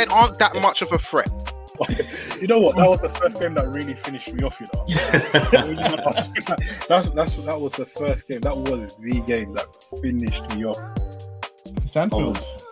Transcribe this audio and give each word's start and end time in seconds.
United 0.00 0.12
aren't 0.12 0.38
that 0.38 0.54
much 0.56 0.82
of 0.82 0.92
a 0.92 0.98
threat. 0.98 1.30
you 2.40 2.46
know 2.46 2.60
what? 2.60 2.76
That 2.76 2.88
was 2.88 3.00
the 3.00 3.08
first 3.08 3.40
game 3.40 3.54
that 3.54 3.66
really 3.68 3.94
finished 3.94 4.32
me 4.34 4.44
off. 4.44 4.60
You 4.60 4.66
know, 4.74 4.84
that's 6.88 7.08
that's 7.10 7.36
that 7.44 7.58
was 7.58 7.72
the 7.72 7.86
first 7.86 8.28
game. 8.28 8.40
That 8.40 8.56
was 8.56 8.96
the 8.96 9.20
game 9.26 9.54
that 9.54 9.66
finished 10.02 10.56
me 10.56 10.66
off. 10.66 10.76
Sandfield. 11.86 12.66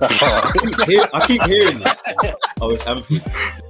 I, 0.00 0.52
keep 0.58 0.82
hear, 0.88 1.06
I 1.12 1.26
keep 1.26 1.42
hearing 1.42 1.78
this. 1.80 2.02
Oh, 2.60 2.68
um, 2.68 2.74
it's 2.74 2.86
Anfield. 2.86 3.22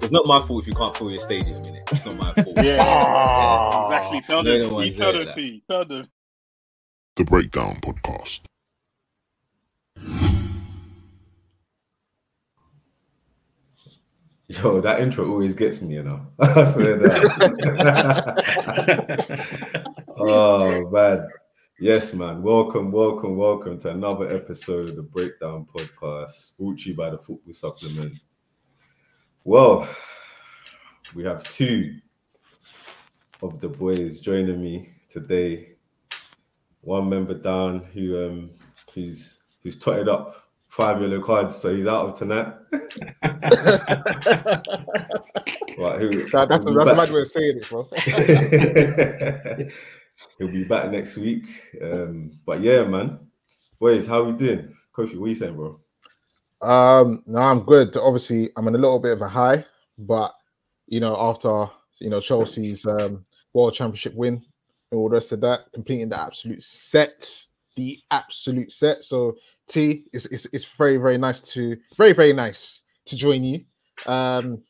It's 0.03 0.13
not 0.13 0.27
my 0.27 0.41
fault 0.47 0.63
if 0.63 0.69
you 0.69 0.73
can't 0.73 0.97
fill 0.97 1.11
your 1.11 1.19
stadium 1.19 1.57
in 1.57 1.75
it. 1.75 1.83
It's 1.91 2.07
not 2.07 2.17
my 2.17 2.33
fault. 2.43 2.57
Yeah, 2.57 2.77
yeah, 2.77 3.83
exactly. 3.87 4.21
Tell 4.21 4.43
They're 4.45 4.59
them. 4.61 4.69
the 4.69 4.75
ones 4.75 4.89
You 4.91 4.95
tell 4.95 5.13
there 5.13 5.25
them. 5.25 5.35
T. 5.35 5.65
Tell 5.69 5.85
them. 5.85 6.09
The 7.17 7.25
Breakdown 7.25 7.81
Podcast. 7.83 8.43
Yo, 14.49 14.81
that 14.81 15.01
intro 15.01 15.29
always 15.29 15.57
gets 15.57 15.83
me, 15.83 15.95
you 15.95 16.05
know. 16.05 16.25
I 16.39 16.65
swear 16.67 16.97
that. 16.99 18.45
oh 20.17 20.89
man. 20.89 21.29
Yes, 21.81 22.15
man. 22.15 22.45
Welcome, 22.45 22.93
welcome, 22.93 23.37
welcome 23.37 23.77
to 23.81 23.91
another 23.91 24.29
episode 24.29 24.91
of 24.91 24.95
the 24.95 25.03
Breakdown 25.03 25.67
Podcast, 25.67 26.57
brought 26.57 26.79
to 26.79 26.91
you 26.91 26.97
by 26.97 27.11
the 27.11 27.19
Football 27.19 27.55
Supplement. 27.55 28.21
Well, 29.43 29.89
we 31.13 31.25
have 31.25 31.43
two 31.51 31.99
of 33.43 33.59
the 33.59 33.69
boys 33.69 34.21
joining 34.21 34.63
me 34.63 34.95
today. 35.09 35.73
One 36.83 37.09
member 37.09 37.35
down 37.35 37.81
who 37.93 38.25
um 38.25 38.51
who's 38.95 39.43
who's 39.65 39.77
totted 39.77 40.09
up 40.09 40.46
five 40.77 41.01
yellow 41.01 41.21
cards, 41.21 41.57
so 41.57 41.75
he's 41.75 41.87
out 41.87 42.09
of 42.11 42.19
tonight. 42.19 42.53
Right, 45.79 46.01
who, 46.01 46.25
That- 46.31 46.49
that's 46.49 46.51
that's 46.65 46.65
be 46.65 46.73
a 46.73 46.85
back- 46.85 47.11
way 47.11 47.21
of 47.21 47.29
saying 47.29 47.59
it, 47.59 47.69
bro. 47.69 47.87
He'll 50.39 50.49
be 50.49 50.65
back 50.65 50.91
next 50.91 51.19
week. 51.19 51.45
Um, 51.83 52.31
but 52.47 52.63
yeah, 52.63 52.85
man. 52.85 53.19
Boys, 53.79 54.07
how 54.07 54.23
we 54.25 54.33
doing? 54.33 54.75
Kofi, 54.97 55.19
what 55.19 55.27
are 55.27 55.29
you 55.29 55.35
saying, 55.35 55.55
bro? 55.55 55.79
Um, 56.63 57.23
no, 57.27 57.39
I'm 57.41 57.61
good. 57.65 57.95
Obviously, 57.97 58.49
I'm 58.57 58.67
in 58.69 58.75
a 58.75 58.79
little 58.79 58.99
bit 58.99 59.13
of 59.13 59.21
a 59.21 59.29
high, 59.29 59.67
but 59.99 60.33
you 60.87 61.01
know, 61.01 61.15
after 61.19 61.69
you 62.01 62.09
know 62.09 62.21
Chelsea's 62.23 62.87
um, 62.87 63.27
World 63.53 63.75
Championship 63.75 64.15
win 64.15 64.43
and 64.91 64.99
all 64.99 65.11
the 65.11 65.15
rest 65.15 65.33
of 65.33 65.43
that, 65.43 65.71
completing 65.75 66.09
the 66.09 66.19
absolute 66.19 66.63
set, 66.63 67.31
the 67.77 67.99
absolute 68.11 68.73
set. 68.73 69.05
So, 69.05 69.37
T, 69.69 70.05
it's 70.13 70.27
it's, 70.27 70.47
it's 70.53 70.65
very 70.65 70.97
very 70.97 71.19
nice 71.19 71.41
to 71.41 71.77
very 71.97 72.13
very 72.13 72.33
nice 72.33 72.83
to 73.07 73.17
join 73.17 73.45
you. 73.45 73.65
Um, 74.07 74.63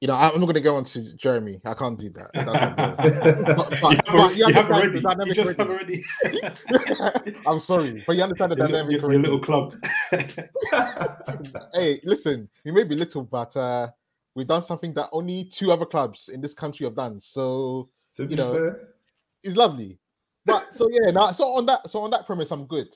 you 0.00 0.08
know, 0.08 0.14
I'm 0.14 0.40
not 0.40 0.46
going 0.46 0.54
to 0.54 0.60
go 0.62 0.76
on 0.76 0.84
to 0.84 1.12
Jeremy. 1.14 1.60
I 1.62 1.74
can't 1.74 1.98
do 1.98 2.08
that. 2.10 2.30
That's 2.32 2.46
not 2.46 3.02
good. 3.02 3.44
But- 3.56 4.06
but- 4.06 4.36
you, 4.36 4.46
have 4.50 4.70
already. 4.70 4.98
You 4.98 5.34
just 5.34 5.58
have 5.58 5.68
already. 5.68 6.04
I'm 7.46 7.60
sorry, 7.60 8.02
but 8.06 8.16
you 8.16 8.22
understand 8.22 8.52
the 8.52 8.56
your, 8.56 8.66
dynamic 8.68 9.00
your, 9.00 9.20
little 9.20 9.38
club. 9.38 9.74
hey, 11.74 12.00
listen, 12.02 12.48
we 12.64 12.72
may 12.72 12.84
be 12.84 12.94
little, 12.94 13.24
but 13.24 13.54
uh, 13.56 13.88
we've 14.34 14.46
done 14.46 14.62
something 14.62 14.94
that 14.94 15.10
only 15.12 15.44
two 15.44 15.70
other 15.70 15.84
clubs 15.84 16.30
in 16.30 16.40
this 16.40 16.54
country 16.54 16.86
have 16.86 16.96
done. 16.96 17.20
So 17.20 17.90
to 18.16 18.24
be 18.24 18.30
you 18.30 18.36
know, 18.36 18.54
fair, 18.54 18.88
it's 19.42 19.54
lovely. 19.56 19.98
But 20.46 20.74
so 20.74 20.88
yeah, 20.90 21.10
now 21.10 21.32
so 21.32 21.44
on 21.54 21.66
that 21.66 21.88
so 21.90 22.00
on 22.00 22.10
that 22.10 22.26
premise, 22.26 22.50
I'm 22.50 22.66
good. 22.66 22.88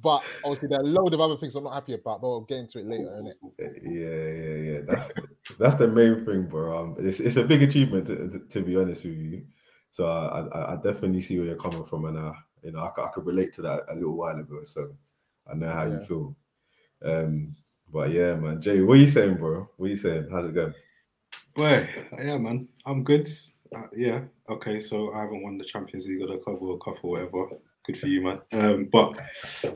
But 0.00 0.24
obviously 0.42 0.68
there 0.68 0.80
are 0.80 0.84
a 0.84 0.86
load 0.86 1.12
of 1.12 1.20
other 1.20 1.36
things 1.36 1.54
I'm 1.54 1.64
not 1.64 1.74
happy 1.74 1.94
about, 1.94 2.22
but 2.22 2.28
we'll 2.28 2.40
get 2.42 2.58
into 2.58 2.78
it 2.78 2.86
later, 2.86 3.10
innit? 3.10 3.34
yeah, 3.82 4.16
yeah, 4.16 4.72
yeah. 4.72 4.80
That's 4.86 5.08
the, 5.08 5.22
that's 5.58 5.74
the 5.74 5.88
main 5.88 6.24
thing, 6.24 6.46
bro. 6.46 6.76
Um, 6.76 6.96
it's 6.98 7.20
it's 7.20 7.36
a 7.36 7.44
big 7.44 7.62
achievement 7.62 8.06
to, 8.06 8.28
to, 8.28 8.38
to 8.38 8.62
be 8.62 8.76
honest 8.76 9.04
with 9.04 9.18
you. 9.18 9.44
So 9.90 10.06
I, 10.06 10.46
I 10.46 10.72
I 10.72 10.76
definitely 10.76 11.20
see 11.20 11.36
where 11.38 11.46
you're 11.46 11.56
coming 11.56 11.84
from, 11.84 12.06
and 12.06 12.16
uh, 12.16 12.32
you 12.62 12.72
know, 12.72 12.80
I, 12.80 12.90
c- 12.96 13.02
I 13.02 13.08
could 13.08 13.26
relate 13.26 13.52
to 13.54 13.62
that 13.62 13.84
a 13.88 13.94
little 13.94 14.16
while 14.16 14.38
ago. 14.38 14.62
So 14.64 14.94
I 15.50 15.54
know 15.54 15.70
how 15.70 15.84
you 15.84 15.98
feel. 15.98 16.36
Um, 17.04 17.56
but 17.92 18.10
yeah, 18.10 18.34
man, 18.34 18.62
Jay, 18.62 18.80
what 18.80 18.94
are 18.94 19.00
you 19.00 19.08
saying, 19.08 19.34
bro? 19.34 19.68
What 19.76 19.86
are 19.86 19.90
you 19.90 19.96
saying? 19.96 20.28
How's 20.30 20.46
it 20.46 20.54
going? 20.54 20.74
Boy, 21.54 21.90
yeah, 22.18 22.38
man, 22.38 22.68
I'm 22.86 23.04
good. 23.04 23.28
Uh, 23.74 23.86
yeah, 23.96 24.20
okay. 24.48 24.80
So 24.80 25.12
I 25.12 25.22
haven't 25.22 25.42
won 25.42 25.58
the 25.58 25.64
Champions 25.64 26.06
League 26.06 26.22
or 26.22 26.28
the 26.28 26.38
Club 26.38 26.60
World 26.60 26.82
Cup 26.84 26.96
or 27.02 27.12
whatever. 27.12 27.56
Good 27.84 27.98
for 27.98 28.06
you, 28.06 28.22
man. 28.22 28.40
Um, 28.52 28.88
but 28.92 29.18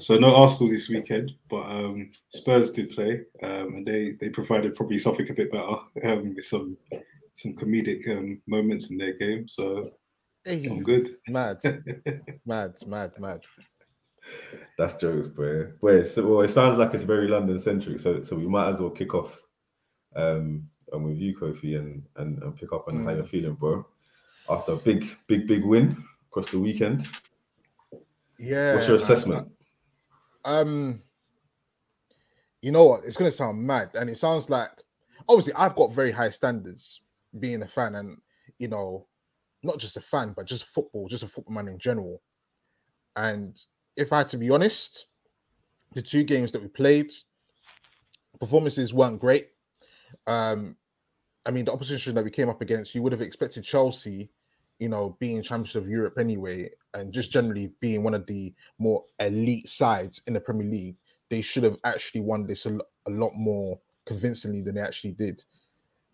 so 0.00 0.16
no 0.16 0.34
Arsenal 0.34 0.72
this 0.72 0.88
weekend, 0.88 1.32
but 1.50 1.62
um, 1.62 2.12
Spurs 2.32 2.70
did 2.70 2.90
play, 2.90 3.22
um, 3.42 3.74
and 3.74 3.86
they 3.86 4.12
they 4.20 4.28
provided 4.28 4.76
probably 4.76 4.98
something 4.98 5.28
a 5.28 5.34
bit 5.34 5.50
better 5.50 5.76
um, 6.04 6.34
with 6.34 6.44
some 6.44 6.76
some 7.34 7.54
comedic 7.54 8.08
um, 8.08 8.40
moments 8.46 8.90
in 8.90 8.98
their 8.98 9.14
game. 9.14 9.48
So 9.48 9.90
I'm 10.46 10.82
good. 10.82 11.08
Mad, 11.28 11.58
mad, 12.46 12.74
mad, 12.86 13.12
mad. 13.18 13.40
That's 14.78 14.96
jokes, 14.96 15.28
bro. 15.28 15.72
But 15.82 15.94
it's, 15.94 16.16
well, 16.16 16.42
it 16.42 16.48
sounds 16.48 16.78
like 16.78 16.94
it's 16.94 17.02
very 17.02 17.26
London 17.26 17.58
centric, 17.58 17.98
so 17.98 18.20
so 18.20 18.36
we 18.36 18.46
might 18.46 18.70
as 18.70 18.80
well 18.80 18.90
kick 18.90 19.14
off 19.14 19.40
um 20.14 20.68
and 20.92 21.04
with 21.04 21.16
you, 21.16 21.36
Kofi, 21.36 21.78
and 21.78 22.02
and, 22.16 22.42
and 22.42 22.56
pick 22.56 22.72
up 22.72 22.88
on 22.88 23.04
how 23.04 23.10
Mm. 23.10 23.16
you're 23.16 23.24
feeling, 23.24 23.54
bro. 23.54 23.86
After 24.48 24.72
a 24.72 24.76
big, 24.76 25.04
big, 25.26 25.46
big 25.48 25.64
win 25.64 26.02
across 26.28 26.48
the 26.50 26.58
weekend. 26.58 27.02
Yeah. 28.38 28.74
What's 28.74 28.86
your 28.86 28.96
assessment? 28.96 29.50
Um, 30.44 31.02
you 32.62 32.70
know 32.70 32.84
what? 32.84 33.04
It's 33.04 33.16
gonna 33.16 33.32
sound 33.32 33.62
mad, 33.62 33.90
and 33.94 34.08
it 34.08 34.18
sounds 34.18 34.48
like 34.48 34.70
obviously 35.28 35.52
I've 35.54 35.74
got 35.76 35.92
very 35.94 36.12
high 36.12 36.30
standards 36.30 37.00
being 37.40 37.62
a 37.62 37.66
fan, 37.66 37.96
and 37.96 38.18
you 38.58 38.68
know, 38.68 39.06
not 39.62 39.78
just 39.78 39.96
a 39.96 40.00
fan, 40.00 40.32
but 40.36 40.46
just 40.46 40.66
football, 40.66 41.08
just 41.08 41.24
a 41.24 41.28
football 41.28 41.54
man 41.54 41.68
in 41.68 41.78
general. 41.78 42.22
And 43.16 43.58
if 43.96 44.12
I 44.12 44.18
had 44.18 44.28
to 44.30 44.38
be 44.38 44.50
honest, 44.50 45.06
the 45.94 46.02
two 46.02 46.22
games 46.22 46.52
that 46.52 46.62
we 46.62 46.68
played, 46.68 47.10
performances 48.38 48.94
weren't 48.94 49.20
great. 49.20 49.48
Um, 50.26 50.76
I 51.46 51.50
mean, 51.50 51.64
the 51.64 51.72
opposition 51.72 52.14
that 52.14 52.24
we 52.24 52.30
came 52.30 52.48
up 52.48 52.60
against, 52.60 52.94
you 52.94 53.02
would 53.02 53.12
have 53.12 53.20
expected 53.20 53.64
Chelsea, 53.64 54.30
you 54.78 54.88
know, 54.88 55.16
being 55.20 55.42
champions 55.42 55.76
of 55.76 55.88
Europe 55.88 56.18
anyway, 56.18 56.70
and 56.94 57.12
just 57.12 57.30
generally 57.30 57.72
being 57.80 58.02
one 58.02 58.14
of 58.14 58.26
the 58.26 58.52
more 58.78 59.04
elite 59.20 59.68
sides 59.68 60.22
in 60.26 60.34
the 60.34 60.40
Premier 60.40 60.66
League, 60.66 60.96
they 61.30 61.40
should 61.40 61.62
have 61.62 61.76
actually 61.84 62.20
won 62.20 62.46
this 62.46 62.66
a, 62.66 62.70
lo- 62.70 62.86
a 63.06 63.10
lot 63.10 63.34
more 63.34 63.78
convincingly 64.06 64.62
than 64.62 64.74
they 64.74 64.80
actually 64.80 65.12
did. 65.12 65.42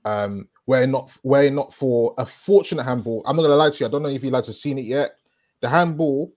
Um, 0.05 0.49
were 0.67 0.83
it 0.83 0.89
not 0.89 1.11
were 1.23 1.45
it 1.45 1.53
not 1.53 1.73
for 1.73 2.15
a 2.19 2.27
fortunate 2.27 2.85
handball, 2.85 3.23
I'm 3.25 3.37
not 3.37 3.43
gonna 3.43 3.55
lie 3.55 3.71
to 3.71 3.77
you. 3.79 3.87
I 3.87 3.91
don't 3.91 4.03
know 4.03 4.09
if 4.09 4.25
you 4.25 4.31
lads 4.31 4.49
have 4.49 4.57
seen 4.57 4.79
it 4.79 4.85
yet. 4.85 5.13
The 5.61 5.69
handball 5.69 6.33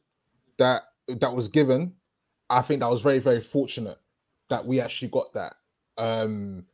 that 0.57 0.83
that 1.07 1.33
was 1.33 1.47
given, 1.47 1.93
I 2.49 2.61
think 2.61 2.81
that 2.81 2.89
was 2.89 3.01
very 3.01 3.19
very 3.19 3.41
fortunate 3.41 3.97
that 4.49 4.65
we 4.65 4.79
actually 4.79 5.07
got 5.07 5.33
that. 5.33 5.55
Um, 5.97 6.65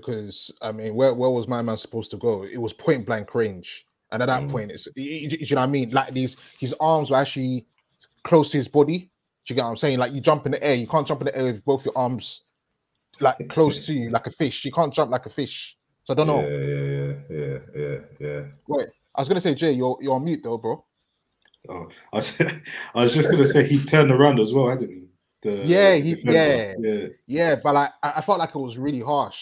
because 0.00 0.50
I 0.62 0.72
mean, 0.72 0.94
where 0.94 1.14
where 1.14 1.30
was 1.30 1.48
my 1.48 1.62
man 1.62 1.76
supposed 1.76 2.10
to 2.12 2.16
go? 2.16 2.44
It 2.44 2.58
was 2.58 2.72
point 2.72 3.06
blank 3.06 3.34
range, 3.34 3.84
and 4.12 4.22
at 4.22 4.26
that 4.26 4.42
Mm. 4.42 4.50
point, 4.50 4.70
it's 4.72 4.88
you, 4.96 5.28
you- 5.30 5.54
know 5.56 5.60
what 5.62 5.68
I 5.68 5.70
mean. 5.70 5.90
Like 5.90 6.14
these, 6.14 6.36
his 6.58 6.74
arms 6.80 7.10
were 7.10 7.16
actually 7.16 7.66
close 8.24 8.50
to 8.50 8.56
his 8.58 8.68
body. 8.68 8.98
Do 9.46 9.54
you 9.54 9.56
get 9.56 9.64
what 9.64 9.70
I'm 9.70 9.76
saying? 9.76 9.98
Like 9.98 10.12
you 10.12 10.20
jump 10.20 10.44
in 10.46 10.52
the 10.52 10.62
air, 10.62 10.74
you 10.74 10.86
can't 10.86 11.06
jump 11.06 11.20
in 11.22 11.26
the 11.26 11.36
air 11.36 11.44
with 11.44 11.64
both 11.64 11.84
your 11.84 11.96
arms 11.96 12.42
like 13.20 13.36
close 13.48 13.86
to 13.86 13.92
you, 13.92 14.10
like 14.10 14.26
a 14.26 14.30
fish. 14.30 14.64
You 14.64 14.72
can't 14.72 14.92
jump 14.92 15.10
like 15.10 15.26
a 15.26 15.30
fish. 15.30 15.76
So 16.04 16.12
I 16.12 16.16
don't 16.16 16.26
know. 16.26 16.40
Yeah, 16.42 16.58
yeah, 16.58 17.14
yeah, 17.30 17.58
yeah, 17.76 17.98
yeah, 18.20 18.42
Wait, 18.66 18.88
I 19.14 19.20
was 19.20 19.28
gonna 19.28 19.40
say, 19.40 19.54
Jay, 19.54 19.72
you're 19.72 19.98
you're 20.00 20.14
on 20.14 20.24
mute 20.24 20.40
though, 20.42 20.58
bro. 20.58 20.84
Oh, 21.68 21.88
I 22.12 22.16
was, 22.16 22.40
I 22.94 23.02
was 23.04 23.12
just 23.12 23.30
gonna 23.30 23.44
say 23.46 23.66
he 23.66 23.84
turned 23.84 24.10
around 24.10 24.38
as 24.40 24.52
well, 24.52 24.68
hadn't 24.68 24.88
he? 24.90 25.04
The, 25.42 25.62
Yeah, 25.64 25.94
he- 25.94 26.14
defender. 26.16 26.74
yeah. 26.80 27.06
Yeah, 27.26 27.56
but 27.62 27.74
like 27.74 27.90
I, 28.02 28.14
I 28.16 28.20
felt 28.22 28.38
like 28.38 28.54
it 28.54 28.58
was 28.58 28.76
really 28.78 29.00
harsh. 29.00 29.36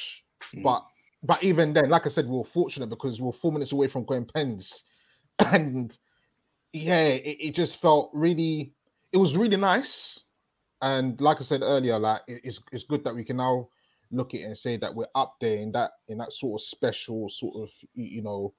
Mm. 0.54 0.62
But 0.62 0.86
but 1.22 1.42
even 1.42 1.72
then, 1.72 1.88
like 1.88 2.06
I 2.06 2.08
said, 2.08 2.26
we 2.26 2.36
were 2.36 2.44
fortunate 2.44 2.88
because 2.88 3.20
we 3.20 3.26
were 3.26 3.32
four 3.32 3.52
minutes 3.52 3.72
away 3.72 3.88
from 3.88 4.04
going 4.04 4.26
pens, 4.26 4.84
and 5.38 5.96
yeah, 6.72 7.04
it, 7.08 7.36
it 7.40 7.54
just 7.54 7.80
felt 7.80 8.10
really. 8.12 8.72
It 9.12 9.18
was 9.18 9.36
really 9.36 9.56
nice, 9.56 10.20
and 10.82 11.18
like 11.20 11.38
I 11.40 11.44
said 11.44 11.62
earlier, 11.62 11.98
like 11.98 12.22
it- 12.26 12.42
it's 12.44 12.60
it's 12.72 12.84
good 12.84 13.04
that 13.04 13.14
we 13.14 13.24
can 13.24 13.36
now 13.38 13.68
look 14.12 14.34
at 14.34 14.40
it 14.40 14.44
and 14.44 14.56
say 14.58 14.76
that 14.76 14.94
we're 14.94 15.06
up 15.14 15.36
there 15.40 15.56
in 15.56 15.72
that 15.72 15.92
in 16.08 16.18
that 16.18 16.32
sort 16.32 16.60
of 16.60 16.66
special 16.66 17.28
sort 17.28 17.56
of 17.56 17.70
you 17.94 18.22
know 18.22 18.52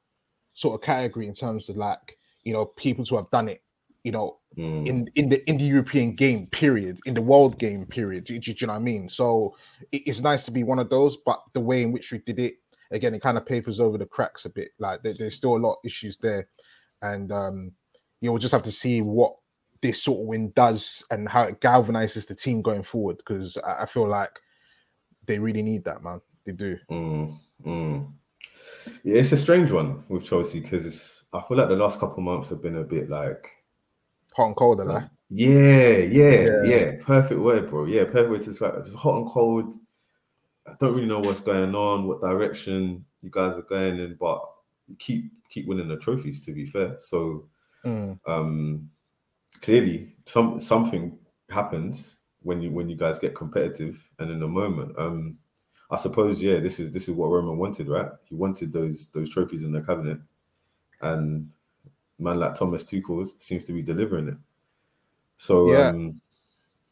sort 0.53 0.75
of 0.75 0.85
category 0.85 1.27
in 1.27 1.33
terms 1.33 1.69
of 1.69 1.77
like 1.77 2.17
you 2.44 2.51
know 2.53 2.65
people 2.65 3.06
who 3.06 3.15
have 3.15 3.29
done 3.29 3.47
it 3.47 3.61
you 4.07 4.13
know 4.18 4.38
Mm. 4.57 4.88
in 4.89 4.98
in 5.19 5.30
the 5.30 5.39
in 5.50 5.56
the 5.57 5.69
European 5.75 6.15
game 6.15 6.48
period, 6.48 6.95
in 7.06 7.13
the 7.13 7.21
world 7.31 7.54
game 7.59 7.86
period. 7.86 8.24
Do, 8.25 8.33
do- 8.39 8.54
do 8.54 8.57
you 8.62 8.68
know 8.68 8.74
what 8.74 8.80
I 8.80 8.92
mean? 8.92 9.07
So 9.19 9.56
it- 9.92 10.01
it's 10.07 10.21
nice 10.21 10.44
to 10.45 10.51
be 10.57 10.63
one 10.63 10.80
of 10.80 10.89
those, 10.89 11.13
but 11.30 11.39
the 11.54 11.59
way 11.69 11.83
in 11.83 11.92
which 11.92 12.12
we 12.12 12.18
did 12.30 12.39
it, 12.39 12.56
again, 12.89 13.13
it 13.13 13.21
kind 13.21 13.38
of 13.38 13.45
papers 13.45 13.80
over 13.80 13.98
the 14.00 14.07
cracks 14.15 14.45
a 14.45 14.50
bit. 14.50 14.69
Like 14.80 15.04
there- 15.04 15.13
there's 15.19 15.36
still 15.36 15.56
a 15.57 15.63
lot 15.65 15.74
of 15.74 15.86
issues 15.89 16.18
there, 16.18 16.44
and 17.04 17.31
um, 17.31 17.71
you 18.19 18.25
know, 18.27 18.31
we'll 18.33 18.42
just 18.48 18.57
have 18.57 18.63
to 18.69 18.71
see 18.83 19.01
what 19.04 19.36
this 19.83 20.01
sort 20.01 20.21
of 20.21 20.25
win 20.25 20.51
does 20.56 21.04
and 21.12 21.30
how 21.30 21.44
it 21.44 21.62
galvanizes 21.62 22.25
the 22.25 22.33
team 22.44 22.63
going 22.63 22.81
forward. 22.83 23.18
Because 23.18 23.57
I, 23.57 23.83
I 23.83 23.86
feel 23.86 24.07
like 24.07 24.31
they 25.27 25.38
really 25.38 25.62
need 25.62 25.83
that, 25.83 26.01
man. 26.01 26.19
They 26.45 26.54
do. 26.54 26.80
Mm, 26.89 27.38
mm. 27.63 28.12
Yeah, 29.04 29.19
it's 29.21 29.33
a 29.33 29.38
strange 29.38 29.71
one 29.71 30.04
with 30.09 30.25
Chelsea 30.25 30.62
because 30.62 31.25
I 31.31 31.42
feel 31.42 31.57
like 31.57 31.69
the 31.69 31.75
last 31.75 32.00
couple 32.00 32.24
months 32.24 32.50
have 32.50 32.62
been 32.63 32.77
a 32.77 32.83
bit 32.95 33.07
like 33.09 33.51
Hot 34.37 34.45
and 34.45 34.55
cold, 34.55 34.79
that. 34.79 35.09
Yeah, 35.29 35.97
yeah, 35.97 36.31
Yeah. 36.45 36.63
yeah, 36.63 36.91
Perfect 37.03 37.41
word, 37.41 37.69
bro. 37.69 37.85
Yeah, 37.85 38.05
perfect 38.05 38.29
way 38.29 38.37
to 38.37 38.45
describe. 38.45 38.75
It's 38.77 38.93
hot 38.93 39.17
and 39.17 39.27
cold. 39.29 39.73
I 40.67 40.73
don't 40.79 40.93
really 40.93 41.07
know 41.07 41.19
what's 41.19 41.41
going 41.41 41.73
on, 41.73 42.05
what 42.07 42.21
direction 42.21 43.03
you 43.21 43.31
guys 43.31 43.57
are 43.57 43.63
going 43.63 43.97
in, 43.99 44.15
but 44.19 44.41
keep 44.99 45.31
keep 45.49 45.65
winning 45.67 45.87
the 45.87 45.97
trophies. 45.97 46.45
To 46.45 46.51
be 46.51 46.65
fair, 46.65 46.97
so 46.99 47.47
Mm. 47.85 48.19
um, 48.27 48.89
clearly 49.61 50.15
some 50.25 50.59
something 50.59 51.17
happens 51.49 52.17
when 52.43 52.61
you 52.61 52.69
when 52.71 52.89
you 52.89 52.95
guys 52.95 53.17
get 53.17 53.35
competitive, 53.35 54.07
and 54.19 54.29
in 54.29 54.39
the 54.39 54.47
moment, 54.47 54.97
um, 54.99 55.37
I 55.89 55.97
suppose 55.97 56.43
yeah, 56.43 56.59
this 56.59 56.79
is 56.79 56.91
this 56.91 57.09
is 57.09 57.15
what 57.15 57.29
Roman 57.31 57.57
wanted, 57.57 57.87
right? 57.87 58.11
He 58.25 58.35
wanted 58.35 58.71
those 58.71 59.09
those 59.09 59.29
trophies 59.29 59.63
in 59.63 59.71
the 59.71 59.81
cabinet, 59.81 60.19
and 61.01 61.49
man 62.19 62.39
like 62.39 62.55
Thomas 62.55 62.83
Tuchel 62.83 63.27
seems 63.39 63.63
to 63.65 63.73
be 63.73 63.81
delivering 63.81 64.29
it. 64.29 64.37
So 65.37 65.71
Yeah. 65.71 65.89
um, 65.89 66.21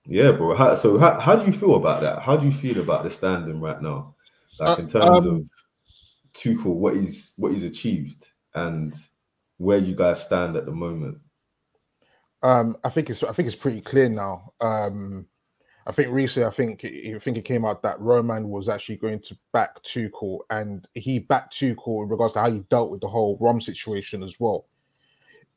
yeah, 0.07 0.31
bro. 0.31 0.55
How, 0.55 0.75
so 0.75 0.97
how, 0.97 1.19
how 1.19 1.35
do 1.35 1.45
you 1.45 1.51
feel 1.51 1.75
about 1.75 2.01
that? 2.01 2.21
How 2.21 2.37
do 2.37 2.45
you 2.45 2.51
feel 2.51 2.79
about 2.79 3.03
the 3.03 3.09
standing 3.09 3.59
right 3.59 3.81
now, 3.81 4.13
like 4.59 4.77
Uh, 4.77 4.81
in 4.81 4.87
terms 4.87 5.25
um, 5.25 5.35
of 5.37 5.49
Tuchel, 6.33 6.75
what 6.75 6.95
he's 6.95 7.33
what 7.37 7.51
he's 7.51 7.63
achieved, 7.63 8.29
and 8.53 8.93
where 9.57 9.79
you 9.79 9.95
guys 9.95 10.21
stand 10.21 10.55
at 10.55 10.65
the 10.65 10.71
moment? 10.71 11.17
Um, 12.43 12.77
I 12.83 12.89
think 12.89 13.09
it's 13.09 13.23
I 13.23 13.31
think 13.31 13.47
it's 13.47 13.55
pretty 13.55 13.81
clear 13.81 14.09
now. 14.09 14.53
Um, 14.61 15.25
I 15.87 15.91
think 15.91 16.11
recently, 16.11 16.45
I 16.45 16.51
think 16.51 16.85
I 16.85 17.17
think 17.19 17.37
it 17.37 17.45
came 17.45 17.65
out 17.65 17.81
that 17.81 17.99
Roman 17.99 18.49
was 18.49 18.69
actually 18.69 18.97
going 18.97 19.21
to 19.21 19.37
back 19.53 19.81
Tuchel, 19.83 20.39
and 20.51 20.87
he 20.93 21.19
backed 21.19 21.55
Tuchel 21.55 22.03
in 22.03 22.09
regards 22.09 22.33
to 22.33 22.41
how 22.41 22.51
he 22.51 22.59
dealt 22.69 22.91
with 22.91 23.01
the 23.01 23.07
whole 23.07 23.37
Rom 23.41 23.59
situation 23.59 24.21
as 24.21 24.35
well. 24.39 24.65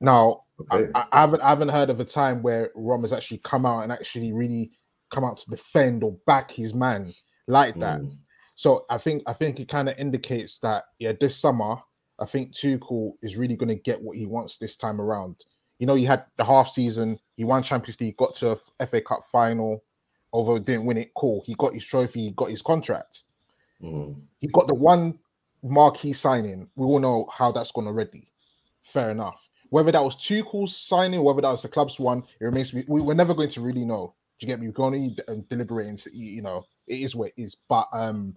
Now, 0.01 0.41
Okay. 0.61 0.91
I, 0.95 1.05
I 1.13 1.21
haven't 1.21 1.41
I 1.41 1.49
haven't 1.51 1.69
heard 1.69 1.91
of 1.91 2.01
a 2.01 2.05
time 2.05 2.43
where 2.43 2.71
Rom 2.75 3.03
has 3.03 3.13
actually 3.13 3.39
come 3.39 3.65
out 3.65 3.83
and 3.83 3.93
actually 3.93 4.33
really 4.33 4.73
come 5.13 5.25
out 5.25 5.39
to 5.39 5.51
defend 5.51 6.03
or 6.03 6.17
back 6.27 6.51
his 6.51 6.75
man 6.75 7.13
like 7.47 7.79
that. 7.79 8.01
Mm, 8.01 8.19
So 8.57 8.85
I 8.91 8.99
think 8.99 9.23
I 9.27 9.33
think 9.33 9.61
it 9.61 9.69
kind 9.69 9.89
of 9.89 9.97
indicates 9.99 10.59
that 10.61 10.85
yeah, 10.99 11.13
this 11.21 11.37
summer 11.37 11.77
I 12.19 12.27
think 12.27 12.53
Tuchel 12.53 13.13
is 13.23 13.37
really 13.37 13.55
going 13.55 13.69
to 13.69 13.77
get 13.77 14.03
what 14.03 14.17
he 14.17 14.27
wants 14.27 14.57
this 14.57 14.77
time 14.77 15.01
around. 15.01 15.37
You 15.79 15.87
know, 15.87 15.95
he 15.95 16.05
had 16.05 16.25
the 16.37 16.45
half 16.45 16.69
season, 16.69 17.17
he 17.37 17.45
won 17.45 17.63
Champions 17.63 18.01
League, 18.01 18.17
got 18.17 18.35
to 18.37 18.59
a 18.81 18.87
FA 18.89 19.01
Cup 19.01 19.21
final, 19.31 19.85
although 20.33 20.59
didn't 20.59 20.87
win 20.87 20.99
it. 20.99 21.13
Cool, 21.15 21.45
he 21.47 21.55
got 21.55 21.73
his 21.75 21.85
trophy, 21.85 22.25
he 22.25 22.31
got 22.33 22.51
his 22.51 22.63
contract, 22.63 23.23
mm, 23.81 24.17
he 24.41 24.49
got 24.49 24.67
the 24.67 24.75
one 24.75 25.21
marquee 25.63 26.13
signing. 26.13 26.69
We 26.75 26.85
all 26.85 26.99
know 26.99 27.29
how 27.33 27.53
that's 27.53 27.71
gone 27.71 27.87
already. 27.87 28.33
Fair 28.83 29.13
enough. 29.13 29.48
Whether 29.71 29.93
that 29.93 30.03
was 30.05 30.17
Tuchel's 30.17 30.77
signing, 30.77 31.23
whether 31.23 31.43
that 31.43 31.51
was 31.51 31.63
the 31.63 31.69
club's 31.69 31.99
one, 31.99 32.23
it 32.41 32.45
remains. 32.45 32.71
to 32.71 32.77
be- 32.77 32.85
We, 32.89 33.01
we're 33.01 33.15
never 33.15 33.35
going 33.35 33.51
to 33.51 33.61
really 33.61 33.85
know. 33.85 34.15
Do 34.39 34.47
you 34.47 34.53
get 34.53 34.61
me? 34.61 34.67
We're 34.69 34.73
going 34.73 35.15
to 35.17 35.33
um, 35.33 35.45
deliberate 35.51 35.89
and 35.89 36.03
you 36.13 36.43
know 36.43 36.65
it 36.87 37.01
is 37.01 37.15
what 37.15 37.33
it 37.37 37.43
is. 37.43 37.57
But 37.69 37.89
um, 37.93 38.37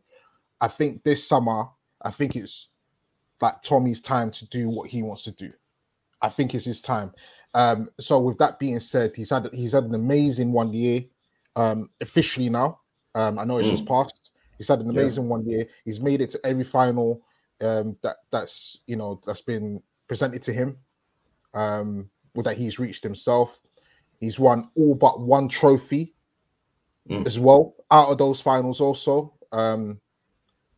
I 0.60 0.68
think 0.68 1.04
this 1.04 1.28
summer, 1.28 1.66
I 2.02 2.12
think 2.12 2.36
it's 2.36 2.70
like 3.40 3.62
Tommy's 3.64 4.02
time 4.02 4.32
to 4.32 4.46
do 4.48 4.70
what 4.70 4.90
he 4.90 5.04
wants 5.04 5.24
to 5.24 5.32
do. 5.32 5.52
I 6.22 6.30
think 6.30 6.54
it's 6.54 6.66
his 6.66 6.82
time. 6.82 7.12
Um, 7.54 7.90
so 8.00 8.20
with 8.20 8.38
that 8.40 8.60
being 8.60 8.80
said, 8.80 9.14
he's 9.16 9.30
had 9.30 9.50
he's 9.54 9.74
had 9.74 9.86
an 9.86 9.96
amazing 9.96 10.52
one 10.52 10.74
year. 10.74 11.04
Um, 11.56 11.90
officially 12.00 12.50
now, 12.50 12.80
um, 13.16 13.38
I 13.38 13.44
know 13.44 13.58
it's 13.58 13.70
just 13.70 13.86
passed. 13.86 14.32
He's 14.58 14.68
had 14.70 14.80
an 14.80 14.94
Yeah. 14.94 15.02
amazing 15.02 15.28
one 15.28 15.46
year. 15.46 15.68
He's 15.86 16.00
made 16.00 16.22
it 16.22 16.32
to 16.32 16.46
every 16.46 16.64
final 16.64 17.22
um, 17.62 17.96
that 18.04 18.18
that's 18.32 18.78
you 18.88 18.96
know 18.96 19.22
that's 19.26 19.42
been 19.42 19.82
presented 20.08 20.42
to 20.44 20.54
him. 20.54 20.78
Um, 21.54 22.10
that 22.44 22.58
he's 22.58 22.80
reached 22.80 23.04
himself. 23.04 23.60
He's 24.20 24.40
won 24.40 24.70
all 24.76 24.96
but 24.96 25.20
one 25.22 25.50
trophy 25.50 26.14
Mm. 27.10 27.26
as 27.26 27.40
well 27.40 27.76
out 27.92 28.10
of 28.10 28.18
those 28.18 28.40
finals 28.42 28.80
also. 28.80 29.34
Um, 29.52 30.00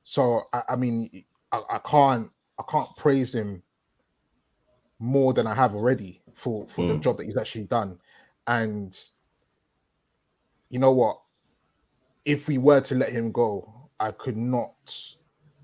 so 0.03 0.43
I, 0.53 0.63
I 0.69 0.75
mean, 0.75 1.25
I, 1.51 1.61
I 1.69 1.79
can't 1.79 2.29
I 2.59 2.63
can't 2.69 2.89
praise 2.97 3.33
him 3.35 3.61
more 4.99 5.33
than 5.33 5.47
I 5.47 5.55
have 5.55 5.75
already 5.75 6.21
for 6.35 6.67
for 6.75 6.85
the 6.85 6.93
Mm. 6.93 7.01
job 7.03 7.17
that 7.17 7.25
he's 7.25 7.37
actually 7.37 7.65
done. 7.65 7.99
And 8.47 8.97
you 10.69 10.79
know 10.79 10.91
what? 10.93 11.19
If 12.25 12.47
we 12.47 12.57
were 12.57 12.81
to 12.81 12.95
let 12.95 13.11
him 13.11 13.31
go, 13.31 13.89
I 13.99 14.11
could 14.11 14.37
not 14.37 14.73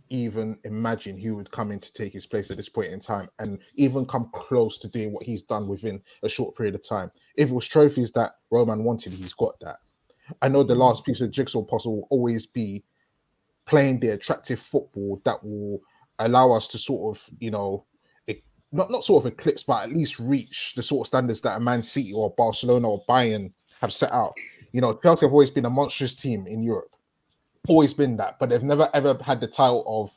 even 0.09 0.57
imagine 0.63 1.17
he 1.17 1.31
would 1.31 1.51
come 1.51 1.71
in 1.71 1.79
to 1.79 1.94
take 1.94 2.13
his 2.13 2.25
place 2.25 2.50
at 2.51 2.57
this 2.57 2.69
point 2.69 2.91
in 2.91 3.00
time 3.00 3.29
and 3.39 3.59
even 3.75 4.06
come 4.06 4.29
close 4.33 4.77
to 4.79 4.88
doing 4.88 5.11
what 5.11 5.23
he's 5.23 5.44
done 5.44 5.67
within 5.67 6.01
a 6.23 6.29
short 6.29 6.56
period 6.56 6.75
of 6.75 6.88
time. 6.88 7.11
If 7.35 7.50
it 7.50 7.53
was 7.53 7.67
trophies 7.67 8.11
that 8.11 8.33
Roman 8.51 8.83
wanted, 8.83 9.13
he's 9.13 9.33
got 9.33 9.59
that. 9.61 9.77
I 10.41 10.47
know 10.47 10.63
the 10.63 10.75
last 10.75 11.06
piece 11.06 11.21
of 11.21 11.31
jigsaw 11.31 11.63
puzzle 11.63 11.95
will 11.95 12.07
always 12.09 12.45
be 12.45 12.83
playing 13.67 14.00
the 14.00 14.09
attractive 14.09 14.59
football 14.59 15.21
that 15.25 15.44
will 15.44 15.81
allow 16.19 16.51
us 16.51 16.67
to 16.69 16.77
sort 16.77 17.17
of, 17.17 17.23
you 17.39 17.51
know, 17.51 17.85
not 18.71 18.91
not 18.91 19.03
sort 19.03 19.25
of 19.25 19.31
eclipse, 19.31 19.63
but 19.63 19.83
at 19.83 19.94
least 19.94 20.19
reach 20.19 20.73
the 20.75 20.83
sort 20.83 21.06
of 21.06 21.07
standards 21.07 21.41
that 21.41 21.57
a 21.57 21.59
Man 21.59 21.81
City 21.81 22.13
or 22.13 22.33
Barcelona 22.38 22.89
or 22.89 23.03
Bayern 23.07 23.51
have 23.81 23.94
set 23.94 24.11
out. 24.11 24.33
You 24.71 24.81
know, 24.81 24.94
Chelsea 25.01 25.25
have 25.25 25.33
always 25.33 25.50
been 25.50 25.65
a 25.65 25.69
monstrous 25.69 26.13
team 26.13 26.45
in 26.47 26.61
Europe, 26.61 26.95
always 27.67 27.94
been 27.94 28.17
that, 28.17 28.38
but 28.39 28.50
they've 28.50 28.63
never 28.63 28.89
ever 28.94 29.17
had 29.23 29.39
the 29.41 29.47
title 29.47 29.83
of 29.88 30.11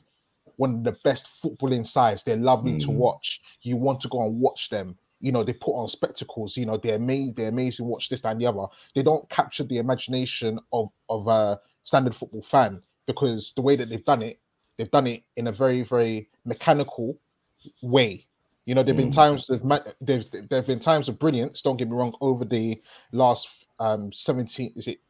one 0.57 0.77
of 0.77 0.85
the 0.85 0.97
best 1.05 1.29
footballing 1.43 1.87
sides. 1.87 2.23
They're 2.23 2.37
lovely 2.37 2.75
to 2.77 2.89
Mm. 2.89 2.95
watch. 2.95 3.41
You 3.63 3.77
want 3.77 4.01
to 4.03 4.09
go 4.09 4.23
and 4.25 4.41
watch 4.41 4.69
them. 4.71 4.97
You 5.21 5.33
know, 5.33 5.45
they 5.45 5.53
put 5.53 5.73
on 5.73 5.89
spectacles. 5.89 6.57
You 6.57 6.67
know, 6.67 6.77
they're 6.77 6.97
amazing. 6.97 7.35
They're 7.35 7.49
amazing. 7.49 7.87
Watch 7.87 8.09
this 8.09 8.21
that, 8.23 8.33
and 8.33 8.41
the 8.41 8.47
other. 8.47 8.67
They 8.95 9.03
don't 9.03 9.29
capture 9.31 9.65
the 9.65 9.79
imagination 9.79 10.59
of 10.73 10.91
of 11.09 11.27
a 11.29 11.61
standard 11.85 12.15
football 12.15 12.43
fan 12.43 12.83
because 13.07 13.53
the 13.57 13.63
way 13.63 13.77
that 13.77 13.89
they've 13.89 14.05
done 14.05 14.23
it, 14.23 14.39
they've 14.77 14.91
done 14.91 15.07
it 15.07 15.23
in 15.37 15.49
a 15.49 15.53
very 15.53 15.83
very 15.83 16.29
mechanical 16.45 17.19
way. 17.83 18.27
You 18.67 18.75
know, 18.75 18.83
there've 18.83 18.97
been 18.97 19.11
Mm. 19.11 19.15
times 19.15 19.51
of 19.51 19.63
there's 20.01 20.31
there've 20.51 20.67
been 20.67 20.81
times 20.81 21.09
of 21.09 21.19
brilliance. 21.19 21.63
Don't 21.63 21.77
get 21.77 21.89
me 21.89 21.97
wrong. 21.97 22.15
Over 22.21 22.45
the 22.45 22.81
last 23.13 23.49
um 23.81 24.13
17, 24.13 24.73
is 24.77 24.87
it 24.87 25.01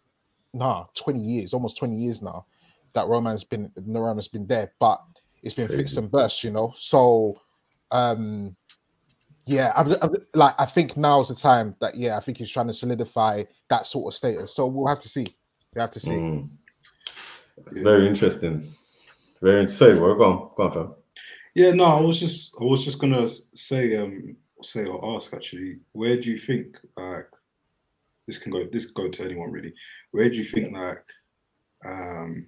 nah 0.55 0.85
20 0.95 1.21
years, 1.21 1.55
almost 1.55 1.79
20 1.79 1.97
years 1.97 2.23
now, 2.23 2.47
that 2.95 3.07
Roman's 3.07 3.45
been 3.45 3.71
Roman's 3.77 4.29
been 4.29 4.47
there, 4.47 4.73
but 4.79 5.01
it's 5.43 5.55
been 5.55 5.69
fits 5.69 5.95
Crazy. 5.95 5.99
and 5.99 6.11
bursts. 6.11 6.45
You 6.45 6.51
know, 6.51 6.75
so 6.79 7.41
um 7.91 8.57
yeah, 9.47 9.73
I've, 9.75 9.89
I've, 10.01 10.15
like 10.35 10.55
I 10.59 10.67
think 10.67 10.97
now's 10.97 11.29
the 11.29 11.35
time 11.35 11.75
that 11.81 11.97
yeah, 11.97 12.17
I 12.17 12.21
think 12.21 12.39
he's 12.39 12.51
trying 12.51 12.69
to 12.69 12.75
solidify 12.75 13.45
that 13.71 13.87
sort 13.87 14.13
of 14.13 14.17
status. 14.17 14.55
So 14.55 14.67
we'll 14.67 14.87
have 14.87 15.01
to 15.01 15.09
see. 15.09 15.27
We 15.75 15.81
have 15.81 15.91
to 15.93 16.01
see. 16.01 16.11
mm. 16.11 16.49
It's 17.67 17.77
Yeah. 17.77 17.83
very 17.83 18.07
interesting. 18.07 18.67
Very 19.41 19.69
sorry, 19.69 19.95
bro. 19.99 20.15
Go 20.15 20.25
on, 20.25 20.51
go 20.57 20.63
on, 20.63 20.73
fam. 20.73 20.95
Yeah, 21.55 21.73
no, 21.73 21.85
I 21.85 22.01
was 22.01 22.21
just 22.21 22.55
I 22.61 22.65
was 22.65 22.85
just 22.85 22.99
gonna 22.99 23.29
say 23.29 23.97
um 23.97 24.37
say 24.63 24.87
or 24.87 25.17
ask 25.17 25.35
actually, 25.35 25.81
where 25.93 26.21
do 26.21 26.31
you 26.31 26.39
think 26.39 26.79
like 26.97 27.29
this 28.33 28.43
can 28.43 28.53
go 28.53 28.67
this 28.73 28.91
can 28.91 29.05
go 29.05 29.11
to 29.11 29.25
anyone 29.25 29.51
really. 29.53 29.75
Where 30.11 30.29
do 30.31 30.37
you 30.37 30.45
think 30.45 30.73
like 30.73 31.05
um 31.85 32.47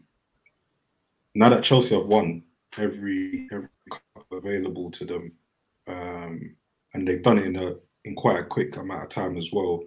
now 1.34 1.48
that 1.50 1.64
Chelsea 1.64 1.94
have 1.94 2.06
won 2.06 2.42
every 2.78 3.46
every 3.52 3.68
cup 3.90 4.26
available 4.32 4.90
to 4.92 5.04
them, 5.04 5.32
um 5.88 6.56
and 6.94 7.06
they've 7.06 7.22
done 7.22 7.38
it 7.38 7.46
in 7.46 7.56
a 7.56 7.74
in 8.04 8.14
quite 8.14 8.38
a 8.38 8.44
quick 8.44 8.76
amount 8.76 9.02
of 9.04 9.08
time 9.10 9.36
as 9.36 9.50
well. 9.52 9.82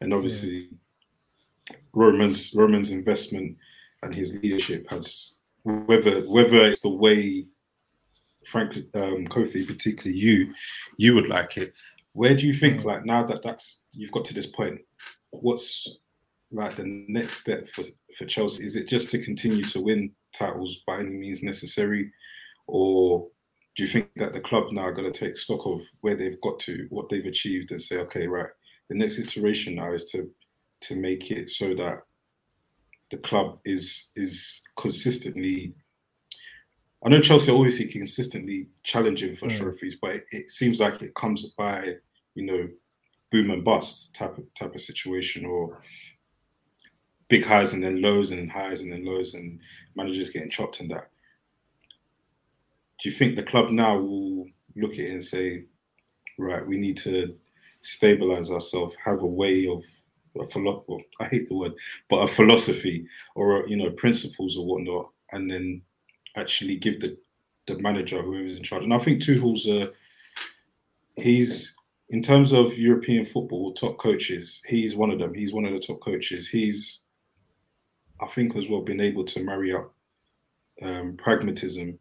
And 0.00 0.12
obviously 0.12 0.68
Roman's 1.92 2.54
Roman's 2.54 2.90
investment 2.90 3.56
and 4.02 4.14
his 4.14 4.34
leadership 4.42 4.88
has 4.90 5.38
whether 5.64 6.28
whether 6.28 6.58
it's 6.66 6.80
the 6.82 6.88
way 6.90 7.46
frankly, 8.46 8.88
um, 8.94 9.26
Kofi, 9.28 9.66
particularly 9.66 10.18
you, 10.18 10.54
you 10.96 11.14
would 11.14 11.28
like 11.28 11.58
it. 11.58 11.72
Where 12.14 12.34
do 12.34 12.46
you 12.46 12.54
think, 12.54 12.80
Mm. 12.80 12.84
like, 12.84 13.04
now 13.04 13.22
that 13.26 13.42
that's 13.42 13.84
you've 13.92 14.10
got 14.10 14.24
to 14.26 14.34
this 14.34 14.46
point, 14.46 14.80
what's 15.30 15.98
like 16.50 16.76
the 16.76 17.04
next 17.08 17.40
step 17.40 17.68
for 17.68 17.84
for 18.16 18.24
Chelsea? 18.24 18.64
Is 18.64 18.76
it 18.76 18.88
just 18.88 19.10
to 19.10 19.24
continue 19.24 19.64
to 19.64 19.80
win 19.80 20.12
titles 20.32 20.82
by 20.86 21.00
any 21.00 21.10
means 21.10 21.42
necessary, 21.42 22.10
or 22.66 23.28
do 23.76 23.82
you 23.84 23.88
think 23.88 24.10
that 24.16 24.32
the 24.32 24.40
club 24.40 24.72
now 24.72 24.82
are 24.82 24.92
going 24.92 25.10
to 25.12 25.18
take 25.18 25.36
stock 25.36 25.64
of 25.66 25.80
where 26.00 26.16
they've 26.16 26.40
got 26.40 26.58
to, 26.60 26.86
what 26.90 27.08
they've 27.08 27.26
achieved, 27.26 27.70
and 27.70 27.80
say, 27.82 27.98
okay, 27.98 28.26
right, 28.26 28.48
the 28.88 28.96
next 28.96 29.18
iteration 29.18 29.76
now 29.76 29.92
is 29.92 30.10
to 30.10 30.30
to 30.80 30.94
make 30.96 31.30
it 31.30 31.50
so 31.50 31.74
that 31.74 32.02
the 33.10 33.18
club 33.18 33.58
is 33.64 34.10
is 34.16 34.62
consistently 34.76 35.74
I 37.04 37.08
know 37.10 37.20
Chelsea 37.20 37.52
are 37.52 37.56
obviously 37.56 37.86
consistently 37.86 38.68
challenging 38.82 39.36
for 39.36 39.46
Mm. 39.46 39.56
trophies, 39.56 39.96
but 40.00 40.16
it, 40.16 40.24
it 40.32 40.50
seems 40.50 40.80
like 40.80 41.00
it 41.00 41.14
comes 41.14 41.44
by, 41.56 41.94
you 42.34 42.44
know, 42.44 42.68
boom 43.30 43.50
and 43.50 43.64
bust 43.64 44.14
type 44.14 44.38
of 44.38 44.44
type 44.54 44.74
of 44.74 44.80
situation. 44.80 45.44
Or 45.44 45.80
big 47.28 47.44
highs 47.44 47.72
and 47.72 47.82
then 47.82 48.00
lows 48.00 48.30
and 48.30 48.50
highs 48.50 48.80
and 48.80 48.92
then 48.92 49.04
lows 49.04 49.34
and 49.34 49.60
managers 49.94 50.30
getting 50.30 50.50
chopped 50.50 50.80
and 50.80 50.90
that. 50.90 51.10
Do 53.02 53.10
you 53.10 53.14
think 53.14 53.36
the 53.36 53.42
club 53.42 53.70
now 53.70 53.96
will 53.96 54.46
look 54.74 54.92
at 54.92 54.98
it 54.98 55.12
and 55.12 55.24
say, 55.24 55.64
right, 56.38 56.66
we 56.66 56.78
need 56.78 56.96
to 56.98 57.36
stabilize 57.82 58.50
ourselves, 58.50 58.96
have 59.04 59.20
a 59.20 59.26
way 59.26 59.68
of 59.68 59.82
a 60.40 60.46
philosophy, 60.48 61.06
I 61.20 61.24
hate 61.26 61.48
the 61.48 61.56
word, 61.56 61.72
but 62.08 62.16
a 62.22 62.28
philosophy 62.28 63.06
or 63.34 63.62
a, 63.62 63.70
you 63.70 63.76
know 63.76 63.90
principles 63.90 64.56
or 64.56 64.66
whatnot, 64.66 65.10
and 65.32 65.50
then 65.50 65.82
actually 66.36 66.76
give 66.76 67.00
the 67.00 67.16
the 67.66 67.78
manager 67.78 68.22
whoever's 68.22 68.56
in 68.56 68.62
charge. 68.62 68.82
And 68.82 68.94
I 68.94 68.98
think 68.98 69.22
Tuchel's 69.22 69.68
uh, 69.68 69.90
he's 71.16 71.77
in 72.10 72.22
terms 72.22 72.52
of 72.52 72.78
European 72.78 73.26
football 73.26 73.72
top 73.74 73.98
coaches, 73.98 74.62
he's 74.66 74.96
one 74.96 75.10
of 75.10 75.18
them. 75.18 75.34
He's 75.34 75.52
one 75.52 75.64
of 75.66 75.72
the 75.72 75.78
top 75.80 76.00
coaches. 76.00 76.48
He's 76.48 77.04
I 78.20 78.26
think 78.26 78.56
as 78.56 78.68
well 78.68 78.80
been 78.82 79.00
able 79.00 79.24
to 79.26 79.44
marry 79.44 79.72
up 79.72 79.94
um, 80.82 81.16
pragmatism, 81.16 81.98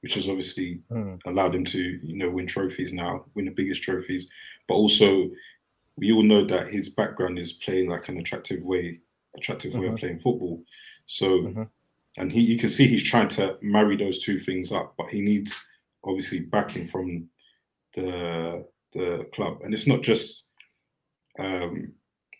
which 0.00 0.14
has 0.14 0.28
obviously 0.28 0.80
Mm. 0.90 1.20
allowed 1.26 1.54
him 1.54 1.64
to 1.66 1.80
you 2.02 2.16
know 2.16 2.30
win 2.30 2.46
trophies 2.46 2.92
now, 2.92 3.24
win 3.34 3.46
the 3.46 3.50
biggest 3.50 3.82
trophies, 3.82 4.30
but 4.68 4.74
also 4.74 5.30
we 5.96 6.12
all 6.12 6.22
know 6.22 6.44
that 6.44 6.70
his 6.72 6.90
background 6.90 7.38
is 7.38 7.52
playing 7.54 7.88
like 7.88 8.08
an 8.08 8.18
attractive 8.18 8.62
way, 8.62 9.00
attractive 9.36 9.72
way 9.74 9.86
of 9.86 9.94
Mhm. 9.94 9.98
playing 9.98 10.18
football. 10.18 10.62
So, 11.06 11.40
Mhm. 11.42 11.70
and 12.18 12.30
he, 12.30 12.42
you 12.42 12.58
can 12.58 12.68
see 12.68 12.86
he's 12.86 13.02
trying 13.02 13.28
to 13.28 13.56
marry 13.62 13.96
those 13.96 14.18
two 14.22 14.38
things 14.38 14.70
up, 14.72 14.94
but 14.98 15.08
he 15.08 15.22
needs 15.22 15.66
obviously 16.04 16.40
backing 16.40 16.86
from 16.86 17.30
the 17.94 18.66
the 18.96 19.28
club, 19.34 19.58
and 19.62 19.72
it's 19.74 19.86
not 19.86 20.02
just 20.02 20.48
um, 21.38 21.92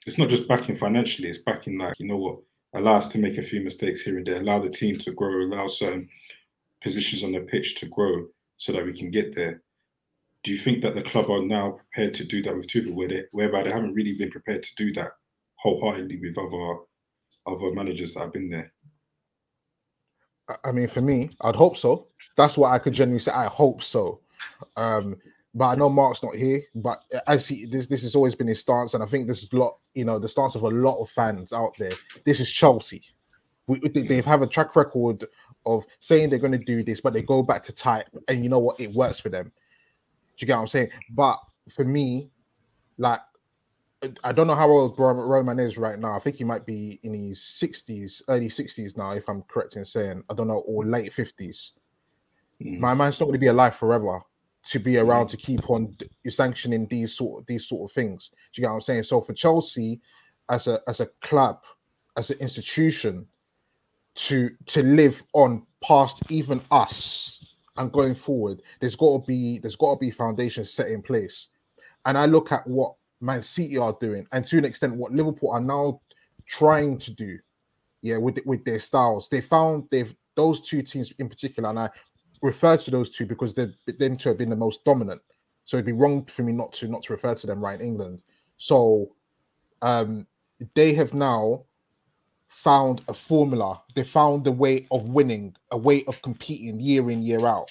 it's 0.06 0.18
not 0.18 0.28
just 0.28 0.48
backing 0.48 0.76
financially. 0.76 1.28
It's 1.28 1.38
backing 1.38 1.78
like 1.78 1.94
you 1.98 2.06
know 2.06 2.16
what 2.16 2.38
allow 2.74 2.96
us 2.96 3.10
to 3.12 3.18
make 3.18 3.38
a 3.38 3.42
few 3.42 3.60
mistakes 3.60 4.02
here 4.02 4.18
and 4.18 4.26
there, 4.26 4.40
allow 4.40 4.58
the 4.58 4.68
team 4.68 4.96
to 4.98 5.12
grow, 5.12 5.44
allow 5.44 5.66
certain 5.66 6.08
positions 6.82 7.24
on 7.24 7.32
the 7.32 7.40
pitch 7.40 7.76
to 7.76 7.86
grow, 7.86 8.26
so 8.56 8.72
that 8.72 8.84
we 8.84 8.92
can 8.92 9.10
get 9.10 9.34
there 9.34 9.62
do 10.46 10.52
you 10.52 10.58
think 10.58 10.80
that 10.80 10.94
the 10.94 11.02
club 11.02 11.28
are 11.28 11.42
now 11.42 11.72
prepared 11.72 12.14
to 12.14 12.24
do 12.24 12.40
that 12.40 12.56
with 12.56 12.68
Tuchel, 12.68 12.94
where 12.94 13.08
they, 13.08 13.24
whereby 13.32 13.64
they 13.64 13.72
haven't 13.72 13.94
really 13.94 14.12
been 14.12 14.30
prepared 14.30 14.62
to 14.62 14.74
do 14.76 14.92
that 14.92 15.10
wholeheartedly 15.56 16.20
with 16.20 16.38
other 16.38 16.78
other 17.48 17.74
managers 17.74 18.14
that 18.14 18.20
have 18.20 18.32
been 18.32 18.48
there? 18.50 18.72
I- 20.64 20.70
mean, 20.70 20.86
for 20.86 21.00
me, 21.00 21.30
I'd 21.40 21.56
hope 21.56 21.76
so. 21.76 22.06
That's 22.36 22.56
what 22.56 22.70
I 22.70 22.78
could 22.78 22.92
genuinely 22.92 23.24
say. 23.24 23.32
I 23.32 23.46
hope 23.46 23.82
so. 23.82 24.20
Um, 24.76 25.16
but 25.56 25.68
I 25.68 25.74
know 25.74 25.88
Mark's 25.88 26.22
not 26.22 26.34
here. 26.34 26.62
But 26.74 27.02
as 27.26 27.48
he, 27.48 27.64
this, 27.64 27.86
this 27.86 28.02
has 28.02 28.14
always 28.14 28.34
been 28.34 28.46
his 28.46 28.60
stance, 28.60 28.92
and 28.92 29.02
I 29.02 29.06
think 29.06 29.26
this 29.26 29.42
is 29.42 29.48
a 29.54 29.56
lot, 29.56 29.78
you 29.94 30.04
know, 30.04 30.18
the 30.18 30.28
stance 30.28 30.54
of 30.54 30.62
a 30.62 30.68
lot 30.68 31.00
of 31.00 31.08
fans 31.08 31.54
out 31.54 31.72
there. 31.78 31.92
This 32.26 32.40
is 32.40 32.50
Chelsea. 32.50 33.02
We, 33.66 33.80
they, 33.80 34.20
have 34.20 34.42
a 34.42 34.46
track 34.46 34.76
record 34.76 35.26
of 35.64 35.84
saying 35.98 36.28
they're 36.28 36.38
going 36.38 36.52
to 36.52 36.58
do 36.58 36.82
this, 36.82 37.00
but 37.00 37.14
they 37.14 37.22
go 37.22 37.42
back 37.42 37.62
to 37.64 37.72
type, 37.72 38.06
and 38.28 38.44
you 38.44 38.50
know 38.50 38.58
what? 38.58 38.78
It 38.78 38.92
works 38.92 39.18
for 39.18 39.30
them. 39.30 39.46
Do 39.46 39.50
you 40.36 40.46
get 40.46 40.56
what 40.56 40.60
I'm 40.60 40.68
saying? 40.68 40.90
But 41.10 41.38
for 41.74 41.86
me, 41.86 42.28
like, 42.98 43.20
I 44.22 44.32
don't 44.32 44.46
know 44.46 44.54
how 44.54 44.70
old 44.70 44.98
Roman 44.98 45.58
is 45.58 45.78
right 45.78 45.98
now. 45.98 46.14
I 46.14 46.20
think 46.20 46.36
he 46.36 46.44
might 46.44 46.66
be 46.66 47.00
in 47.02 47.14
his 47.14 47.38
60s, 47.38 48.20
early 48.28 48.50
60s 48.50 48.94
now, 48.98 49.12
if 49.12 49.26
I'm 49.26 49.42
correct 49.44 49.76
in 49.76 49.86
saying. 49.86 50.22
I 50.28 50.34
don't 50.34 50.48
know, 50.48 50.62
or 50.66 50.84
late 50.84 51.14
50s. 51.14 51.70
Mm. 52.62 52.78
My 52.78 52.92
man's 52.92 53.18
not 53.18 53.26
going 53.26 53.32
to 53.32 53.38
be 53.38 53.46
alive 53.46 53.74
forever 53.74 54.20
to 54.68 54.78
be 54.78 54.98
around 54.98 55.26
mm. 55.26 55.30
to 55.30 55.36
keep 55.36 55.70
on 55.70 55.96
sanctioning 56.28 56.86
these 56.88 57.14
sort 57.14 57.40
of, 57.40 57.46
these 57.46 57.66
sort 57.66 57.90
of 57.90 57.94
things. 57.94 58.30
Do 58.52 58.60
you 58.60 58.62
get 58.62 58.70
what 58.70 58.76
I'm 58.76 58.80
saying? 58.80 59.04
So 59.04 59.20
for 59.20 59.32
Chelsea, 59.32 60.00
as 60.48 60.66
a 60.66 60.80
as 60.88 61.00
a 61.00 61.06
club, 61.22 61.60
as 62.16 62.30
an 62.30 62.38
institution, 62.38 63.26
to 64.16 64.50
to 64.66 64.82
live 64.82 65.22
on 65.32 65.66
past 65.82 66.20
even 66.30 66.60
us 66.70 67.54
and 67.76 67.92
going 67.92 68.14
forward, 68.14 68.62
there's 68.80 68.96
got 68.96 69.20
to 69.20 69.26
be 69.26 69.58
there's 69.58 69.76
got 69.76 69.94
to 69.94 69.98
be 69.98 70.10
foundations 70.10 70.72
set 70.72 70.88
in 70.88 71.02
place. 71.02 71.48
And 72.04 72.16
I 72.16 72.26
look 72.26 72.52
at 72.52 72.66
what 72.66 72.94
Man 73.20 73.42
City 73.42 73.76
are 73.76 73.96
doing, 74.00 74.26
and 74.32 74.46
to 74.46 74.58
an 74.58 74.64
extent, 74.64 74.94
what 74.94 75.12
Liverpool 75.12 75.50
are 75.50 75.60
now 75.60 76.00
trying 76.46 76.98
to 76.98 77.10
do, 77.12 77.38
yeah, 78.02 78.16
with 78.16 78.38
with 78.46 78.64
their 78.64 78.78
styles. 78.78 79.28
They 79.28 79.40
found 79.40 79.84
they've 79.90 80.14
those 80.36 80.60
two 80.60 80.82
teams 80.82 81.12
in 81.18 81.28
particular, 81.28 81.70
and 81.70 81.78
I 81.78 81.90
refer 82.42 82.76
to 82.76 82.90
those 82.90 83.10
two 83.10 83.26
because 83.26 83.54
they've 83.54 83.74
them 83.98 84.16
two 84.16 84.30
have 84.30 84.38
been 84.38 84.50
the 84.50 84.56
most 84.56 84.84
dominant. 84.84 85.20
So 85.64 85.76
it'd 85.76 85.86
be 85.86 85.92
wrong 85.92 86.24
for 86.26 86.42
me 86.42 86.52
not 86.52 86.72
to 86.74 86.88
not 86.88 87.02
to 87.04 87.12
refer 87.12 87.34
to 87.34 87.46
them 87.46 87.64
right 87.64 87.80
in 87.80 87.86
England. 87.86 88.20
So 88.58 89.12
um 89.82 90.26
they 90.74 90.94
have 90.94 91.12
now 91.12 91.64
found 92.48 93.02
a 93.08 93.14
formula. 93.14 93.82
They 93.94 94.04
found 94.04 94.46
a 94.46 94.52
way 94.52 94.86
of 94.90 95.08
winning, 95.10 95.54
a 95.70 95.76
way 95.76 96.04
of 96.06 96.22
competing 96.22 96.80
year 96.80 97.10
in, 97.10 97.22
year 97.22 97.46
out. 97.46 97.70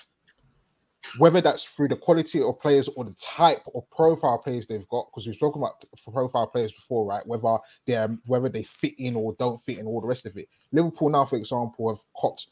Whether 1.18 1.42
that's 1.42 1.64
through 1.64 1.90
the 1.90 1.96
quality 1.96 2.42
of 2.42 2.60
players 2.60 2.90
or 2.96 3.06
the 3.06 3.16
type 3.22 3.62
of 3.76 3.90
profile 3.92 4.40
players 4.40 4.66
they've 4.66 4.88
got, 4.90 5.08
because 5.12 5.28
we've 5.28 5.36
spoken 5.36 5.62
about 5.62 5.84
profile 6.12 6.48
players 6.48 6.72
before, 6.72 7.06
right? 7.06 7.26
Whether 7.26 7.58
they're 7.86 8.18
whether 8.26 8.50
they 8.50 8.64
fit 8.64 8.94
in 8.98 9.16
or 9.16 9.36
don't 9.38 9.62
fit 9.62 9.78
in, 9.78 9.86
all 9.86 10.02
the 10.02 10.08
rest 10.08 10.26
of 10.26 10.36
it. 10.38 10.50
Liverpool 10.72 11.10
now, 11.10 11.26
for 11.26 11.38
example, 11.38 11.90
have 11.90 12.04
caught 12.16 12.44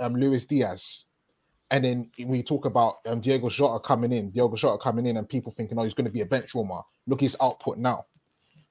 um, 0.00 0.16
Luis 0.16 0.44
Diaz, 0.44 1.04
and 1.70 1.84
then 1.84 2.10
we 2.26 2.42
talk 2.42 2.64
about 2.64 2.96
um, 3.06 3.20
Diego 3.20 3.48
Jota 3.48 3.78
coming 3.80 4.12
in, 4.12 4.30
Diego 4.30 4.56
Jota 4.56 4.82
coming 4.82 5.06
in, 5.06 5.16
and 5.16 5.28
people 5.28 5.52
thinking, 5.52 5.78
oh, 5.78 5.84
he's 5.84 5.94
going 5.94 6.04
to 6.04 6.10
be 6.10 6.22
a 6.22 6.26
bench 6.26 6.54
warmer. 6.54 6.80
Look 7.06 7.20
his 7.20 7.36
output 7.40 7.78
now. 7.78 8.06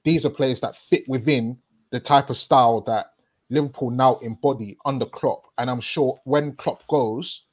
These 0.04 0.26
are 0.26 0.30
players 0.30 0.60
that 0.60 0.76
fit 0.76 1.08
within 1.08 1.56
the 1.90 2.00
type 2.00 2.30
of 2.30 2.36
style 2.36 2.82
that 2.82 3.06
Liverpool 3.48 3.90
now 3.90 4.16
embody 4.18 4.76
under 4.84 5.06
Klopp. 5.06 5.46
And 5.58 5.70
I'm 5.70 5.80
sure 5.80 6.18
when 6.24 6.52
Klopp 6.56 6.86
goes, 6.88 7.44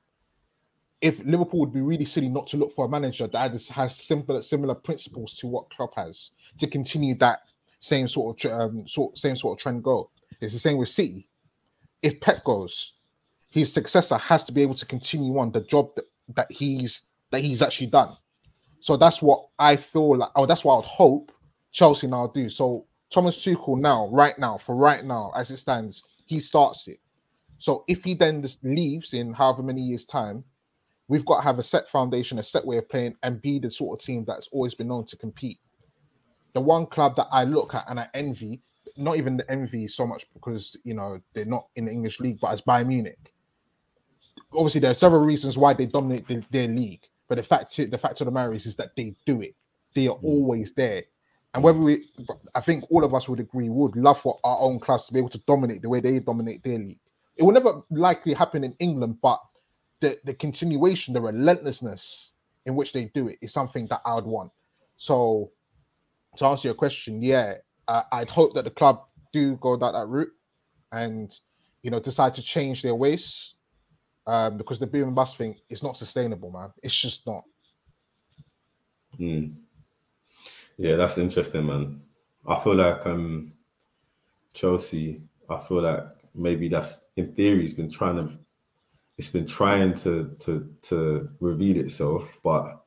if 1.01 1.20
Liverpool 1.20 1.60
would 1.62 1.74
be 1.74 1.82
really 1.82 2.06
silly 2.06 2.30
not 2.30 2.48
to 2.48 2.58
look 2.58 2.75
for 2.75 2.86
a 2.86 2.89
manager 2.89 3.27
that 3.27 3.51
has, 3.70 3.96
similar 3.96 4.42
similar 4.42 4.75
principles 4.75 5.34
to 5.36 5.48
what 5.48 5.70
Klopp 5.70 5.96
has 5.96 6.32
to 6.58 6.68
continue 6.68 7.16
that 7.16 7.42
same 7.80 8.08
sort 8.08 8.44
of 8.44 8.51
um, 8.51 8.88
sort 8.88 9.18
same 9.18 9.36
sort 9.36 9.58
of 9.58 9.62
trend 9.62 9.84
go. 9.84 10.10
It's 10.42 10.54
the 10.54 10.60
same 10.60 10.77
with 10.77 10.89
City. 10.89 11.27
If 12.01 12.20
Pep 12.20 12.44
goes, 12.44 12.94
his 13.57 13.73
successor 13.73 14.17
has 14.17 14.43
to 14.43 14.51
be 14.51 14.61
able 14.61 14.75
to 14.75 14.85
continue 14.85 15.37
on 15.39 15.51
the 15.51 15.61
job 15.61 15.89
that, 15.95 16.05
that 16.35 16.51
he's 16.51 17.01
that 17.31 17.41
he's 17.41 17.63
actually 17.63 17.87
done. 17.87 18.15
So 18.79 18.95
that's 18.95 19.21
what 19.21 19.47
I 19.57 19.75
feel 19.75 20.17
like. 20.17 20.29
Oh, 20.35 20.45
that's 20.45 20.63
what 20.63 20.73
I 20.73 20.77
would 20.77 20.85
hope 20.85 21.31
Chelsea 21.71 22.07
now 22.07 22.27
do. 22.27 22.49
So 22.49 22.85
Thomas 23.11 23.39
Tuchel 23.39 23.79
now, 23.79 24.09
right 24.11 24.37
now, 24.37 24.57
for 24.57 24.75
right 24.75 25.03
now, 25.03 25.31
as 25.35 25.49
it 25.49 25.57
stands, 25.57 26.03
he 26.27 26.39
starts 26.39 26.87
it. 26.87 26.99
So 27.57 27.83
if 27.87 28.03
he 28.03 28.13
then 28.13 28.43
just 28.43 28.63
leaves 28.63 29.13
in 29.13 29.33
however 29.33 29.63
many 29.63 29.81
years' 29.81 30.05
time, 30.05 30.43
we've 31.07 31.25
got 31.25 31.37
to 31.37 31.43
have 31.43 31.57
a 31.57 31.63
set 31.63 31.89
foundation, 31.89 32.37
a 32.37 32.43
set 32.43 32.65
way 32.65 32.77
of 32.77 32.87
playing, 32.87 33.15
and 33.23 33.41
be 33.41 33.57
the 33.57 33.71
sort 33.71 33.99
of 33.99 34.05
team 34.05 34.23
that's 34.25 34.49
always 34.51 34.75
been 34.75 34.89
known 34.89 35.05
to 35.07 35.17
compete. 35.17 35.59
The 36.53 36.61
one 36.61 36.85
club 36.85 37.15
that 37.15 37.27
I 37.31 37.43
look 37.43 37.73
at 37.73 37.85
and 37.89 37.99
I 37.99 38.07
envy, 38.13 38.61
not 38.95 39.17
even 39.17 39.35
the 39.35 39.49
envy 39.49 39.87
so 39.87 40.05
much 40.05 40.27
because 40.33 40.75
you 40.83 40.93
know 40.93 41.19
they're 41.33 41.45
not 41.45 41.67
in 41.75 41.85
the 41.85 41.91
English 41.91 42.19
league, 42.19 42.39
but 42.39 42.51
as 42.51 42.61
Bayern 42.61 42.87
Munich. 42.87 43.33
Obviously, 44.54 44.82
there 44.82 44.92
are 44.92 44.96
several 44.96 45.22
reasons 45.22 45.58
why 45.58 45.74
they 45.74 45.86
dominate 45.86 46.27
the, 46.27 46.44
their 46.51 46.68
league, 46.68 47.01
but 47.27 47.36
the 47.36 47.44
fact 47.44 47.75
the 47.75 47.98
fact 47.98 48.22
of 48.22 48.25
the 48.25 48.32
matter 48.32 48.54
is, 48.54 48.66
is 48.66 48.75
that 48.75 48.92
they 48.96 49.16
do 49.25 49.42
it. 49.42 49.56
They 49.94 50.08
are 50.08 50.18
always 50.24 50.74
there. 50.74 51.04
And 51.54 51.63
whether 51.63 51.80
we, 51.80 52.10
I 52.54 52.62
think 52.62 52.86
all 52.89 53.04
of 53.04 53.13
us 53.13 53.27
would 53.27 53.39
agree, 53.39 53.70
would 53.70 53.96
love 53.96 54.22
for 54.22 54.39
our 54.44 54.60
own 54.60 54.80
clubs 54.80 55.06
to 55.06 55.13
be 55.13 55.20
able 55.20 55.30
to 55.30 55.39
dominate 55.39 55.82
the 55.82 55.89
way 55.89 56.00
they 56.00 56.20
dominate 56.20 56.63
their 56.63 56.77
league. 56.77 57.00
It 57.36 57.44
will 57.44 57.54
never 57.54 57.82
likely 57.89 58.34
happen 58.34 58.63
in 58.63 58.75
England, 58.80 59.18
but 59.22 59.39
the, 60.01 60.18
the 60.25 60.34
continuation, 60.34 61.13
the 61.13 61.22
relentlessness 61.22 62.32
in 62.66 62.75
which 62.75 62.94
they 62.94 63.06
do 63.16 63.27
it 63.27 63.39
is 63.42 63.51
something 63.51 63.86
that 63.88 64.01
I 64.06 64.13
would 64.16 64.25
want. 64.25 64.51
So, 64.98 65.51
to 66.38 66.46
answer 66.46 66.68
your 66.68 66.75
question, 66.75 67.22
yeah, 67.22 67.56
uh, 67.88 68.04
I'd 68.12 68.30
hope 68.30 68.54
that 68.54 68.66
the 68.66 68.72
club 68.72 69.01
do 69.34 69.56
go 69.58 69.77
down 69.77 69.94
that 69.94 70.08
route 70.08 70.32
and 70.92 71.36
you 71.82 71.92
know 71.92 72.00
decide 72.00 72.34
to 72.36 72.42
change 72.42 72.82
their 72.82 72.96
ways 72.96 73.54
um, 74.27 74.57
because 74.57 74.77
the 74.77 74.86
boom 74.86 75.07
and 75.07 75.15
bust 75.15 75.38
thing 75.38 75.55
is 75.69 75.81
not 75.81 75.98
sustainable, 75.98 76.51
man. 76.51 76.72
It's 76.84 76.96
just 76.96 77.25
not. 77.25 77.43
Mm. 79.19 79.55
Yeah, 80.77 80.98
that's 80.98 81.17
interesting, 81.17 81.65
man. 81.65 82.01
I 82.46 82.60
feel 82.60 82.75
like 82.75 83.05
um 83.07 83.53
Chelsea, 84.53 85.22
I 85.50 85.57
feel 85.57 85.81
like 85.81 86.03
maybe 86.36 86.69
that's 86.69 87.05
in 87.15 87.34
theory 87.34 87.63
it's 87.63 87.74
been 87.74 87.89
trying 87.89 88.17
to 88.17 88.38
it's 89.17 89.29
been 89.29 89.48
trying 89.48 89.93
to 89.93 90.36
to 90.41 90.69
to 90.84 91.29
reveal 91.39 91.77
itself, 91.77 92.38
but 92.43 92.84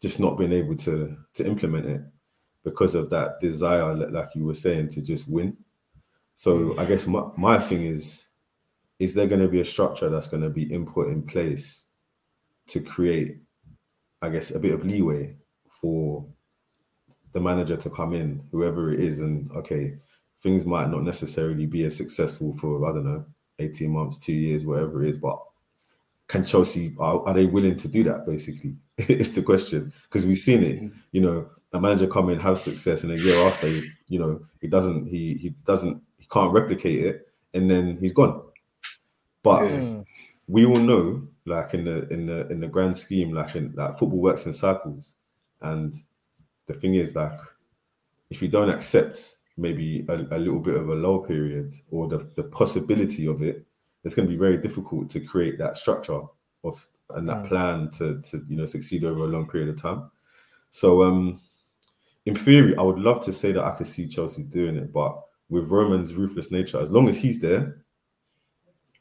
just 0.00 0.20
not 0.20 0.38
being 0.38 0.52
able 0.52 0.76
to 0.76 1.16
to 1.34 1.46
implement 1.46 1.86
it 1.86 2.02
because 2.64 2.94
of 2.94 3.10
that 3.10 3.40
desire, 3.40 3.94
like 3.94 4.28
you 4.34 4.44
were 4.44 4.54
saying, 4.54 4.88
to 4.88 5.00
just 5.00 5.28
win. 5.28 5.56
So 6.34 6.76
I 6.78 6.84
guess 6.84 7.06
my, 7.06 7.22
my 7.36 7.58
thing 7.58 7.84
is, 7.84 8.25
is 8.98 9.14
there 9.14 9.26
going 9.26 9.40
to 9.40 9.48
be 9.48 9.60
a 9.60 9.64
structure 9.64 10.08
that's 10.08 10.28
going 10.28 10.42
to 10.42 10.50
be 10.50 10.62
input 10.62 11.08
in 11.08 11.22
place 11.22 11.86
to 12.68 12.80
create, 12.80 13.38
I 14.22 14.30
guess, 14.30 14.54
a 14.54 14.58
bit 14.58 14.72
of 14.72 14.84
leeway 14.84 15.36
for 15.80 16.26
the 17.32 17.40
manager 17.40 17.76
to 17.76 17.90
come 17.90 18.14
in, 18.14 18.42
whoever 18.50 18.92
it 18.92 19.00
is, 19.00 19.20
and 19.20 19.50
okay, 19.52 19.98
things 20.42 20.64
might 20.64 20.90
not 20.90 21.02
necessarily 21.02 21.66
be 21.66 21.84
as 21.84 21.96
successful 21.96 22.56
for 22.56 22.88
I 22.88 22.92
don't 22.92 23.04
know, 23.04 23.26
eighteen 23.58 23.90
months, 23.90 24.18
two 24.18 24.32
years, 24.32 24.64
whatever 24.64 25.04
it 25.04 25.10
is. 25.10 25.18
But 25.18 25.38
can 26.28 26.42
Chelsea 26.42 26.94
are, 26.98 27.20
are 27.26 27.34
they 27.34 27.46
willing 27.46 27.76
to 27.76 27.88
do 27.88 28.02
that? 28.04 28.26
Basically, 28.26 28.76
it's 28.96 29.30
the 29.30 29.42
question 29.42 29.92
because 30.04 30.24
we've 30.24 30.38
seen 30.38 30.62
it. 30.62 30.76
Mm-hmm. 30.76 30.98
You 31.12 31.20
know, 31.20 31.50
a 31.72 31.80
manager 31.80 32.06
come 32.06 32.30
in 32.30 32.40
have 32.40 32.58
success, 32.58 33.04
and 33.04 33.12
a 33.12 33.18
year 33.18 33.38
after, 33.46 33.68
you 34.08 34.18
know, 34.18 34.40
he 34.60 34.68
doesn't, 34.68 35.06
he 35.06 35.34
he 35.34 35.50
doesn't, 35.66 36.02
he 36.16 36.26
can't 36.26 36.52
replicate 36.52 37.04
it, 37.04 37.28
and 37.52 37.70
then 37.70 37.98
he's 38.00 38.12
gone. 38.12 38.42
But 39.46 39.62
Mm. 39.62 40.04
we 40.48 40.66
all 40.66 40.80
know, 40.90 41.22
like 41.44 41.72
in 41.74 41.84
the 41.84 42.08
in 42.12 42.26
the 42.26 42.48
in 42.48 42.58
the 42.60 42.66
grand 42.66 42.96
scheme, 42.96 43.32
like 43.32 43.54
in 43.54 43.72
like 43.76 43.96
football 43.98 44.18
works 44.20 44.46
in 44.46 44.52
cycles, 44.52 45.14
and 45.60 45.94
the 46.66 46.74
thing 46.74 46.94
is, 46.96 47.14
like, 47.14 47.38
if 48.30 48.42
you 48.42 48.48
don't 48.48 48.70
accept 48.70 49.36
maybe 49.56 50.04
a, 50.08 50.14
a 50.36 50.38
little 50.38 50.58
bit 50.60 50.74
of 50.74 50.88
a 50.88 50.94
low 50.94 51.20
period 51.20 51.72
or 51.92 52.08
the, 52.08 52.18
the 52.34 52.42
possibility 52.42 53.26
of 53.28 53.40
it, 53.40 53.64
it's 54.04 54.14
going 54.16 54.28
to 54.28 54.34
be 54.34 54.38
very 54.46 54.58
difficult 54.58 55.08
to 55.10 55.20
create 55.20 55.58
that 55.58 55.76
structure 55.76 56.22
of 56.64 56.86
and 57.10 57.28
that 57.28 57.44
Mm. 57.44 57.48
plan 57.48 57.90
to 57.98 58.20
to 58.22 58.44
you 58.48 58.56
know 58.56 58.66
succeed 58.66 59.04
over 59.04 59.24
a 59.24 59.28
long 59.28 59.46
period 59.48 59.68
of 59.70 59.80
time. 59.80 60.10
So, 60.72 61.04
um, 61.04 61.40
in 62.26 62.34
theory, 62.34 62.74
I 62.76 62.82
would 62.82 62.98
love 62.98 63.24
to 63.26 63.32
say 63.32 63.52
that 63.52 63.64
I 63.64 63.76
could 63.76 63.86
see 63.86 64.08
Chelsea 64.08 64.42
doing 64.42 64.76
it, 64.76 64.92
but 64.92 65.12
with 65.48 65.68
Roman's 65.70 66.14
ruthless 66.14 66.50
nature, 66.50 66.80
as 66.80 66.90
long 66.90 67.08
as 67.08 67.16
he's 67.16 67.38
there, 67.40 67.85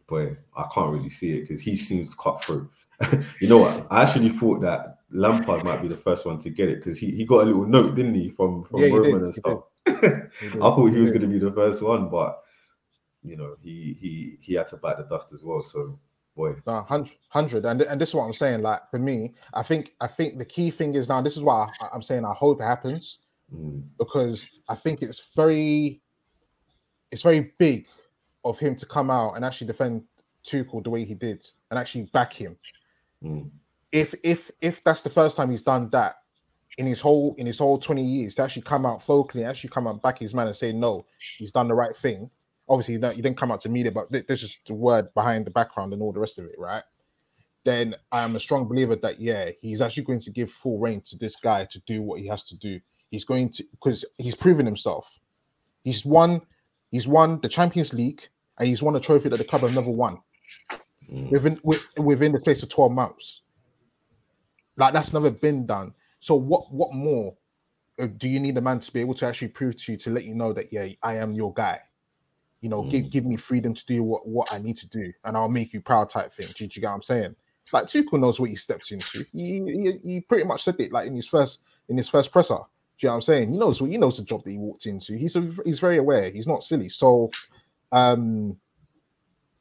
boy, 0.08 0.38
I 0.56 0.66
can't 0.74 0.92
really 0.92 1.10
see 1.10 1.38
it 1.38 1.42
because 1.42 1.62
he 1.62 1.76
seems 1.76 2.14
cut 2.16 2.44
through. 2.44 2.70
you 3.42 3.48
know 3.48 3.60
what? 3.60 3.88
I 3.90 4.04
actually 4.04 4.30
thought 4.30 4.62
that 4.62 5.00
Lampard 5.12 5.64
might 5.64 5.82
be 5.82 5.88
the 5.88 5.98
first 5.98 6.26
one 6.26 6.38
to 6.38 6.50
get 6.50 6.70
it 6.70 6.78
because 6.78 6.98
he, 6.98 7.12
he 7.12 7.26
got 7.26 7.44
a 7.44 7.46
little 7.46 7.66
note, 7.66 7.96
didn't 7.96 8.16
he, 8.16 8.30
from, 8.30 8.64
from 8.66 8.82
Yeah, 8.82 8.88
Roman 8.88 9.24
and 9.24 9.34
stuff. 9.34 9.64
I 9.88 10.30
thought 10.60 10.92
he 10.92 11.00
was 11.00 11.12
going 11.12 11.22
to 11.22 11.28
be 11.28 11.40
the 11.40 11.52
first 11.52 11.82
one, 11.82 12.10
but 12.10 12.42
you 13.26 13.36
know, 13.36 13.56
he 13.62 13.98
he 14.00 14.38
he 14.42 14.54
had 14.54 14.68
to 14.68 14.78
bite 14.78 14.98
the 14.98 15.04
dust 15.04 15.34
as 15.34 15.44
well. 15.44 15.64
So, 15.64 16.00
boy, 16.36 16.56
No, 16.68 16.84
hundred, 16.84 17.14
hundred, 17.30 17.66
and 17.66 17.82
and 17.82 18.00
this 18.00 18.10
is 18.10 18.16
what 18.16 18.26
I'm 18.26 18.34
saying. 18.34 18.62
Like 18.62 18.90
for 18.90 19.00
me, 19.00 19.34
I 19.54 19.64
think 19.64 19.92
I 20.00 20.08
think 20.08 20.38
the 20.38 20.46
key 20.46 20.72
thing 20.72 20.96
is 20.96 21.10
now. 21.10 21.22
This 21.22 21.36
is 21.36 21.44
why 21.44 21.70
I, 21.82 21.90
I'm 21.94 22.04
saying 22.04 22.24
I 22.24 22.34
hope 22.34 22.62
it 22.62 22.66
happens 22.66 23.20
mm, 23.54 23.84
because 23.98 24.48
I 24.70 24.76
think 24.76 25.02
it's 25.02 25.22
very, 25.36 26.02
it's 27.12 27.24
very 27.24 27.54
big 27.58 27.88
of 28.46 28.60
him 28.60 28.76
to 28.78 28.88
come 28.88 29.12
out 29.12 29.34
and 29.36 29.46
actually 29.46 29.68
defend 29.68 30.04
Tuchel 30.48 30.84
the 30.84 30.92
way 30.92 31.06
he 31.06 31.16
did 31.16 31.46
and 31.72 31.80
actually 31.80 32.04
back 32.14 32.34
him. 32.34 32.58
mm, 33.24 33.52
If 33.92 34.16
if 34.24 34.52
if 34.62 34.84
that's 34.84 35.02
the 35.04 35.10
first 35.10 35.38
time 35.38 35.52
he's 35.52 35.64
done 35.64 35.90
that 35.92 36.18
in 36.78 36.86
his 36.88 37.02
whole 37.02 37.36
in 37.38 37.48
his 37.48 37.60
whole 37.60 37.80
20 37.80 38.04
years 38.04 38.36
to 38.36 38.44
actually 38.44 38.64
come 38.64 38.86
out 38.86 39.04
vocally, 39.06 39.46
actually 39.46 39.72
come 39.72 39.88
out 39.88 40.02
back 40.04 40.20
his 40.20 40.34
man 40.34 40.48
and 40.48 40.56
say 40.56 40.72
no, 40.72 41.06
he's 41.38 41.52
done 41.52 41.68
the 41.68 41.76
right 41.76 41.98
thing. 41.98 42.30
Obviously, 42.70 42.96
you 42.96 43.02
you 43.12 43.24
didn't 43.24 43.38
come 43.38 43.52
out 43.52 43.62
to 43.62 43.70
media, 43.70 43.92
but 43.92 44.12
th- 44.12 44.28
this 44.28 44.44
is 44.44 44.58
the 44.68 44.74
word 44.74 45.14
behind 45.14 45.46
the 45.46 45.52
background 45.52 45.94
and 45.94 46.02
all 46.02 46.14
the 46.14 46.20
rest 46.20 46.40
of 46.40 46.46
it, 46.46 46.56
right? 46.58 46.84
Then 47.64 47.96
I'm 48.12 48.36
a 48.36 48.40
strong 48.40 48.68
believer 48.68 48.96
that 48.98 49.22
yeah, 49.22 49.52
he's 49.62 49.82
actually 49.82 50.04
going 50.04 50.22
to 50.22 50.32
give 50.32 50.52
full 50.52 50.80
reign 50.80 51.02
to 51.08 51.18
this 51.18 51.38
guy 51.38 51.66
to 51.66 51.80
do 51.88 52.02
what 52.02 52.20
he 52.20 52.28
has 52.28 52.44
to 52.46 52.58
do. 52.58 52.80
He's 53.12 53.26
going 53.26 53.52
to 53.54 53.66
because 53.72 54.06
he's 54.18 54.36
proven 54.36 54.66
himself. 54.66 55.08
He's 55.84 56.06
won, 56.06 56.42
he's 56.92 57.08
won 57.08 57.40
the 57.42 57.50
Champions 57.50 57.94
League 57.94 58.22
and 58.60 58.68
he's 58.68 58.84
won 58.84 58.96
a 58.96 59.00
trophy 59.02 59.30
that 59.30 59.38
the 59.38 59.46
club 59.46 59.64
have 59.64 59.74
never 59.74 59.92
won 59.92 60.20
mm, 61.12 61.32
within 61.32 61.56
wi- 61.58 61.84
within 61.98 62.34
the 62.34 62.40
space 62.42 62.64
of 62.64 62.70
12 62.70 62.92
months. 62.92 63.42
Like 64.78 64.94
that's 64.94 65.14
never 65.14 65.32
been 65.32 65.66
done. 65.66 65.94
So 66.22 66.36
what 66.36 66.72
what 66.74 66.94
more 66.94 67.36
uh, 68.00 68.08
do 68.18 68.28
you 68.28 68.40
need 68.42 68.58
a 68.58 68.62
man 68.62 68.80
to 68.82 68.92
be 68.94 69.02
able 69.02 69.16
to 69.16 69.26
actually 69.28 69.50
prove 69.50 69.78
to 69.78 69.94
you 69.94 70.00
to 70.00 70.10
let 70.12 70.26
you 70.26 70.36
know 70.36 70.54
that 70.54 70.74
yeah, 70.74 70.88
I 71.04 71.18
am 71.18 71.34
your 71.34 71.54
guy. 71.54 71.80
You 72.62 72.70
know, 72.70 72.84
give 72.84 73.06
Mm. 73.06 73.12
give 73.12 73.26
me 73.26 73.38
freedom 73.38 73.74
to 73.76 73.86
do 73.86 74.04
what 74.04 74.28
what 74.28 74.50
I 74.52 74.58
need 74.60 74.78
to 74.80 74.88
do, 74.90 75.14
and 75.26 75.38
I'll 75.38 75.50
make 75.50 75.74
you 75.74 75.82
proud 75.82 76.10
type 76.10 76.34
thing. 76.34 76.48
Do 76.58 76.64
you, 76.66 76.70
do 76.70 76.76
you 76.78 76.82
get 76.82 76.90
what 76.90 76.96
I'm 76.96 77.04
saying? 77.04 77.36
Like 77.74 77.86
Tuchel 77.88 78.20
knows 78.20 78.40
what 78.40 78.50
he 78.50 78.56
stepped 78.58 78.92
into. 78.92 79.26
He, 79.34 79.62
he 79.66 80.00
he 80.04 80.22
pretty 80.22 80.46
much 80.46 80.64
said 80.64 80.76
it 80.80 80.92
like 80.92 81.08
in 81.08 81.16
his 81.16 81.28
first 81.28 81.60
in 81.90 81.98
his 81.98 82.10
first 82.10 82.32
presser. 82.32 82.58
Do 83.00 83.08
you 83.08 83.10
know 83.10 83.14
what 83.14 83.16
I'm 83.18 83.22
saying? 83.24 83.52
He 83.52 83.58
knows 83.58 83.82
what 83.82 83.92
he 83.92 83.98
knows 83.98 84.18
the 84.18 84.24
job 84.24 84.44
that 84.46 84.52
he 84.52 84.58
walked 84.58 84.88
into. 84.88 85.16
He's 85.18 85.36
a, 85.36 85.52
he's 85.66 85.80
very 85.80 85.98
aware. 85.98 86.32
He's 86.32 86.48
not 86.48 86.64
silly. 86.64 86.90
So, 86.90 87.32
um, 87.96 88.58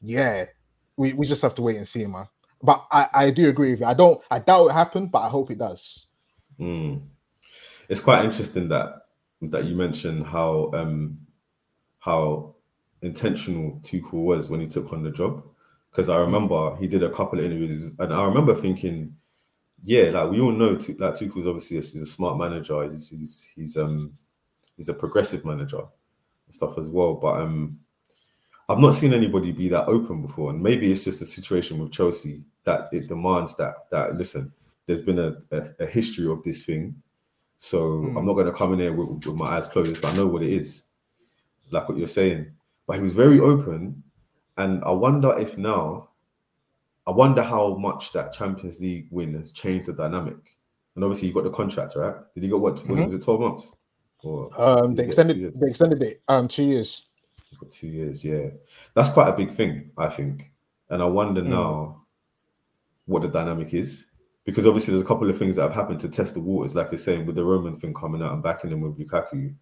yeah, 0.03 0.47
we, 0.97 1.15
we 1.15 1.27
just 1.27 1.43
have 1.43 1.55
to 1.57 1.63
wait 1.63 1.77
and 1.79 1.89
see, 1.89 2.07
man. 2.07 2.29
But 2.63 2.87
I, 2.93 3.09
I 3.15 3.31
do 3.31 3.49
agree 3.49 3.73
with 3.73 3.81
you. 3.81 3.87
I 3.87 3.95
don't 3.95 4.21
I 4.31 4.41
doubt 4.41 4.69
it 4.69 4.75
happened, 4.75 5.13
but 5.13 5.21
I 5.21 5.31
hope 5.31 5.51
it 5.51 5.59
does. 5.59 6.07
mm. 6.61 7.03
it's 7.89 8.01
quite 8.01 8.25
interesting 8.25 8.69
that 8.69 8.95
that 9.43 9.65
you 9.65 9.77
mentioned 9.77 10.27
how 10.27 10.71
um 10.75 11.19
how 12.01 12.57
intentional 13.03 13.81
Tuchel 13.83 14.13
was 14.15 14.49
when 14.49 14.61
he 14.61 14.67
took 14.67 14.93
on 14.93 15.03
the 15.05 15.11
job. 15.11 15.45
Because 15.91 16.09
I 16.09 16.19
remember 16.19 16.77
he 16.77 16.89
did 16.89 17.03
a 17.05 17.11
couple 17.11 17.39
of 17.39 17.45
interviews, 17.45 17.93
and 17.99 18.13
I 18.15 18.25
remember 18.27 18.55
thinking, 18.55 19.17
yeah, 19.85 20.11
like 20.11 20.31
we 20.31 20.41
all 20.41 20.53
know, 20.53 20.73
like 20.99 21.15
Tuchel's 21.15 21.47
obviously 21.47 21.79
a, 21.79 21.81
he's 21.81 21.97
a 22.03 22.07
smart 22.07 22.39
manager. 22.39 22.91
He's 22.91 23.11
he's 23.11 23.53
he's 23.57 23.77
um 23.77 24.15
he's 24.77 24.89
a 24.89 24.95
progressive 24.95 25.45
manager 25.45 25.79
and 25.81 26.55
stuff 26.55 26.79
as 26.79 26.89
well. 26.91 27.15
But 27.15 27.41
um, 27.43 27.81
I've 28.69 28.79
not 28.79 28.93
seen 28.95 29.13
anybody 29.13 29.53
be 29.53 29.69
that 29.69 29.87
open 29.89 30.23
before, 30.23 30.51
and 30.51 30.63
maybe 30.63 30.91
it's 30.91 31.05
just 31.05 31.21
a 31.23 31.27
situation 31.27 31.79
with 31.79 31.93
Chelsea 31.93 32.43
that 32.65 32.89
it 32.93 33.09
demands 33.09 33.57
that 33.57 33.75
that 33.91 34.17
listen, 34.17 34.53
there's 34.87 35.01
been 35.03 35.19
a, 35.19 35.37
a, 35.51 35.69
a 35.81 35.87
history 35.87 36.27
of 36.31 36.43
this 36.43 36.65
thing, 36.65 36.95
so 37.59 37.99
Hmm. 38.03 38.17
I'm 38.17 38.27
not 38.27 38.35
going 38.35 38.47
to 38.47 38.53
come 38.53 38.73
in 38.73 38.81
here 38.81 38.93
with, 38.93 39.27
with 39.27 39.37
my 39.37 39.57
eyes 39.57 39.67
closed. 39.67 40.01
But 40.01 40.13
I 40.13 40.17
know 40.17 40.27
what 40.27 40.43
it 40.43 40.51
is, 40.53 40.85
like 41.71 41.89
what 41.89 41.99
you're 41.99 42.07
saying. 42.07 42.53
But 42.87 42.97
he 42.97 43.03
was 43.03 43.15
very 43.15 43.41
open, 43.41 44.03
and 44.57 44.83
I 44.85 44.91
wonder 44.93 45.37
if 45.39 45.57
now, 45.59 46.11
I 47.07 47.11
wonder 47.11 47.43
how 47.43 47.75
much 47.77 48.13
that 48.13 48.33
Champions 48.33 48.81
League 48.81 49.09
win 49.11 49.35
has 49.35 49.53
changed 49.53 49.87
the 49.89 49.93
dynamic. 49.93 50.57
And 50.95 51.05
obviously, 51.05 51.29
you 51.29 51.35
got 51.35 51.45
the 51.45 51.51
contract, 51.51 51.97
right? 51.97 52.15
Did 52.35 52.45
he 52.45 52.49
got 52.49 52.61
what? 52.61 52.75
Was, 52.75 52.83
it, 52.83 52.89
Mhm. 52.89 53.05
was 53.05 53.15
it 53.15 53.23
12 53.23 53.41
months? 53.41 53.75
Or 54.23 54.49
Um, 54.59 54.95
they 54.95 55.03
get 55.03 55.07
extended 55.09 55.55
they 55.61 55.69
extended 55.69 56.03
it 56.03 56.23
um 56.29 56.49
two 56.49 56.65
years. 56.65 57.03
He 57.55 57.59
got 57.61 57.71
two 57.71 57.87
years, 57.89 58.25
yeah. 58.25 58.49
That's 58.95 59.09
quite 59.11 59.29
a 59.29 59.37
big 59.37 59.53
thing, 59.53 59.91
I 59.97 60.09
think. 60.09 60.53
And 60.91 61.03
I 61.03 61.07
wonder 61.07 61.41
Mm. 61.43 61.49
now 61.49 62.05
what 63.07 63.23
the 63.23 63.29
dynamic 63.29 63.73
is. 63.75 64.07
Because 64.45 64.67
obviously 64.67 64.93
there's 64.93 65.03
a 65.03 65.07
couple 65.07 65.31
of 65.31 65.39
things 65.39 65.57
that 65.57 65.63
have 65.63 65.73
happened 65.73 66.01
to 66.01 66.09
test 66.09 66.35
the 66.35 66.41
waters, 66.41 66.75
like 66.75 66.91
you're 66.91 66.99
saying, 66.99 67.25
with 67.25 67.37
the 67.37 67.45
Roman 67.45 67.79
thing 67.79 67.95
coming 67.95 68.23
out 68.23 68.33
and 68.33 68.43
backing 68.43 68.71
him 68.71 68.81
with 68.83 68.99
Lukaku. 68.99 69.55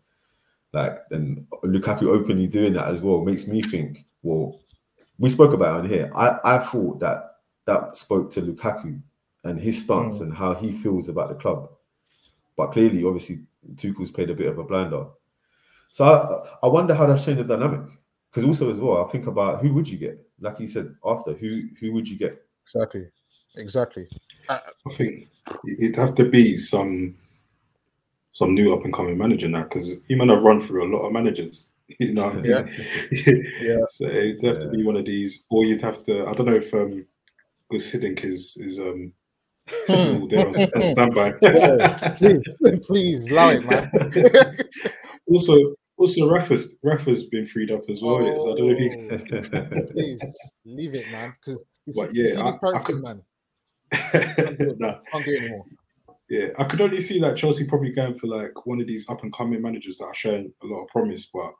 Like 0.72 1.08
then 1.10 1.46
Lukaku 1.62 2.04
openly 2.08 2.46
doing 2.46 2.72
that 2.72 2.88
as 2.88 3.00
well 3.02 3.20
makes 3.20 3.46
me 3.46 3.62
think, 3.62 4.04
well, 4.22 4.60
we 5.18 5.28
spoke 5.28 5.52
about 5.52 5.76
it 5.76 5.78
on 5.84 5.88
here. 5.88 6.10
I, 6.14 6.38
I 6.44 6.58
thought 6.58 6.98
that 7.00 7.36
that 7.66 7.96
spoke 7.96 8.30
to 8.30 8.40
Lukaku 8.42 9.00
and 9.44 9.60
his 9.60 9.80
stance 9.80 10.20
and 10.20 10.34
how 10.34 10.54
he 10.54 10.72
feels 10.72 11.08
about 11.08 11.28
the 11.28 11.34
club. 11.36 11.68
But 12.56 12.68
clearly, 12.72 13.04
obviously, 13.04 13.46
Tuchel's 13.76 14.10
played 14.10 14.30
a 14.30 14.34
bit 14.34 14.48
of 14.48 14.58
a 14.58 14.64
blinder. 14.64 15.06
So 15.92 16.04
I, 16.04 16.66
I 16.66 16.68
wonder 16.68 16.94
how 16.94 17.06
that's 17.06 17.24
changed 17.24 17.44
the 17.44 17.56
dynamic. 17.56 17.88
Because 18.30 18.44
also 18.44 18.70
as 18.70 18.80
well, 18.80 19.04
I 19.04 19.08
think 19.10 19.26
about 19.26 19.60
who 19.60 19.74
would 19.74 19.88
you 19.88 19.98
get? 19.98 20.18
Like 20.40 20.58
you 20.58 20.66
said, 20.66 20.94
after 21.04 21.34
who 21.34 21.64
who 21.78 21.92
would 21.92 22.08
you 22.08 22.16
get? 22.16 22.42
Exactly, 22.64 23.06
exactly. 23.56 24.08
I 24.48 24.60
think 24.94 25.28
it'd 25.66 25.96
have 25.96 26.14
to 26.14 26.24
be 26.24 26.56
some 26.56 27.14
some 28.32 28.54
new 28.54 28.74
up 28.74 28.84
and 28.84 28.94
coming 28.94 29.18
manager 29.18 29.48
now 29.48 29.64
because 29.64 30.02
he 30.08 30.14
might 30.14 30.30
have 30.30 30.42
run 30.42 30.62
through 30.62 30.84
a 30.84 30.92
lot 30.94 31.06
of 31.06 31.12
managers. 31.12 31.68
You 31.98 32.14
know, 32.14 32.40
Yeah. 32.42 32.64
yeah. 33.60 33.84
So 33.90 34.06
it'd 34.06 34.42
have 34.44 34.60
to 34.60 34.70
be 34.70 34.82
one 34.82 34.96
of 34.96 35.04
these, 35.04 35.44
or 35.50 35.66
you'd 35.66 35.82
have 35.82 36.02
to. 36.04 36.26
I 36.26 36.32
don't 36.32 36.46
know 36.46 36.54
if 36.54 36.72
um, 36.72 37.04
Gus 37.70 37.90
Hiddink 37.92 38.24
is 38.24 38.56
is 38.56 38.78
um 38.80 39.12
still 39.84 40.26
there 40.26 40.48
on 40.48 40.54
on 40.56 40.84
standby. 40.84 41.32
please, 42.16 42.42
please 42.86 43.30
allow 43.30 43.50
it, 43.50 43.66
man. 43.66 43.90
also, 45.26 45.74
also 46.02 46.28
Rafa's 46.30 46.78
Rafa's 46.82 47.24
been 47.24 47.46
freed 47.46 47.70
up 47.70 47.82
as 47.88 48.02
well. 48.02 48.16
innit? 48.16 48.38
So 48.38 48.52
I 48.52 48.56
don't 48.56 48.68
know 48.68 48.74
if 48.76 48.78
he. 48.78 49.78
Oh, 49.78 49.92
please 49.92 50.20
leave 50.64 50.94
it, 50.94 51.10
man. 51.10 51.34
Because 51.44 51.62
But 51.94 52.14
yeah, 52.14 52.40
I- 52.42 52.68
I 52.76 52.78
could- 52.80 53.02
man. 53.02 53.22
Can't 53.90 54.58
do 54.58 54.70
it, 54.70 54.78
Nah. 54.80 54.98
Can't 55.10 55.24
do 55.24 55.30
it 55.32 55.40
anymore. 55.42 55.64
Yeah, 56.28 56.46
I 56.58 56.64
could 56.64 56.80
only 56.80 57.00
see 57.02 57.20
like 57.20 57.36
Chelsea 57.36 57.66
probably 57.66 57.90
going 57.92 58.14
for 58.14 58.26
like 58.26 58.64
one 58.64 58.80
of 58.80 58.86
these 58.86 59.08
up 59.08 59.22
and 59.22 59.32
coming 59.32 59.60
managers 59.60 59.98
that 59.98 60.06
are 60.06 60.14
showing 60.14 60.52
a 60.62 60.66
lot 60.66 60.82
of 60.82 60.88
promise, 60.88 61.26
but 61.32 61.52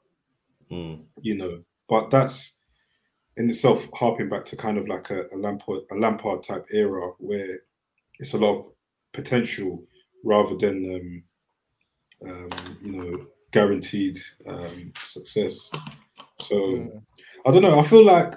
Mm, 0.70 1.02
you 1.20 1.37
know, 1.37 1.62
but 1.88 2.09
that's 2.11 2.59
in 3.37 3.50
itself 3.50 3.87
harping 3.94 4.31
back 4.31 4.46
to 4.46 4.57
kind 4.57 4.78
of 4.78 4.88
like 4.88 5.11
a, 5.11 5.24
a 5.35 5.37
Lampard 5.37 5.81
a 5.90 5.94
Lampard 5.96 6.42
type 6.42 6.64
era 6.72 7.11
where 7.18 7.59
it's 8.18 8.33
a 8.33 8.38
lot 8.38 8.57
of 8.59 8.64
potential 9.12 9.85
rather 10.24 10.57
than 10.57 11.22
um, 12.24 12.31
um, 12.31 12.48
you 12.81 12.92
know 12.92 13.26
guaranteed 13.52 14.18
um, 14.48 14.92
success. 15.04 15.70
So. 16.40 17.02
I 17.44 17.50
don't 17.50 17.62
know. 17.62 17.78
I 17.78 17.82
feel 17.82 18.04
like 18.04 18.34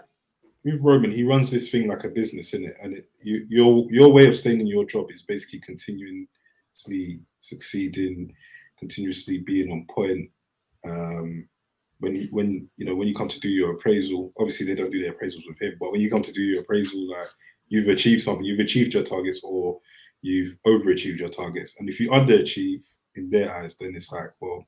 with 0.64 0.80
Roman, 0.82 1.12
he 1.12 1.24
runs 1.24 1.52
this 1.52 1.70
thing 1.70 1.88
like 1.88 2.04
a 2.04 2.10
business, 2.10 2.54
in 2.54 2.66
it, 2.66 2.76
and 2.82 2.96
it, 2.96 3.08
you, 3.22 3.46
your 3.50 3.86
your 3.90 4.12
way 4.12 4.28
of 4.28 4.36
staying 4.36 4.62
in 4.62 4.68
your 4.68 4.86
job 4.86 5.12
is 5.12 5.22
basically 5.22 5.60
continuously 5.60 7.20
succeeding, 7.40 8.34
continuously 8.80 9.38
being 9.40 9.72
on 9.72 9.86
point. 9.94 10.30
Um, 10.84 11.48
when 12.00 12.16
you 12.16 12.28
when 12.32 12.68
you 12.78 12.86
know 12.86 12.96
when 12.96 13.08
you 13.08 13.16
come 13.16 13.28
to 13.28 13.40
do 13.40 13.50
your 13.50 13.74
appraisal, 13.74 14.34
obviously 14.40 14.66
they 14.66 14.76
don't 14.76 14.92
do 14.92 15.02
their 15.02 15.14
appraisals 15.14 15.48
with 15.48 15.62
him, 15.62 15.78
but 15.80 15.92
when 15.92 16.02
you 16.02 16.10
come 16.10 16.24
to 16.24 16.34
do 16.34 16.42
your 16.42 16.62
appraisal, 16.62 17.08
like 17.12 17.28
you've 17.68 17.90
achieved 17.90 18.24
something, 18.24 18.44
you've 18.44 18.60
achieved 18.60 18.96
your 18.96 19.04
targets 19.04 19.42
or 19.44 19.80
you've 20.24 20.58
overachieved 20.66 21.20
your 21.20 21.30
targets. 21.30 21.76
And 21.80 21.90
if 21.90 22.00
you 22.00 22.10
underachieve 22.10 22.82
in 23.14 23.30
their 23.30 23.56
eyes, 23.56 23.78
then 23.78 23.94
it's 23.96 24.12
like, 24.12 24.32
well, 24.40 24.66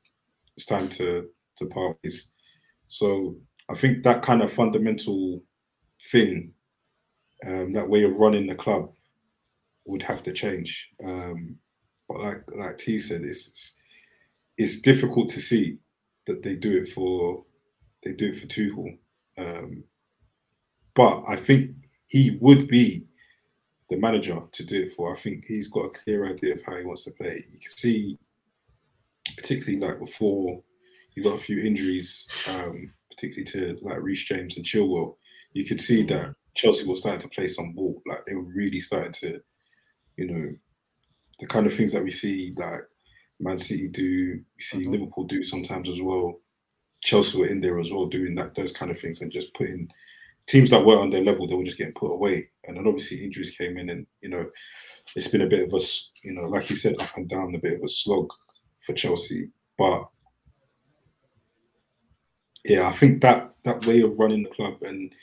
it's 0.57 0.65
time 0.65 0.89
to 0.89 1.29
to 1.57 1.65
part 1.67 1.97
ways. 2.03 2.33
So 2.87 3.37
I 3.69 3.75
think 3.75 4.03
that 4.03 4.21
kind 4.21 4.41
of 4.41 4.51
fundamental 4.51 5.43
thing, 6.11 6.53
um, 7.45 7.73
that 7.73 7.87
way 7.87 8.03
of 8.03 8.17
running 8.17 8.47
the 8.47 8.55
club, 8.55 8.91
would 9.85 10.03
have 10.03 10.23
to 10.23 10.33
change. 10.33 10.89
Um, 11.03 11.55
but 12.07 12.19
like 12.19 12.43
like 12.55 12.77
T 12.77 12.97
said, 12.97 13.21
it's, 13.21 13.77
it's 14.57 14.81
difficult 14.81 15.29
to 15.29 15.39
see 15.39 15.77
that 16.25 16.43
they 16.43 16.55
do 16.55 16.77
it 16.77 16.89
for 16.89 17.43
they 18.03 18.13
do 18.13 18.29
it 18.29 18.39
for 18.39 18.47
Tuchel. 18.47 18.97
Um, 19.37 19.83
but 20.95 21.23
I 21.27 21.35
think 21.35 21.75
he 22.07 22.37
would 22.41 22.67
be 22.67 23.05
the 23.89 23.97
manager 23.97 24.41
to 24.51 24.65
do 24.65 24.83
it 24.83 24.93
for. 24.95 25.15
I 25.15 25.19
think 25.19 25.45
he's 25.45 25.67
got 25.67 25.85
a 25.85 25.89
clear 25.89 26.29
idea 26.29 26.55
of 26.55 26.63
how 26.63 26.75
he 26.77 26.85
wants 26.85 27.03
to 27.03 27.11
play. 27.11 27.43
You 27.51 27.59
can 27.59 27.71
see, 27.71 28.17
particularly 29.37 29.79
like 29.85 29.99
before 29.99 30.61
you 31.15 31.23
got 31.23 31.35
a 31.37 31.43
few 31.43 31.59
injuries, 31.63 32.27
um, 32.47 32.93
particularly 33.11 33.45
to 33.45 33.79
like 33.83 34.01
Reece 34.01 34.25
James 34.25 34.57
and 34.57 34.65
Chilwell, 34.65 35.15
you 35.53 35.65
could 35.65 35.81
see 35.81 36.03
that 36.05 36.35
Chelsea 36.55 36.85
was 36.87 37.01
starting 37.01 37.21
to 37.21 37.35
play 37.35 37.47
some 37.47 37.73
ball. 37.73 38.01
Like 38.07 38.25
they 38.25 38.35
were 38.35 38.43
really 38.43 38.79
starting 38.81 39.13
to, 39.13 39.41
you 40.17 40.27
know, 40.27 40.55
the 41.39 41.47
kind 41.47 41.67
of 41.67 41.75
things 41.75 41.93
that 41.93 42.03
we 42.03 42.11
see 42.11 42.53
like 42.57 42.81
Man 43.39 43.57
City 43.57 43.87
do, 43.89 44.39
we 44.57 44.61
see 44.63 44.85
Mhm. 44.85 44.91
Liverpool 44.91 45.25
do 45.25 45.43
sometimes 45.43 45.89
as 45.89 46.01
well. 46.01 46.41
Chelsea 47.03 47.37
were 47.37 47.47
in 47.47 47.61
there 47.61 47.79
as 47.79 47.91
well 47.91 48.07
doing 48.07 48.35
that 48.35 48.55
those 48.55 48.71
kind 48.73 48.91
of 48.91 48.99
things 48.99 49.21
and 49.21 49.31
just 49.31 49.53
putting 49.55 49.89
teams 50.47 50.71
that 50.71 50.85
were 50.85 50.99
on 50.99 51.09
their 51.11 51.23
level, 51.23 51.47
they 51.47 51.55
were 51.55 51.63
just 51.65 51.77
getting 51.77 51.93
put 51.93 52.11
away. 52.13 52.49
And 52.65 52.77
then 52.77 52.87
obviously 52.87 53.23
injuries 53.23 53.51
came 53.51 53.77
in, 53.77 53.89
and 53.89 54.07
you 54.21 54.29
know, 54.29 54.49
it's 55.15 55.27
been 55.29 55.41
a 55.41 55.47
bit 55.47 55.67
of 55.67 55.73
a, 55.73 55.85
you 56.23 56.33
know, 56.33 56.43
like 56.47 56.69
you 56.69 56.75
said, 56.75 56.95
up 56.99 57.15
and 57.17 57.29
down, 57.29 57.55
a 57.55 57.59
bit 57.59 57.75
of 57.75 57.83
a 57.83 57.89
slog 57.89 58.29
for 58.87 58.93
Chelsea. 58.93 59.51
But 59.77 60.07
yeah, 62.65 62.87
I 62.87 62.93
think 62.93 63.21
that 63.21 63.53
that 63.63 63.85
way 63.85 64.01
of 64.01 64.17
running 64.17 64.43
the 64.43 64.49
club, 64.49 64.81
and 64.81 65.13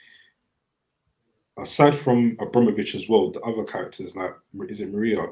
aside 1.58 1.96
from 1.96 2.36
Abramovich 2.40 2.94
as 2.94 3.08
well, 3.08 3.32
the 3.32 3.40
other 3.40 3.64
characters 3.64 4.14
like 4.14 4.34
is 4.68 4.80
it 4.80 4.92
Maria, 4.92 5.26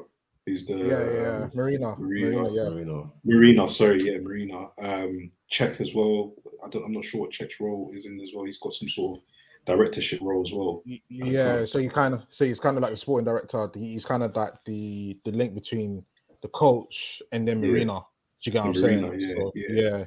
who's 0.45 0.65
the 0.65 0.75
yeah, 0.75 1.21
yeah, 1.21 1.43
um, 1.43 1.51
Marina, 1.53 1.95
Marina, 1.97 2.41
Marina, 2.41 2.51
yeah. 2.51 2.69
Marino. 2.69 3.13
Marina, 3.23 3.69
sorry, 3.69 4.03
yeah, 4.03 4.17
Marina. 4.17 4.67
Um, 4.79 5.31
Cech 5.51 5.79
as 5.79 5.93
well. 5.93 6.33
I 6.65 6.69
don't, 6.69 6.83
I'm 6.83 6.91
not 6.91 7.05
sure 7.05 7.21
what 7.21 7.31
Cech's 7.31 7.59
role 7.59 7.91
is 7.93 8.05
in 8.05 8.19
as 8.19 8.31
well. 8.35 8.45
He's 8.45 8.57
got 8.57 8.73
some 8.73 8.89
sort 8.89 9.19
of 9.19 9.23
directorship 9.65 10.19
role 10.21 10.43
as 10.45 10.51
well. 10.51 10.83
Yeah, 11.09 11.65
so 11.65 11.77
you 11.77 11.89
kind 11.89 12.13
of 12.13 12.23
so 12.29 12.43
he's 12.43 12.59
kind 12.59 12.75
of 12.75 12.83
like 12.83 12.91
the 12.91 12.97
sporting 12.97 13.25
director. 13.25 13.69
He's 13.75 14.05
kind 14.05 14.23
of 14.23 14.35
like 14.35 14.53
the 14.65 15.17
the 15.23 15.31
link 15.31 15.53
between 15.53 16.03
the 16.41 16.49
coach 16.49 17.21
and 17.31 17.47
then 17.47 17.63
Yeah. 17.63 17.69
Marina. 17.71 18.01
Do 18.43 18.49
you 18.49 18.53
get 18.53 18.59
what 18.61 18.67
I'm 18.69 18.75
saying? 18.75 19.19
Yeah, 19.19 19.35
So, 19.35 19.51
yeah. 19.55 19.67
yeah, 19.69 20.05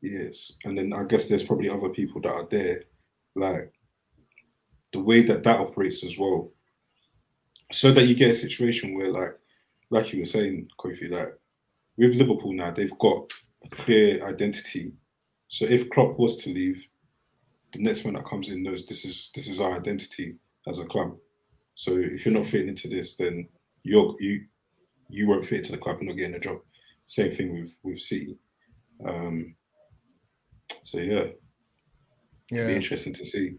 Yes, 0.00 0.52
and 0.64 0.76
then 0.76 0.92
I 0.92 1.04
guess 1.04 1.28
there's 1.28 1.42
probably 1.42 1.68
other 1.68 1.90
people 1.90 2.20
that 2.22 2.32
are 2.32 2.48
there, 2.50 2.84
like 3.34 3.72
the 4.92 5.00
way 5.00 5.22
that 5.22 5.42
that 5.44 5.60
operates 5.60 6.04
as 6.04 6.18
well, 6.18 6.52
so 7.72 7.92
that 7.92 8.06
you 8.06 8.14
get 8.14 8.30
a 8.30 8.34
situation 8.34 8.94
where, 8.94 9.10
like, 9.10 9.38
like 9.90 10.12
you 10.12 10.20
were 10.20 10.24
saying, 10.26 10.68
Kofi, 10.78 11.10
like 11.10 11.38
with 11.96 12.14
Liverpool 12.14 12.52
now, 12.52 12.70
they've 12.70 12.98
got 12.98 13.30
a 13.64 13.68
clear 13.68 14.26
identity. 14.26 14.92
So 15.48 15.66
if 15.66 15.88
Klopp 15.90 16.18
was 16.18 16.36
to 16.38 16.50
leave, 16.52 16.86
the 17.72 17.82
next 17.82 18.04
man 18.04 18.14
that 18.14 18.26
comes 18.26 18.50
in 18.50 18.62
knows 18.62 18.86
this 18.86 19.04
is 19.04 19.30
this 19.34 19.48
is 19.48 19.60
our 19.60 19.76
identity 19.76 20.36
as 20.66 20.78
a 20.78 20.84
club. 20.84 21.16
So 21.74 21.96
if 21.96 22.24
you're 22.24 22.34
not 22.34 22.46
fitting 22.46 22.68
into 22.68 22.88
this, 22.88 23.16
then 23.16 23.48
you're 23.82 24.14
you 24.20 24.46
you 25.08 25.28
won't 25.28 25.46
fit 25.46 25.58
into 25.58 25.72
the 25.72 25.78
club. 25.78 25.98
And 25.98 26.06
you're 26.06 26.14
not 26.14 26.18
getting 26.18 26.36
a 26.36 26.40
job. 26.40 26.60
Same 27.06 27.34
thing 27.34 27.52
with 27.60 27.72
with 27.82 28.00
City. 28.00 28.36
Um, 29.04 29.54
so 30.82 30.98
yeah, 30.98 31.26
it'd 32.50 32.66
be 32.68 32.76
interesting 32.76 33.12
to 33.14 33.24
see. 33.24 33.56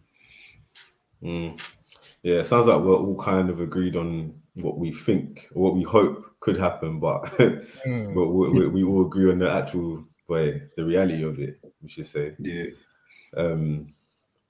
Mm. 1.23 1.59
Yeah, 2.23 2.35
it 2.39 2.45
sounds 2.45 2.65
like 2.67 2.81
we're 2.81 2.95
all 2.95 3.17
kind 3.21 3.49
of 3.49 3.59
agreed 3.61 3.95
on 3.95 4.33
what 4.55 4.77
we 4.77 4.91
think 4.91 5.47
or 5.53 5.63
what 5.63 5.75
we 5.75 5.83
hope 5.83 6.25
could 6.39 6.57
happen, 6.57 6.99
but 6.99 7.23
Mm. 7.85 8.13
but 8.15 8.27
we, 8.29 8.49
we, 8.49 8.67
we 8.67 8.83
all 8.83 9.05
agree 9.05 9.31
on 9.31 9.39
the 9.39 9.51
actual 9.51 10.05
way, 10.27 10.61
the 10.77 10.85
reality 10.85 11.23
of 11.23 11.39
it. 11.39 11.59
We 11.81 11.89
should 11.89 12.07
say. 12.07 12.35
Yeah, 12.39 12.65
Um, 13.37 13.93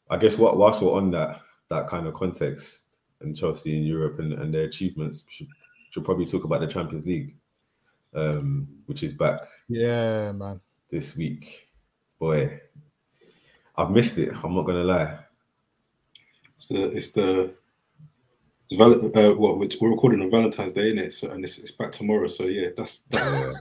I 0.09 0.17
guess 0.17 0.37
what 0.37 0.57
whilst 0.57 0.81
we're 0.81 0.93
on 0.93 1.11
that 1.11 1.41
that 1.69 1.87
kind 1.87 2.07
of 2.07 2.13
context 2.13 2.97
and 3.21 3.35
Chelsea 3.35 3.75
in 3.77 3.83
Europe 3.83 4.19
and, 4.19 4.33
and 4.33 4.53
their 4.53 4.63
achievements, 4.65 5.25
should 5.29 5.47
should 5.89 6.05
probably 6.05 6.25
talk 6.25 6.43
about 6.43 6.59
the 6.61 6.67
Champions 6.67 7.05
League, 7.05 7.35
um, 8.15 8.67
which 8.85 9.03
is 9.03 9.13
back 9.13 9.41
Yeah, 9.67 10.31
man. 10.31 10.59
this 10.89 11.15
week. 11.15 11.67
Boy, 12.19 12.59
I've 13.75 13.91
missed 13.91 14.17
it. 14.17 14.29
I'm 14.43 14.55
not 14.55 14.65
gonna 14.65 14.83
lie. 14.83 15.19
it's 16.55 16.67
the 16.69 16.83
it's 16.85 17.11
the 17.11 17.53
it's 18.69 18.77
val- 18.77 18.93
uh, 18.93 19.35
what 19.35 19.59
we're, 19.59 19.67
we're 19.79 19.91
recording 19.91 20.21
on 20.21 20.31
Valentine's 20.31 20.71
Day, 20.71 20.91
innit? 20.93 21.13
So 21.13 21.29
and 21.31 21.43
it's, 21.43 21.57
it's 21.59 21.71
back 21.73 21.91
tomorrow. 21.91 22.27
So 22.27 22.43
yeah, 22.45 22.69
that's 22.75 23.01
that's, 23.03 23.25
Yeah. 23.25 23.53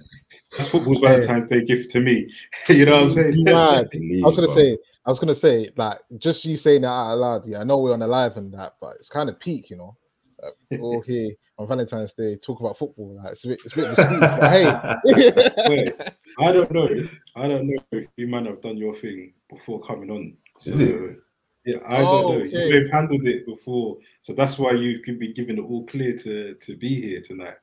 that's 0.53 0.69
football's 0.69 1.01
Valentine's 1.01 1.47
Day 1.49 1.65
gift 1.65 1.91
to 1.93 2.01
me. 2.01 2.31
you 2.69 2.87
know 2.87 2.97
what 2.97 3.03
I'm 3.05 3.11
saying? 3.11 3.45
Mad. 3.45 3.89
I 3.93 4.27
was 4.27 4.37
gonna 4.37 4.49
say, 4.55 4.79
I 5.05 5.11
was 5.11 5.19
gonna 5.19 5.35
say, 5.35 5.71
like, 5.77 5.99
just 6.19 6.45
you 6.45 6.57
saying 6.57 6.83
that 6.83 6.89
out 6.89 7.19
loud. 7.19 7.47
Yeah, 7.47 7.59
I 7.61 7.65
know 7.65 7.79
we're 7.79 7.93
on 7.93 7.99
the 7.99 8.07
live 8.07 8.37
and 8.37 8.53
that, 8.55 8.77
but 8.81 8.97
it's 8.99 9.09
kind 9.11 9.29
of 9.29 9.39
peak, 9.41 9.69
you 9.69 9.77
know. 9.77 9.97
Like, 10.45 10.55
we're 10.71 10.81
all 10.81 11.01
here 11.07 11.31
on 11.59 11.69
Valentine's 11.69 12.13
Day 12.15 12.37
talk 12.37 12.61
about 12.61 12.77
football. 12.79 13.17
Like, 13.23 13.33
it's 13.33 13.45
a 13.45 13.49
bit, 13.49 13.61
it's 13.65 13.77
a 13.77 13.81
bit 13.81 13.89
mystique, 13.97 14.21
but 14.21 14.51
hey. 14.51 15.69
Wait, 15.69 15.95
I 16.39 16.53
don't 16.53 16.71
know. 16.71 16.89
I 17.37 17.49
don't 17.49 17.67
know 17.67 17.77
if 17.93 18.09
you 18.17 18.27
might 18.27 18.47
have 18.47 18.61
done 18.61 18.77
your 18.77 18.95
thing 18.97 19.33
before 19.49 19.81
coming 19.83 20.11
on. 20.11 20.37
Is 20.65 20.81
it? 20.81 21.19
Yeah, 21.65 21.79
I 21.87 22.03
Oh, 22.03 22.05
don't 22.05 22.29
know. 22.29 22.35
Oh, 22.35 22.47
okay. 22.47 22.69
You've 22.69 22.91
handled 22.91 23.27
it 23.27 23.47
before, 23.47 23.97
so 24.21 24.35
that's 24.35 24.59
why 24.59 24.73
you 24.73 24.99
could 24.99 25.19
be 25.19 25.33
given 25.33 25.57
it 25.59 25.63
all 25.63 25.87
clear 25.87 26.15
to 26.19 26.55
to 26.55 26.77
be 26.77 27.01
here 27.01 27.23
tonight. 27.23 27.57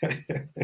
Boy, 0.02 0.10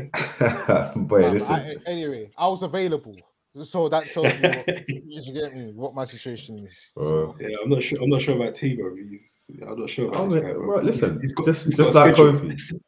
Nah, 0.00 0.94
but 0.94 1.32
listen. 1.32 1.54
I- 1.56 1.76
anyway, 1.86 2.30
I 2.38 2.46
was 2.46 2.62
available, 2.62 3.16
so 3.62 3.88
that 3.88 4.10
tells 4.12 4.26
me 4.26 4.40
what, 4.48 4.88
you 4.88 5.32
get 5.32 5.54
me 5.54 5.72
what 5.72 5.94
my 5.94 6.04
situation 6.04 6.58
is. 6.66 6.90
Uh, 6.96 7.02
bro. 7.02 7.36
yeah, 7.40 7.56
I'm 7.62 7.70
not 7.70 7.82
sure. 7.82 8.02
I'm 8.02 8.08
not 8.10 8.22
sure 8.22 8.34
about 8.36 8.54
T, 8.54 8.74
bro. 8.76 8.94
He's, 8.96 9.50
I'm 9.62 9.78
not 9.78 9.88
sure 9.90 10.08
about 10.08 10.20
Oh, 10.20 10.24
this 10.28 10.34
man, 10.42 10.52
guy, 10.52 10.52
bro. 10.58 10.66
bro, 10.66 10.80
listen, 10.80 11.20
He's 11.20 11.32
got- 11.34 11.46
just 11.46 11.64
he's 11.66 11.76
just 11.76 11.94
like 11.94 12.14
schedule. 12.14 12.32
Kofi, 12.32 12.80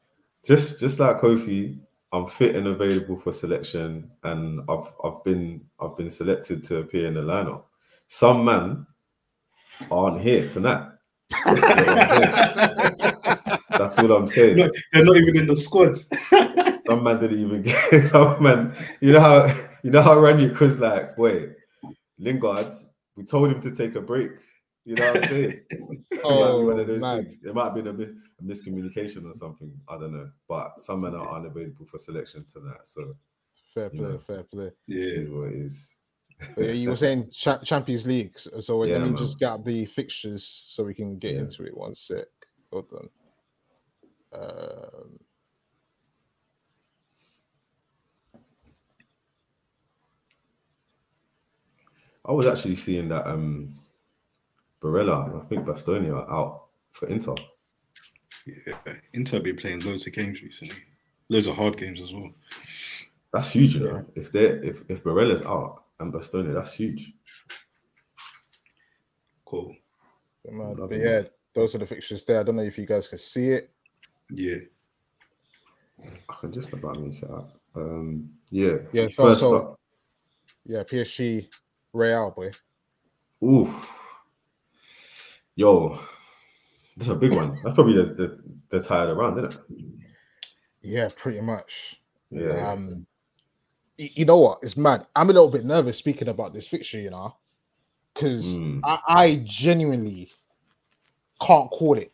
just 0.45 0.81
just 0.81 0.99
like 0.99 1.21
Kofi, 1.21 1.79
I'm 2.13 2.27
fit 2.27 2.57
and 2.57 2.67
available 2.69 3.17
for 3.17 3.33
selection, 3.33 4.11
and 4.25 4.61
I've 4.69 4.93
I've 5.05 5.23
been 5.25 5.61
I've 5.81 5.97
been 5.97 6.11
selected 6.11 6.65
to 6.65 6.79
appear 6.79 7.07
in 7.07 7.15
the 7.15 7.21
lineup. 7.21 7.63
Some 8.09 8.45
men 8.45 8.87
aren't 9.91 10.21
here 10.21 10.49
tonight. 10.49 10.89
You 11.47 11.55
know 11.55 11.61
what 11.61 11.75
I'm 11.75 12.97
saying? 12.99 13.59
That's 13.71 13.99
all 13.99 14.13
I'm 14.13 14.27
saying. 14.29 14.57
No, 14.59 14.71
they're 14.93 15.05
not 15.05 15.17
even 15.17 15.37
in 15.37 15.47
the 15.47 15.57
squads. 15.57 16.09
Some 16.87 17.03
man 17.03 17.21
didn't 17.21 17.41
even 17.41 17.63
get 17.63 18.07
some 18.07 18.43
man. 18.43 18.75
You 19.01 19.13
know 19.13 19.21
how 19.21 19.55
you 19.87 19.93
know 19.93 20.03
how 20.03 20.17
Rangnick 20.17 20.59
was 20.59 20.81
like, 20.81 21.17
wait, 21.17 21.51
Lingard, 22.19 22.73
we 23.17 23.23
told 23.25 23.53
him 23.53 23.61
to 23.61 23.71
take 23.71 23.95
a 23.95 24.01
break. 24.01 24.33
You 24.85 24.97
know 24.97 25.13
what 25.13 25.23
I'm 25.23 25.29
saying? 25.29 25.61
It 25.71 25.81
might 25.81 25.99
be 26.11 26.27
one 26.27 26.51
Oh, 26.77 26.79
of 26.81 26.87
those 26.89 27.01
man. 27.01 27.23
things. 27.23 27.39
It 27.45 27.55
might 27.55 27.65
have 27.67 27.75
been 27.75 27.87
a, 27.87 27.93
mi- 27.93 28.15
a 28.41 28.43
miscommunication 28.43 29.31
or 29.31 29.35
something. 29.35 29.73
I 29.89 29.95
don't 29.97 30.13
know. 30.13 30.29
But 30.49 30.81
some 30.81 31.03
men 31.03 31.15
are 31.15 31.37
unavailable 31.37 31.87
for 31.87 31.99
selection 31.99 32.45
tonight. 32.53 32.81
So 32.85 33.15
Fair 33.75 33.91
play, 33.91 34.01
know. 34.01 34.19
fair 34.27 34.43
play. 34.43 34.71
yeah, 34.89 35.05
is 35.23 35.31
what 35.31 35.53
it 35.53 35.55
is. 35.67 35.97
But 36.57 36.65
yeah, 36.65 36.73
you 36.73 36.89
were 36.91 36.97
saying 36.97 37.31
cha- 37.33 37.63
Champions 37.63 38.07
League, 38.07 38.37
so- 38.41 38.59
so 38.61 38.83
Yeah, 38.85 38.95
let 38.95 39.03
me 39.03 39.09
man. 39.11 39.17
just 39.17 39.39
get 39.39 39.65
the 39.65 39.87
fixtures 39.87 40.45
so 40.67 40.83
we 40.83 40.95
can 40.95 41.17
get 41.19 41.35
Yeah. 41.35 41.41
into 41.43 41.63
it. 41.65 41.77
One 41.77 41.95
sec. 41.95 42.27
Hold 42.73 42.93
on. 42.93 43.09
Um, 44.33 45.19
I 52.27 52.33
was 52.33 52.47
actually 52.47 52.75
seeing 52.77 53.09
that 53.09 53.27
um 53.27 53.75
Barella 54.83 55.31
and 55.31 55.41
I 55.43 55.45
think 55.47 55.65
Bastonia 55.67 56.15
are 56.15 56.31
out 56.31 56.65
for 56.93 57.09
Inter. 57.09 57.35
yeah. 58.47 58.75
Inter 59.13 59.41
been 59.41 59.57
playing 59.57 59.81
loads 59.81 60.07
of 60.07 60.13
games 60.13 60.43
recently. 60.43 60.77
Loads 61.29 61.47
of 61.47 61.57
hard 61.57 61.77
games 61.77 62.01
as 62.01 62.13
well. 62.13 62.31
That's 63.33 63.51
huge, 63.53 63.75
you 63.75 63.81
know. 63.85 64.05
If 64.15 64.33
they 64.33 64.47
are 64.51 64.63
if 64.63 64.83
if 64.89 65.03
Barella's 65.05 65.43
out 65.43 65.85
and 66.01 66.13
Bastonia, 66.13 66.55
that's 66.55 66.75
huge. 66.75 67.13
Cool. 69.45 69.75
man, 70.51 70.75
but 70.75 70.91
yeah, 70.93 71.23
those 71.55 71.75
are 71.75 71.79
the 71.79 71.87
fixtures 71.87 72.25
there. 72.25 72.41
I 72.41 72.43
don't 72.43 72.57
know 72.57 72.63
if 72.63 72.77
you 72.79 72.87
guys 72.87 73.09
can 73.09 73.19
see 73.19 73.51
it. 73.51 73.71
Yeah. 74.31 74.57
I 76.29 76.35
can 76.41 76.53
just 76.53 76.73
about 76.73 76.99
make 77.01 77.23
it 77.23 77.31
out. 77.31 77.51
Um, 77.75 78.31
yeah, 78.51 78.79
Yeah, 78.93 79.09
First 79.17 79.41
so- 79.41 79.55
up, 79.57 79.81
Yeah, 80.65 80.83
PSG, 80.83 81.49
Real 81.97 82.31
boy. 82.31 82.51
Oof. 83.43 83.91
Yo, 85.55 85.99
that's 86.97 87.09
a 87.09 87.15
big 87.15 87.33
one. 87.33 87.59
That's 87.63 87.75
probably 87.75 87.95
the 87.95 88.13
the, 88.13 88.39
the 88.69 88.83
tie 88.83 89.03
of 89.05 89.09
the 89.09 89.15
round, 89.15 89.39
isn't 89.39 89.55
it? 89.55 89.61
Yeah, 90.83 91.09
pretty 91.17 91.41
much. 91.41 91.97
Yeah. 92.31 92.71
Um, 92.71 93.07
you 93.97 94.27
know 94.27 94.37
what? 94.39 94.59
It's 94.63 94.77
mad. 94.77 95.07
I'm 95.17 95.31
a 95.31 95.33
little 95.33 95.51
bit 95.51 95.65
nervous 95.65 95.97
speaking 95.97 96.29
about 96.29 96.53
this 96.53 96.69
fixture, 96.69 97.01
you 97.01 97.09
know, 97.11 97.35
because 98.13 98.45
Mm. 98.45 98.81
I, 98.85 98.99
I 99.09 99.45
genuinely 99.47 100.31
can't 101.41 101.71
call 101.71 101.97
it. 101.97 102.13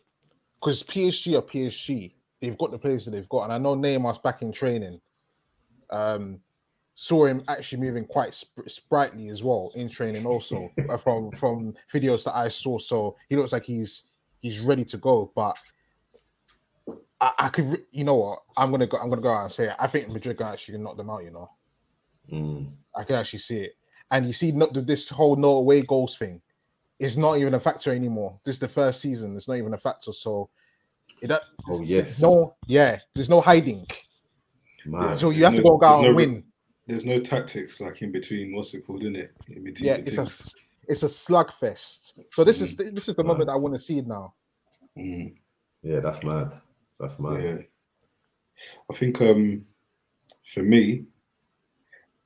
Because 0.60 0.84
PSG 0.84 1.36
are 1.36 1.42
PSG. 1.42 2.12
They've 2.40 2.56
got 2.56 2.70
the 2.70 2.78
players 2.78 3.04
that 3.04 3.10
they've 3.10 3.28
got, 3.28 3.44
and 3.44 3.52
I 3.52 3.58
know 3.58 3.74
Neymar's 3.74 4.18
back 4.18 4.42
in 4.42 4.52
training. 4.52 5.00
Um, 5.90 6.38
saw 7.02 7.26
him 7.26 7.42
actually 7.48 7.80
moving 7.80 8.04
quite 8.04 8.32
sp- 8.32 8.62
sprightly 8.68 9.28
as 9.28 9.42
well 9.42 9.72
in 9.74 9.88
training, 9.90 10.24
also 10.24 10.70
uh, 10.88 10.96
from 10.96 11.32
from 11.32 11.74
videos 11.92 12.22
that 12.24 12.36
I 12.36 12.46
saw. 12.46 12.78
So 12.78 13.16
he 13.28 13.34
looks 13.36 13.50
like 13.50 13.64
he's 13.64 14.04
he's 14.40 14.60
ready 14.60 14.84
to 14.84 14.96
go. 14.98 15.32
But 15.34 15.58
I, 17.20 17.32
I 17.38 17.48
could, 17.48 17.64
re- 17.64 17.84
you 17.90 18.04
know 18.04 18.14
what? 18.14 18.38
I'm 18.56 18.70
gonna 18.70 18.86
go. 18.86 18.98
I'm 18.98 19.08
gonna 19.08 19.20
go 19.20 19.32
out 19.32 19.44
and 19.44 19.52
say 19.52 19.64
it. 19.70 19.76
I 19.80 19.88
think 19.88 20.10
Madrid 20.10 20.38
can 20.38 20.46
actually 20.46 20.78
knock 20.78 20.96
them 20.96 21.10
out. 21.10 21.24
You 21.24 21.32
know, 21.32 21.50
Mm. 22.32 22.70
I 22.96 23.02
can 23.02 23.16
actually 23.16 23.40
see 23.40 23.58
it. 23.62 23.72
And 24.12 24.24
you 24.26 24.32
see, 24.32 24.52
not 24.52 24.72
this 24.86 25.08
whole 25.08 25.34
no 25.34 25.56
away 25.56 25.82
goals 25.82 26.16
thing 26.16 26.40
is 27.00 27.16
not 27.16 27.36
even 27.38 27.54
a 27.54 27.60
factor 27.60 27.92
anymore. 27.92 28.38
This 28.44 28.54
is 28.56 28.60
the 28.60 28.68
first 28.68 29.00
season. 29.00 29.36
It's 29.36 29.48
not 29.48 29.56
even 29.56 29.74
a 29.74 29.78
factor. 29.78 30.12
So 30.12 30.48
it 31.20 31.26
that 31.28 31.42
Oh 31.68 31.80
yes. 31.80 32.22
no 32.22 32.54
yeah. 32.68 33.00
There's 33.14 33.28
no 33.28 33.40
hiding. 33.40 33.86
Man. 34.86 35.18
So 35.18 35.30
you 35.30 35.42
have 35.44 35.56
to 35.56 35.62
go 35.62 35.80
out 35.82 36.04
and 36.04 36.10
no- 36.10 36.14
win. 36.14 36.44
There's 36.86 37.04
no 37.04 37.20
tactics 37.20 37.80
like 37.80 38.02
in 38.02 38.10
between. 38.12 38.54
What's 38.54 38.74
it 38.74 38.86
called? 38.86 39.02
In 39.02 39.16
it, 39.16 39.32
in 39.48 39.62
between 39.64 39.88
Yeah, 39.88 39.96
the 39.98 40.02
it's 40.02 40.18
a 40.18 40.50
it's 40.88 41.02
a 41.04 41.06
slugfest. 41.06 42.18
So 42.32 42.44
this 42.44 42.60
is 42.60 42.74
this 42.76 43.08
is 43.08 43.14
the 43.14 43.24
moment 43.24 43.50
I 43.50 43.56
want 43.56 43.74
to 43.74 43.80
see 43.80 43.98
it 43.98 44.06
now. 44.06 44.34
Mm, 44.98 45.34
Yeah, 45.82 46.00
that's 46.00 46.22
mad. 46.24 46.52
That's 46.98 47.18
mad. 47.18 47.42
yeah. 47.42 47.58
I 48.90 48.94
think 48.94 49.20
um 49.20 49.64
for 50.52 50.62
me, 50.62 51.04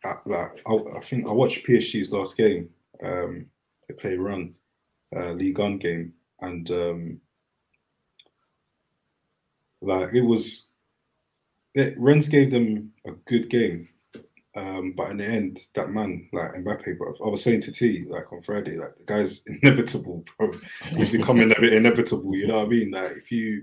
I, 0.04 0.14
like 0.24 0.60
I, 0.66 0.74
I 0.96 1.00
think 1.00 1.26
I 1.26 1.32
watched 1.32 1.66
PSG's 1.66 2.12
last 2.12 2.36
game. 2.36 2.70
Um, 3.02 3.46
they 3.88 3.94
play 3.94 4.16
Rennes, 4.16 4.54
uh, 5.14 5.32
Ligue 5.32 5.58
1 5.58 5.78
game, 5.78 6.12
and 6.40 6.68
um, 6.70 7.20
like 9.80 10.12
it 10.14 10.22
was, 10.22 10.68
it, 11.74 11.94
Rennes 11.98 12.28
gave 12.28 12.50
them 12.50 12.92
a 13.06 13.12
good 13.12 13.48
game, 13.48 13.88
um, 14.56 14.94
but 14.96 15.10
in 15.10 15.18
the 15.18 15.24
end, 15.26 15.60
that 15.74 15.90
man 15.90 16.28
like 16.32 16.52
Mbappe, 16.52 16.96
bro, 16.98 17.14
I 17.24 17.28
was 17.28 17.42
saying 17.42 17.60
to 17.62 17.72
T 17.72 18.04
like 18.08 18.32
on 18.32 18.42
Friday, 18.42 18.76
like 18.78 18.96
the 18.96 19.04
guy's 19.04 19.42
inevitable, 19.62 20.24
bro. 20.38 20.50
He's 20.90 21.12
becoming 21.12 21.52
a 21.52 21.60
bit 21.60 21.72
inevitable. 21.80 22.34
You 22.34 22.46
know 22.48 22.58
what 22.58 22.66
I 22.66 22.70
mean? 22.70 22.90
Like 22.90 23.12
if 23.12 23.30
you 23.30 23.62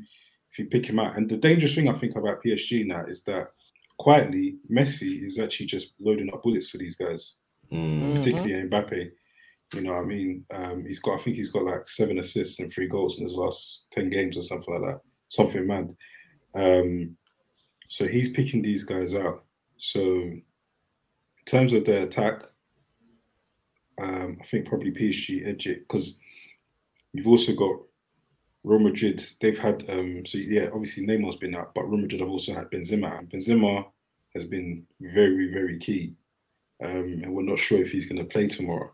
if 0.51 0.59
you 0.59 0.65
pick 0.67 0.85
him 0.85 0.99
out, 0.99 1.17
and 1.17 1.27
the 1.29 1.37
dangerous 1.37 1.73
thing 1.75 1.89
I 1.89 1.97
think 1.97 2.15
about 2.15 2.43
PSG 2.43 2.85
now 2.85 3.03
is 3.05 3.23
that 3.23 3.47
quietly 3.97 4.57
Messi 4.71 5.25
is 5.25 5.39
actually 5.39 5.65
just 5.65 5.93
loading 5.99 6.31
up 6.33 6.43
bullets 6.43 6.69
for 6.69 6.77
these 6.77 6.95
guys 6.95 7.37
Mm. 7.71 8.17
particularly 8.17 8.69
Mbappe. 8.69 9.09
You 9.73 9.81
know, 9.81 9.93
what 9.93 10.03
I 10.03 10.05
mean, 10.05 10.45
um, 10.53 10.85
he's 10.85 10.99
got. 10.99 11.19
I 11.19 11.23
think 11.23 11.37
he's 11.37 11.49
got 11.49 11.63
like 11.63 11.87
seven 11.87 12.19
assists 12.19 12.59
and 12.59 12.71
three 12.71 12.87
goals 12.87 13.17
in 13.17 13.23
his 13.23 13.33
last 13.33 13.85
ten 13.91 14.11
games 14.11 14.37
or 14.37 14.43
something 14.43 14.71
like 14.71 14.93
that. 14.93 15.01
Something 15.29 15.65
mad. 15.65 15.95
Um, 16.53 17.17
so 17.87 18.07
he's 18.07 18.29
picking 18.29 18.61
these 18.61 18.83
guys 18.83 19.15
out. 19.15 19.45
So 19.77 20.33
in 21.45 21.51
terms 21.51 21.73
of 21.73 21.85
the 21.85 22.03
attack, 22.03 22.43
um, 24.01 24.37
I 24.41 24.45
think 24.45 24.67
probably 24.67 24.91
PSG 24.91 25.47
edge 25.47 25.67
it 25.67 25.87
because 25.87 26.19
you've 27.13 27.27
also 27.27 27.53
got 27.53 27.79
Real 28.63 28.79
Madrid. 28.79 29.23
They've 29.41 29.59
had 29.59 29.83
um, 29.89 30.25
so 30.25 30.37
yeah, 30.37 30.69
obviously 30.73 31.05
Neymar's 31.05 31.35
been 31.35 31.55
out, 31.55 31.73
but 31.75 31.83
Real 31.83 32.01
Madrid 32.01 32.21
have 32.21 32.29
also 32.29 32.53
had 32.53 32.71
Benzema. 32.71 33.19
And 33.19 33.29
Benzema 33.29 33.85
has 34.33 34.45
been 34.45 34.85
very 34.99 35.51
very 35.51 35.77
key 35.77 36.15
um, 36.83 37.21
and 37.23 37.33
we're 37.33 37.43
not 37.43 37.59
sure 37.59 37.79
if 37.79 37.91
he's 37.91 38.07
going 38.07 38.19
to 38.19 38.31
play 38.31 38.47
tomorrow. 38.47 38.91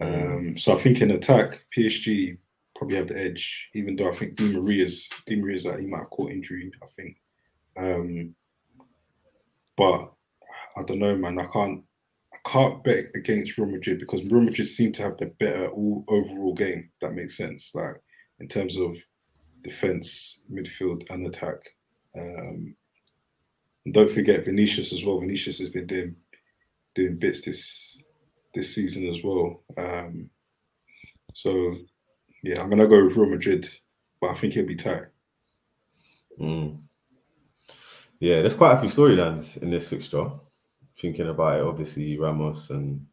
Um, 0.00 0.56
so 0.56 0.74
I 0.74 0.80
think 0.80 1.00
in 1.00 1.10
attack, 1.10 1.64
PSG 1.76 2.38
probably 2.74 2.96
have 2.96 3.08
the 3.08 3.18
edge, 3.18 3.70
even 3.74 3.96
though 3.96 4.10
I 4.10 4.14
think 4.14 4.36
Di 4.36 4.52
Maria's 4.52 5.08
Di 5.26 5.36
Maria's 5.36 5.64
he 5.64 5.86
might 5.86 6.00
have 6.00 6.10
caught 6.10 6.30
injury. 6.30 6.70
I 6.82 6.86
think, 6.96 7.16
um, 7.76 8.34
but 9.76 10.12
I 10.76 10.82
don't 10.82 10.98
know, 10.98 11.16
man. 11.16 11.38
I 11.38 11.46
can't 11.46 11.82
I 12.32 12.48
can't 12.48 12.84
bet 12.84 13.06
against 13.14 13.56
Real 13.56 13.68
Madrid 13.68 13.98
because 13.98 14.22
Real 14.24 14.42
Madrid 14.42 14.66
seem 14.66 14.92
to 14.92 15.02
have 15.02 15.16
the 15.16 15.26
better 15.26 15.68
all, 15.68 16.04
overall 16.08 16.54
game. 16.54 16.90
That 17.00 17.14
makes 17.14 17.36
sense, 17.36 17.70
like 17.74 17.96
in 18.40 18.48
terms 18.48 18.76
of 18.76 18.96
defense, 19.62 20.44
midfield, 20.52 21.08
and 21.10 21.26
attack. 21.26 21.56
Um, 22.16 22.76
and 23.84 23.94
don't 23.94 24.10
forget 24.10 24.44
Vinicius 24.44 24.92
as 24.92 25.04
well. 25.04 25.20
Vinicius 25.20 25.58
has 25.58 25.70
been 25.70 25.86
doing 25.86 26.16
doing 26.94 27.16
bits 27.16 27.44
this 27.44 28.02
this 28.54 28.74
season 28.74 29.06
as 29.08 29.22
well. 29.22 29.62
Um, 29.78 30.30
so 31.32 31.74
yeah, 32.42 32.60
I'm 32.60 32.70
gonna 32.70 32.86
go 32.86 33.04
with 33.04 33.16
Real 33.16 33.30
Madrid, 33.30 33.68
but 34.20 34.30
I 34.30 34.34
think 34.34 34.56
it'll 34.56 34.68
be 34.68 34.76
tight. 34.76 35.06
Mm. 36.40 36.80
Yeah, 38.18 38.40
there's 38.40 38.54
quite 38.54 38.74
a 38.74 38.80
few 38.80 38.88
storylines 38.88 39.56
in 39.62 39.70
this 39.70 39.88
fixture 39.88 40.30
thinking 40.98 41.28
about 41.28 41.58
it, 41.60 41.66
obviously 41.66 42.18
Ramos 42.18 42.70
and 42.70 43.06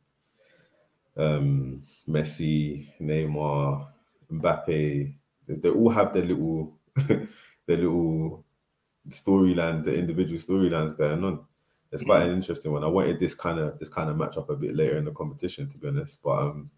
um, 1.17 1.83
Messi, 2.07 2.87
Neymar, 3.01 3.87
Mbappe, 4.31 5.13
they, 5.47 5.69
all 5.69 5.89
have 5.89 6.13
their 6.13 6.23
little 6.23 6.77
their 6.95 7.77
little 7.77 8.45
storylines, 9.09 9.83
their 9.83 9.95
individual 9.95 10.39
storylines 10.39 10.97
going 10.97 11.23
on. 11.23 11.45
It's 11.91 12.03
quite 12.03 12.21
an 12.21 12.29
mm-hmm. 12.29 12.35
interesting 12.37 12.71
one. 12.71 12.83
I 12.83 12.87
wanted 12.87 13.19
this 13.19 13.35
kind 13.35 13.59
of 13.59 13.77
this 13.77 13.89
kind 13.89 14.09
of 14.09 14.15
matchup 14.15 14.49
a 14.49 14.55
bit 14.55 14.75
later 14.75 14.97
in 14.97 15.05
the 15.05 15.11
competition, 15.11 15.69
to 15.69 15.77
be 15.77 15.87
honest. 15.87 16.23
But 16.23 16.39
um, 16.39 16.71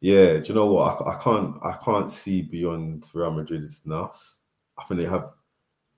yeah, 0.00 0.38
do 0.38 0.44
you 0.46 0.54
know 0.54 0.66
what? 0.66 1.00
I, 1.02 1.12
I 1.12 1.22
can't 1.22 1.56
I 1.62 1.78
can't 1.84 2.10
see 2.10 2.42
beyond 2.42 3.08
Real 3.14 3.30
Madrid's 3.30 3.86
nuts. 3.86 4.40
I 4.76 4.84
think 4.84 5.00
they 5.00 5.06
have 5.06 5.30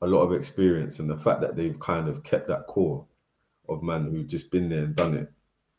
a 0.03 0.07
lot 0.07 0.23
of 0.23 0.33
experience, 0.33 0.99
and 0.99 1.09
the 1.09 1.17
fact 1.17 1.41
that 1.41 1.57
they've 1.57 1.79
kind 1.79 2.09
of 2.09 2.23
kept 2.23 2.49
that 2.49 2.67
core 2.67 3.07
of 3.69 3.83
man 3.83 4.05
who've 4.05 4.27
just 4.27 4.51
been 4.51 4.69
there 4.69 4.85
and 4.85 4.97
done 4.97 5.15
it 5.15 5.33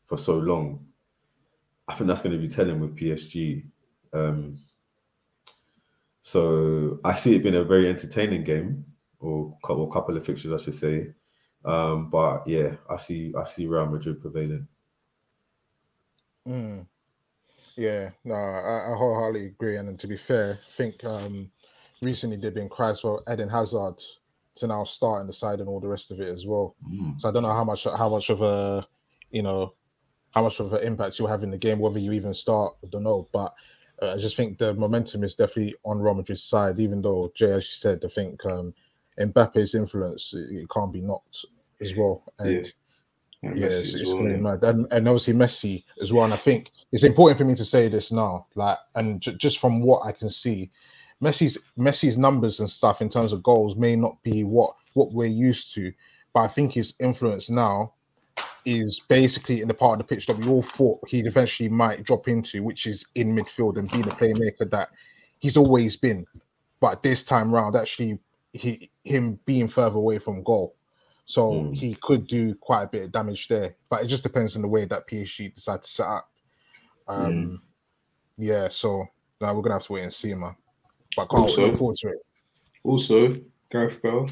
for 0.06 0.16
so 0.16 0.38
long. 0.38 0.86
I 1.86 1.94
think 1.94 2.08
that's 2.08 2.22
going 2.22 2.36
to 2.36 2.42
be 2.42 2.48
telling 2.48 2.80
with 2.80 2.96
PSG. 2.96 3.64
Um, 4.12 4.58
so 6.20 7.00
I 7.04 7.14
see 7.14 7.36
it 7.36 7.42
being 7.42 7.54
a 7.54 7.64
very 7.64 7.88
entertaining 7.88 8.44
game, 8.44 8.84
or 9.20 9.56
a 9.62 9.66
couple, 9.66 10.16
of 10.16 10.26
fixtures, 10.26 10.52
I 10.52 10.62
should 10.62 10.74
say. 10.74 11.14
Um, 11.64 12.10
but 12.10 12.46
yeah, 12.46 12.76
I 12.88 12.96
see 12.96 13.32
I 13.36 13.44
see 13.44 13.66
Real 13.66 13.86
Madrid 13.86 14.20
prevailing. 14.20 14.68
Mm. 16.46 16.86
Yeah, 17.76 18.10
no, 18.24 18.34
I, 18.34 18.92
I 18.92 18.96
wholeheartedly 18.96 19.46
agree. 19.46 19.76
And 19.76 19.98
to 20.00 20.06
be 20.06 20.16
fair, 20.16 20.58
I 20.62 20.76
think 20.76 21.04
um, 21.04 21.50
recently 22.02 22.36
they've 22.36 22.54
been 22.54 22.68
cries 22.68 23.00
for 23.00 23.22
Eden 23.30 23.48
Hazard 23.48 24.02
to 24.58 24.66
now 24.66 24.84
start 24.84 25.26
the 25.26 25.32
side 25.32 25.60
and 25.60 25.68
all 25.68 25.80
the 25.80 25.88
rest 25.88 26.10
of 26.10 26.20
it 26.20 26.28
as 26.28 26.46
well. 26.46 26.76
Mm. 26.88 27.20
So 27.20 27.28
I 27.28 27.32
don't 27.32 27.42
know 27.42 27.52
how 27.52 27.64
much 27.64 27.84
how 27.84 28.08
much 28.08 28.30
of 28.30 28.42
a 28.42 28.86
you 29.30 29.42
know 29.42 29.74
how 30.32 30.42
much 30.42 30.60
of 30.60 30.72
an 30.72 30.82
impact 30.82 31.18
you'll 31.18 31.28
have 31.28 31.42
in 31.42 31.50
the 31.50 31.58
game, 31.58 31.78
whether 31.78 31.98
you 31.98 32.12
even 32.12 32.34
start. 32.34 32.74
I 32.84 32.88
don't 32.88 33.02
know, 33.04 33.28
but 33.32 33.54
uh, 34.02 34.14
I 34.14 34.18
just 34.18 34.36
think 34.36 34.58
the 34.58 34.74
momentum 34.74 35.24
is 35.24 35.34
definitely 35.34 35.74
on 35.84 36.02
Madrid's 36.02 36.44
side. 36.44 36.78
Even 36.78 37.02
though 37.02 37.32
Jay, 37.34 37.52
as 37.52 37.64
you 37.64 37.76
said, 37.76 38.00
I 38.04 38.08
think 38.08 38.44
um, 38.46 38.74
Mbappe's 39.18 39.74
influence 39.74 40.32
it, 40.34 40.54
it 40.54 40.68
can't 40.70 40.92
be 40.92 41.00
knocked 41.00 41.44
as 41.80 41.94
well. 41.96 42.22
And 42.38 42.50
Yeah. 42.50 42.70
And 43.42 43.58
yeah, 43.58 43.66
it's, 43.66 43.94
it's 43.94 44.12
well, 44.12 44.28
yeah. 44.28 44.36
mad. 44.36 44.64
And, 44.64 44.86
and 44.90 45.06
obviously 45.06 45.32
Messi 45.32 45.84
as 46.02 46.12
well. 46.12 46.24
And 46.24 46.34
I 46.34 46.36
think 46.36 46.72
it's 46.90 47.04
important 47.04 47.38
for 47.38 47.44
me 47.44 47.54
to 47.54 47.64
say 47.64 47.88
this 47.88 48.10
now, 48.10 48.46
like, 48.56 48.78
and 48.96 49.20
j- 49.20 49.36
just 49.36 49.60
from 49.60 49.80
what 49.80 50.04
I 50.04 50.10
can 50.10 50.28
see, 50.28 50.70
Messi's 51.22 51.58
Messi's 51.78 52.16
numbers 52.16 52.60
and 52.60 52.70
stuff 52.70 53.00
in 53.02 53.10
terms 53.10 53.32
of 53.32 53.42
goals 53.42 53.76
may 53.76 53.96
not 53.96 54.22
be 54.22 54.44
what 54.44 54.74
what 54.94 55.12
we're 55.12 55.26
used 55.26 55.74
to, 55.74 55.92
but 56.32 56.40
I 56.40 56.48
think 56.48 56.72
his 56.72 56.94
influence 57.00 57.50
now 57.50 57.94
is 58.64 59.00
basically 59.08 59.60
in 59.62 59.68
the 59.68 59.74
part 59.74 59.98
of 60.00 60.06
the 60.06 60.14
pitch 60.14 60.26
that 60.26 60.36
we 60.36 60.46
all 60.48 60.62
thought 60.62 61.00
he 61.08 61.20
eventually 61.20 61.68
might 61.68 62.04
drop 62.04 62.28
into, 62.28 62.62
which 62.62 62.86
is 62.86 63.06
in 63.14 63.34
midfield 63.34 63.78
and 63.78 63.90
be 63.90 64.02
the 64.02 64.10
playmaker 64.10 64.68
that 64.70 64.90
he's 65.38 65.56
always 65.56 65.96
been. 65.96 66.26
But 66.80 67.02
this 67.02 67.24
time 67.24 67.52
round, 67.52 67.76
actually, 67.76 68.18
he 68.52 68.90
him 69.04 69.38
being 69.46 69.68
further 69.68 69.96
away 69.96 70.18
from 70.18 70.42
goal. 70.42 70.74
So 71.26 71.52
Mm. 71.52 71.74
he 71.74 71.94
could 71.94 72.26
do 72.26 72.54
quite 72.54 72.84
a 72.84 72.88
bit 72.88 73.04
of 73.04 73.12
damage 73.12 73.48
there, 73.48 73.76
but 73.90 74.02
it 74.02 74.06
just 74.06 74.22
depends 74.22 74.56
on 74.56 74.62
the 74.62 74.68
way 74.68 74.84
that 74.86 75.06
PSG 75.06 75.48
decide 75.54 75.82
to 75.82 75.88
set 75.88 76.06
up. 76.06 76.30
Um, 77.06 77.60
yeah. 78.38 78.68
So 78.68 79.06
now 79.40 79.54
we're 79.54 79.62
gonna 79.62 79.74
have 79.74 79.84
to 79.86 79.92
wait 79.92 80.04
and 80.04 80.14
see, 80.14 80.32
man. 80.34 80.56
But 81.18 81.28
can't 81.30 81.42
Also- 81.42 81.66
look 81.68 81.78
forward 81.78 81.96
to 81.98 82.08
it. 82.08 82.18
Also, 82.84 83.36
Gareth 83.70 84.00
Bell, 84.02 84.28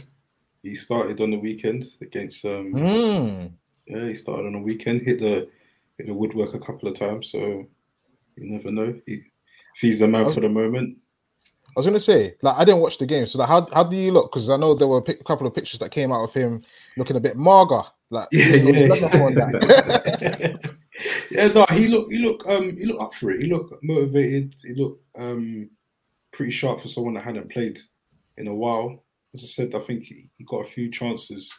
he 0.62 0.74
started 0.74 1.20
on 1.20 1.30
the 1.32 1.38
weekend 1.38 1.84
against 2.00 2.44
um 2.44 2.72
Mm. 2.74 3.52
yeah, 3.88 4.06
he 4.08 4.14
started 4.14 4.46
on 4.46 4.52
the 4.52 4.58
weekend, 4.60 5.02
hit 5.02 5.18
the 5.20 5.48
hit 5.98 6.06
the 6.06 6.14
woodwork 6.14 6.54
a 6.54 6.60
couple 6.60 6.88
of 6.88 6.94
times. 6.98 7.30
So 7.30 7.66
You 8.38 8.50
never 8.50 8.70
know. 8.70 8.94
He, 9.06 9.14
if 9.14 9.80
he's 9.80 9.98
the 9.98 10.06
man 10.08 10.30
for 10.32 10.40
the 10.40 10.48
moment. 10.48 10.98
I 11.68 11.72
was 11.80 11.86
gonna 11.86 11.98
say, 12.00 12.34
like, 12.42 12.56
I 12.56 12.64
didn't 12.64 12.80
watch 12.80 12.98
the 12.98 13.06
game, 13.06 13.26
so 13.26 13.38
like, 13.38 13.48
how 13.48 13.66
how 13.72 13.82
do 13.84 13.96
you 13.96 14.12
look? 14.12 14.30
Because 14.30 14.48
I 14.50 14.56
know 14.56 14.74
there 14.74 14.88
were 14.88 14.98
a 14.98 15.02
pic- 15.02 15.24
couple 15.24 15.46
of 15.46 15.54
pictures 15.54 15.80
that 15.80 15.90
came 15.90 16.12
out 16.12 16.22
of 16.24 16.32
him 16.34 16.62
looking 16.98 17.16
a 17.16 17.20
bit 17.20 17.36
mager, 17.36 17.84
like 18.10 18.28
Yeah, 18.32 18.54
yeah. 18.54 18.88
that. 18.88 20.60
yeah, 21.30 21.48
no, 21.48 21.66
he 21.72 21.88
looked 21.88 22.12
he 22.12 22.18
looked 22.18 22.46
um 22.46 22.76
he 22.76 22.84
looked 22.86 23.02
up 23.02 23.14
for 23.14 23.30
it. 23.30 23.42
He 23.42 23.48
looked 23.50 23.72
motivated. 23.82 24.54
He 24.64 24.72
looked 24.74 25.02
um 25.16 25.68
pretty 26.36 26.52
sharp 26.52 26.80
for 26.80 26.88
someone 26.88 27.14
that 27.14 27.24
hadn't 27.24 27.50
played 27.50 27.78
in 28.36 28.46
a 28.46 28.54
while. 28.54 29.04
As 29.34 29.42
I 29.42 29.46
said, 29.46 29.74
I 29.74 29.80
think 29.80 30.04
he, 30.04 30.28
he 30.36 30.44
got 30.44 30.66
a 30.66 30.68
few 30.70 30.90
chances 30.90 31.52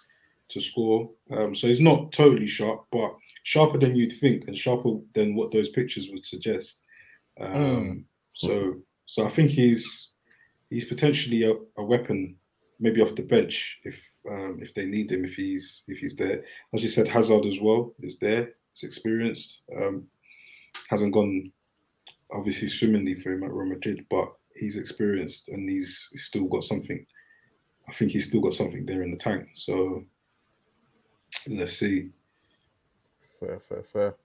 to 0.49 0.61
score. 0.61 1.09
Um, 1.31 1.55
so 1.55 1.67
he's 1.67 1.81
not 1.81 2.11
totally 2.11 2.47
sharp, 2.47 2.85
but 2.91 3.11
sharper 3.43 3.79
than 3.79 3.95
you'd 3.95 4.13
think, 4.13 4.47
and 4.47 4.57
sharper 4.57 4.91
than 5.13 5.35
what 5.35 5.51
those 5.51 5.69
pictures 5.69 6.07
would 6.11 6.25
suggest. 6.25 6.83
Um, 7.39 7.53
Mm. 7.53 8.03
So 8.33 8.77
so 9.07 9.25
I 9.25 9.29
think 9.29 9.49
he's 9.49 10.11
he's 10.69 10.85
potentially 10.85 11.43
a, 11.43 11.53
a 11.81 11.83
weapon, 11.83 12.35
maybe 12.79 13.01
off 13.01 13.15
the 13.15 13.23
bench 13.23 13.79
if 13.83 13.99
um, 14.29 14.59
if 14.61 14.73
they 14.75 14.85
need 14.85 15.11
him, 15.11 15.25
if 15.25 15.35
he's 15.35 15.83
if 15.87 15.97
he's 15.97 16.15
there. 16.15 16.43
As 16.73 16.83
you 16.83 16.89
said, 16.89 17.07
Hazard 17.07 17.45
as 17.45 17.59
well 17.59 17.95
is 18.01 18.19
there. 18.19 18.53
It's 18.71 18.83
experienced. 18.83 19.63
Um, 19.75 20.07
hasn't 20.89 21.13
gone 21.13 21.51
obviously 22.31 22.67
swimmingly 22.67 23.15
for 23.15 23.31
him 23.31 23.43
at 23.43 23.51
Real 23.51 23.69
Madrid, 23.69 24.05
but 24.09 24.31
he's 24.57 24.77
experienced 24.77 25.49
and 25.49 25.69
he's, 25.69 26.09
he's 26.11 26.23
still 26.23 26.45
got 26.45 26.63
something. 26.63 27.05
I 27.87 27.93
think 27.93 28.11
he's 28.11 28.27
still 28.27 28.41
got 28.41 28.53
something 28.53 28.85
there 28.85 29.03
in 29.03 29.11
the 29.11 29.17
tank. 29.17 29.47
So 29.53 30.03
let's 31.47 31.77
see. 31.77 32.09
fair, 33.39 33.59
fair, 33.59 33.83
fair. 33.83 34.15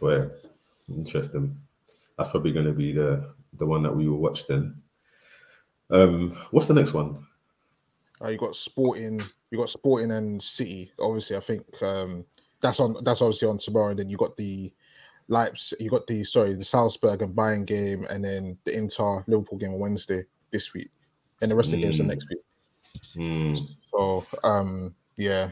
But 0.00 0.08
yeah, 0.08 0.96
interesting. 0.96 1.56
That's 2.18 2.30
probably 2.30 2.52
going 2.52 2.66
to 2.66 2.72
be 2.72 2.92
the 2.92 3.34
the 3.58 3.66
one 3.66 3.82
that 3.82 3.94
we 3.94 4.08
will 4.08 4.18
watch 4.18 4.46
then. 4.46 4.74
Um, 5.90 6.36
what's 6.50 6.66
the 6.66 6.74
next 6.74 6.92
one? 6.92 7.26
Uh, 8.20 8.28
you 8.28 8.38
got 8.38 8.56
Sporting, 8.56 9.20
you 9.50 9.58
got 9.58 9.70
Sporting 9.70 10.12
and 10.12 10.42
City. 10.42 10.92
Obviously, 10.98 11.36
I 11.36 11.40
think 11.40 11.64
um, 11.82 12.24
that's 12.60 12.80
on. 12.80 12.96
That's 13.04 13.22
obviously 13.22 13.48
on 13.48 13.58
tomorrow. 13.58 13.90
And 13.90 13.98
then 13.98 14.08
you 14.08 14.16
got 14.16 14.36
the 14.36 14.72
Leipzig, 15.28 15.80
you 15.80 15.90
got 15.90 16.06
the 16.06 16.24
sorry, 16.24 16.54
the 16.54 16.64
Salzburg 16.64 17.22
and 17.22 17.34
Bayern 17.34 17.64
game, 17.66 18.06
and 18.10 18.24
then 18.24 18.58
the 18.64 18.76
Inter 18.76 19.24
Liverpool 19.26 19.58
game 19.58 19.72
on 19.74 19.78
Wednesday 19.78 20.24
this 20.50 20.72
week, 20.74 20.90
and 21.40 21.50
the 21.50 21.54
rest 21.56 21.72
of 21.72 21.78
the 21.78 21.82
games 21.82 22.00
are 22.00 22.04
Mm. 22.04 22.08
next 22.08 22.28
week. 22.28 22.38
Hmm. 23.14 23.56
So 23.90 24.26
um, 24.44 24.94
yeah. 25.16 25.50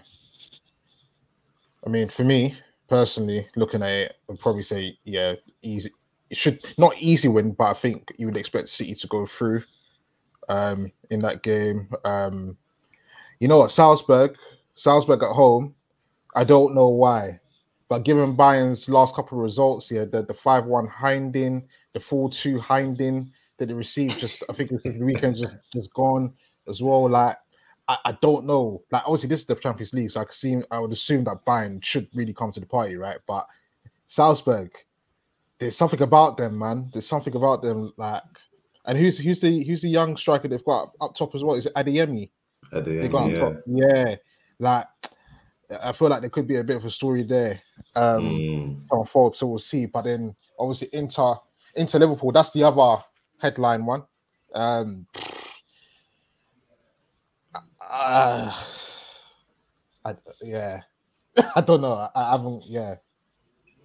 I 1.85 1.89
mean, 1.91 2.09
for 2.09 2.25
me 2.25 2.57
personally, 2.89 3.49
looking 3.57 3.83
at 3.83 3.91
it, 3.91 4.17
I'd 4.31 4.41
probably 4.41 4.63
say 4.63 4.99
yeah, 5.05 5.35
easy. 5.63 5.91
It 6.31 6.37
should 6.37 6.63
not 6.79 6.95
easy 6.99 7.29
win, 7.29 7.53
but 7.53 7.65
I 7.65 7.75
think 7.75 8.09
you 8.17 8.27
would 8.27 8.37
expect 8.37 8.69
City 8.69 8.95
to 8.95 9.07
go 9.09 9.27
through 9.27 9.63
um, 10.49 10.91
in 11.11 11.21
that 11.21 11.43
game. 11.43 11.89
Um, 12.05 12.57
you 13.41 13.49
know 13.49 13.59
what, 13.59 13.73
Salzburg, 13.73 14.37
Salzburg 14.75 15.23
at 15.23 15.33
home. 15.33 15.75
I 16.35 16.45
don't 16.45 16.75
know 16.75 16.89
why, 16.89 17.41
but 17.93 18.05
given 18.05 18.35
Bayern's 18.35 18.89
last 18.89 19.15
couple 19.15 19.37
of 19.37 19.45
results 19.45 19.91
here, 19.91 20.07
the 20.07 20.23
the 20.23 20.33
five 20.33 20.65
one 20.65 20.89
Hindin, 20.89 21.63
the 21.93 22.01
four 22.01 22.31
two 22.31 22.57
Hindin 22.57 23.29
that 23.59 23.67
they 23.67 23.75
received, 23.75 24.19
just 24.19 24.43
I 24.49 24.55
think 24.55 24.73
it 24.73 24.81
was 24.83 24.99
the 24.99 25.05
weekend 25.05 25.37
just 25.37 25.57
just 25.71 25.93
gone 25.93 26.33
as 26.67 26.81
well. 26.81 27.07
Like 27.07 27.37
I, 27.89 27.99
I 28.07 28.13
don't 28.23 28.47
know. 28.47 28.83
Like 28.91 29.03
obviously 29.05 29.29
this 29.29 29.41
is 29.41 29.45
the 29.45 29.57
Champions 29.57 29.93
League, 29.93 30.11
so 30.11 30.23
I 30.23 30.25
could 30.25 30.33
see 30.33 30.57
I 30.71 30.79
would 30.79 30.91
assume 30.91 31.25
that 31.25 31.45
Bayern 31.45 31.85
should 31.85 32.09
really 32.15 32.33
come 32.33 32.51
to 32.53 32.61
the 32.61 32.65
party, 32.65 32.97
right? 32.97 33.19
But 33.27 33.47
Salzburg, 34.07 34.71
there's 35.59 35.77
something 35.77 36.01
about 36.01 36.39
them, 36.39 36.59
man. 36.59 36.89
There's 36.95 37.07
something 37.07 37.37
about 37.37 37.61
them, 37.61 37.93
like. 37.99 38.23
And 38.87 38.97
who's 38.97 39.19
who's 39.19 39.39
the 39.39 39.65
who's 39.65 39.83
the 39.83 39.91
young 39.91 40.17
striker 40.17 40.49
they've 40.49 40.65
got 40.65 40.93
up 41.03 41.15
top 41.15 41.35
as 41.35 41.45
well? 41.45 41.57
Is 41.57 41.67
it 41.67 41.75
Adeyemi? 41.75 42.31
At 42.73 42.87
the 42.87 42.93
They 42.93 43.09
got 43.09 43.31
yeah. 43.31 43.53
Yeah, 43.67 44.17
like 44.61 44.87
I 45.83 45.93
feel 45.93 46.09
like 46.09 46.21
there 46.21 46.31
could 46.31 46.47
be 46.47 46.57
a 46.57 46.65
bit 46.65 46.77
of 46.77 46.85
a 46.85 46.91
story 46.91 47.23
there. 47.23 47.61
Um, 47.95 48.25
Mm. 48.25 48.89
to 48.89 48.97
unfold, 49.01 49.35
so 49.35 49.47
we'll 49.47 49.59
see. 49.59 49.87
But 49.87 50.03
then 50.03 50.35
obviously 50.59 50.89
Inter, 50.93 51.35
Inter 51.77 51.99
Liverpool, 51.99 52.33
that's 52.33 52.51
the 52.51 52.65
other 52.65 53.03
headline 53.39 53.85
one. 53.87 54.03
Um, 54.55 55.07
uh, 57.81 58.65
I, 60.05 60.17
yeah, 60.43 60.81
I 61.57 61.61
don't 61.61 61.81
know. 61.81 61.95
I, 61.95 62.11
I 62.15 62.31
haven't. 62.33 62.65
Yeah, 62.67 62.97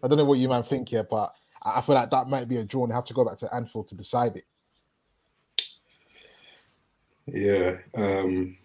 I 0.04 0.08
don't 0.08 0.17
know 0.17 0.26
what 0.26 0.39
you 0.39 0.50
man 0.50 0.63
think 0.63 0.89
here, 0.89 1.04
but 1.04 1.34
I, 1.63 1.80
I 1.80 1.82
feel 1.82 1.95
like 1.95 2.10
that 2.12 2.28
might 2.28 2.47
be 2.47 2.58
a 2.58 2.63
draw. 2.63 2.84
and 2.84 2.91
they 2.91 2.95
have 2.95 3.06
to 3.06 3.13
go 3.13 3.26
back 3.26 3.38
to 3.39 3.54
Anfield 3.54 3.88
to 3.89 3.95
decide 3.95 4.36
it. 4.38 4.45
Yeah. 7.28 7.78
Um, 7.95 8.58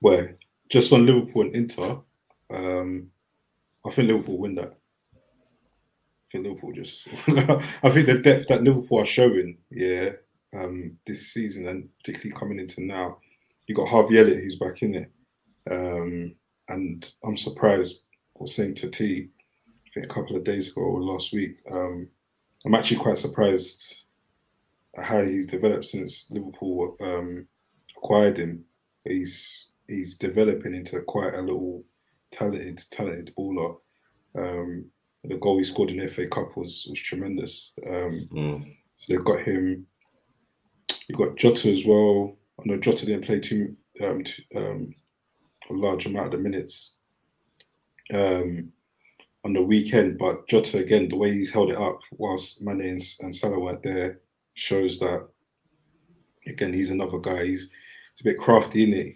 well, 0.00 0.26
just 0.68 0.92
on 0.92 1.06
Liverpool 1.06 1.42
and 1.42 1.54
Inter, 1.54 1.98
um, 2.50 3.10
I 3.84 3.90
think 3.90 4.08
Liverpool 4.08 4.38
win 4.38 4.54
that. 4.56 4.76
I 5.14 6.32
think 6.32 6.44
Liverpool 6.44 6.72
just. 6.72 7.08
I 7.28 7.90
think 7.90 8.06
the 8.06 8.20
depth 8.22 8.48
that 8.48 8.62
Liverpool 8.62 9.00
are 9.00 9.06
showing, 9.06 9.58
yeah, 9.70 10.10
um, 10.54 10.98
this 11.06 11.28
season 11.32 11.68
and 11.68 11.88
particularly 11.98 12.38
coming 12.38 12.58
into 12.58 12.82
now, 12.82 13.18
you 13.66 13.74
got 13.74 13.88
Harvey 13.88 14.18
Elliott 14.18 14.42
who's 14.42 14.58
back 14.58 14.82
in 14.82 14.94
it, 14.94 15.10
um, 15.70 16.34
and 16.68 17.12
I'm 17.24 17.36
surprised. 17.36 18.08
I 18.36 18.42
was 18.42 18.54
saying 18.54 18.74
to 18.76 18.90
T, 18.90 19.28
I 19.86 19.90
think 19.94 20.06
a 20.06 20.14
couple 20.14 20.36
of 20.36 20.44
days 20.44 20.70
ago 20.70 20.82
or 20.82 21.00
last 21.00 21.32
week, 21.32 21.56
um, 21.70 22.08
I'm 22.66 22.74
actually 22.74 22.98
quite 22.98 23.16
surprised 23.16 24.02
how 24.94 25.22
he's 25.22 25.46
developed 25.46 25.86
since 25.86 26.30
Liverpool 26.30 26.96
um, 27.00 27.46
acquired 27.96 28.36
him. 28.38 28.64
He's 29.04 29.70
he's 29.88 30.16
developing 30.16 30.74
into 30.74 31.00
quite 31.02 31.34
a 31.34 31.40
little 31.42 31.84
talented 32.32 32.80
talented 32.90 33.32
baller. 33.38 33.76
Um, 34.36 34.86
the 35.24 35.36
goal 35.36 35.58
he 35.58 35.64
scored 35.64 35.90
in 35.90 35.98
the 35.98 36.08
FA 36.08 36.26
Cup 36.28 36.56
was 36.56 36.86
was 36.88 37.00
tremendous. 37.00 37.72
Um, 37.86 38.28
Mm. 38.32 38.76
so 38.96 39.12
they've 39.12 39.24
got 39.24 39.42
him. 39.46 39.86
You've 41.08 41.18
got 41.18 41.36
Jota 41.36 41.70
as 41.70 41.84
well. 41.84 42.36
I 42.58 42.62
know 42.64 42.76
Jota 42.78 43.06
didn't 43.06 43.24
play 43.26 43.40
too, 43.40 43.76
um, 44.02 44.24
too 44.24 44.42
um, 44.56 44.94
a 45.70 45.72
large 45.72 46.06
amount 46.06 46.26
of 46.26 46.32
the 46.32 46.38
minutes 46.38 46.96
um, 48.12 48.72
on 49.44 49.52
the 49.52 49.62
weekend, 49.62 50.18
but 50.18 50.48
Jota 50.48 50.78
again, 50.78 51.08
the 51.08 51.16
way 51.16 51.32
he's 51.32 51.52
held 51.52 51.70
it 51.70 51.76
up 51.76 51.98
whilst 52.12 52.62
Mane 52.62 52.80
and, 52.80 53.02
and 53.20 53.34
Salah 53.36 53.58
weren't 53.60 53.82
there 53.82 54.20
shows 54.54 54.98
that 55.00 55.28
again 56.46 56.72
he's 56.72 56.90
another 56.90 57.18
guy. 57.18 57.44
He's, 57.46 57.72
he's 58.14 58.20
a 58.20 58.24
bit 58.24 58.38
crafty 58.38 58.84
in 58.84 58.94
it. 58.94 59.14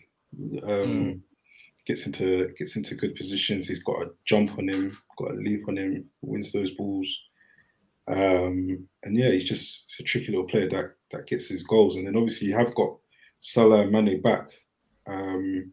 Um, 0.62 1.22
Gets 1.86 2.06
into 2.06 2.48
gets 2.58 2.76
into 2.76 2.94
good 2.94 3.16
positions. 3.16 3.66
He's 3.66 3.82
got 3.82 4.02
a 4.02 4.10
jump 4.24 4.56
on 4.58 4.68
him, 4.68 4.96
got 5.18 5.32
a 5.32 5.34
leap 5.34 5.66
on 5.66 5.78
him, 5.78 6.04
wins 6.20 6.52
those 6.52 6.70
balls. 6.72 7.08
Um, 8.06 8.86
and 9.02 9.16
yeah, 9.16 9.30
he's 9.30 9.48
just 9.48 9.86
it's 9.86 9.98
a 9.98 10.04
tricky 10.04 10.28
little 10.30 10.46
player 10.46 10.68
that 10.68 10.94
that 11.10 11.26
gets 11.26 11.48
his 11.48 11.64
goals. 11.64 11.96
And 11.96 12.06
then 12.06 12.16
obviously 12.16 12.48
you 12.48 12.56
have 12.56 12.74
got 12.74 12.96
Salah 13.40 13.80
and 13.80 13.90
Mane 13.90 14.20
back, 14.20 14.50
um, 15.06 15.72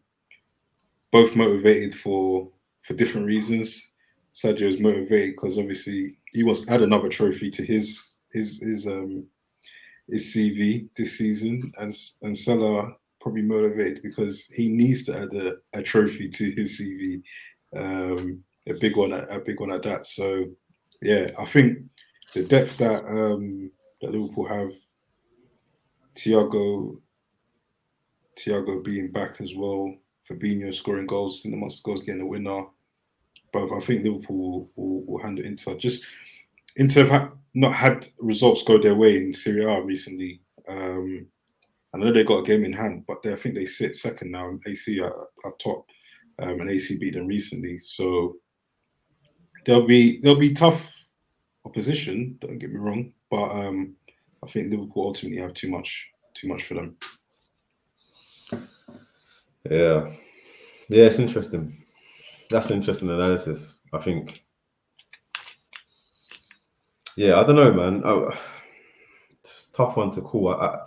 both 1.12 1.36
motivated 1.36 1.94
for 1.94 2.50
for 2.86 2.94
different 2.94 3.26
reasons. 3.26 3.94
Sadio 4.34 4.62
is 4.62 4.80
motivated 4.80 5.34
because 5.36 5.58
obviously 5.58 6.16
he 6.32 6.42
wants 6.42 6.64
to 6.64 6.72
add 6.72 6.82
another 6.82 7.10
trophy 7.10 7.50
to 7.50 7.64
his 7.64 8.14
his 8.32 8.60
his 8.62 8.86
um 8.86 9.26
his 10.08 10.34
CV 10.34 10.88
this 10.96 11.18
season, 11.18 11.70
and 11.78 11.94
and 12.22 12.36
Salah 12.36 12.96
probably 13.20 13.42
motivated 13.42 14.02
because 14.02 14.46
he 14.46 14.68
needs 14.68 15.04
to 15.04 15.18
add 15.18 15.32
a, 15.34 15.56
a 15.78 15.82
trophy 15.82 16.28
to 16.28 16.50
his 16.52 16.80
CV, 16.80 17.22
um, 17.76 18.42
a 18.68 18.74
big 18.74 18.96
one, 18.96 19.12
a 19.12 19.38
big 19.40 19.60
one 19.60 19.72
at 19.72 19.82
that. 19.82 20.06
So 20.06 20.46
yeah, 21.02 21.30
I 21.38 21.44
think 21.44 21.78
the 22.34 22.44
depth 22.44 22.76
that 22.78 23.04
um, 23.04 23.70
that 24.00 24.12
Liverpool 24.12 24.48
have, 24.48 24.72
Thiago, 26.14 27.00
Thiago 28.38 28.84
being 28.84 29.10
back 29.10 29.40
as 29.40 29.54
well, 29.54 29.94
Fabinho 30.28 30.74
scoring 30.74 31.06
goals, 31.06 31.44
in 31.44 31.50
the 31.50 31.56
most 31.56 31.82
goals 31.82 32.02
getting 32.02 32.20
the 32.20 32.26
winner. 32.26 32.64
But 33.52 33.72
I 33.72 33.80
think 33.80 34.04
Liverpool 34.04 34.36
will, 34.36 34.70
will, 34.76 35.04
will 35.06 35.22
handle 35.22 35.44
Inter. 35.44 35.74
Just 35.76 36.04
Inter 36.76 37.06
have 37.06 37.10
ha- 37.10 37.32
not 37.54 37.74
had 37.74 38.06
results 38.20 38.62
go 38.62 38.80
their 38.80 38.94
way 38.94 39.16
in 39.16 39.32
Serie 39.32 39.64
A 39.64 39.82
recently. 39.82 40.40
Um, 40.68 41.26
I 41.94 41.98
know 41.98 42.12
they 42.12 42.24
got 42.24 42.40
a 42.40 42.46
game 42.46 42.64
in 42.64 42.72
hand, 42.72 43.04
but 43.06 43.22
they, 43.22 43.32
I 43.32 43.36
think 43.36 43.54
they 43.54 43.64
sit 43.64 43.96
second 43.96 44.30
now. 44.30 44.48
And 44.48 44.62
AC 44.66 45.00
are, 45.00 45.28
are 45.44 45.52
top, 45.58 45.86
um, 46.38 46.60
and 46.60 46.70
AC 46.70 46.98
beat 46.98 47.14
them 47.14 47.26
recently. 47.26 47.78
So 47.78 48.36
they'll 49.64 49.86
be 49.86 50.20
they'll 50.20 50.34
be 50.34 50.54
tough 50.54 50.82
opposition. 51.64 52.36
Don't 52.40 52.58
get 52.58 52.70
me 52.70 52.78
wrong, 52.78 53.12
but 53.30 53.50
um, 53.50 53.94
I 54.44 54.48
think 54.48 54.70
Liverpool 54.70 55.06
ultimately 55.06 55.40
have 55.40 55.54
too 55.54 55.70
much 55.70 56.08
too 56.34 56.48
much 56.48 56.64
for 56.64 56.74
them. 56.74 56.96
Yeah. 59.68 60.10
Yeah, 60.90 61.04
it's 61.04 61.18
interesting. 61.18 61.84
That's 62.50 62.70
an 62.70 62.76
interesting 62.76 63.10
analysis. 63.10 63.74
I 63.92 63.98
think 63.98 64.42
Yeah, 67.16 67.40
I 67.40 67.44
don't 67.44 67.56
know, 67.56 67.72
man. 67.72 68.02
I, 68.04 68.38
it's 69.40 69.70
tough 69.70 69.96
one 69.96 70.10
to 70.12 70.22
call. 70.22 70.50
I, 70.50 70.66
I, 70.66 70.78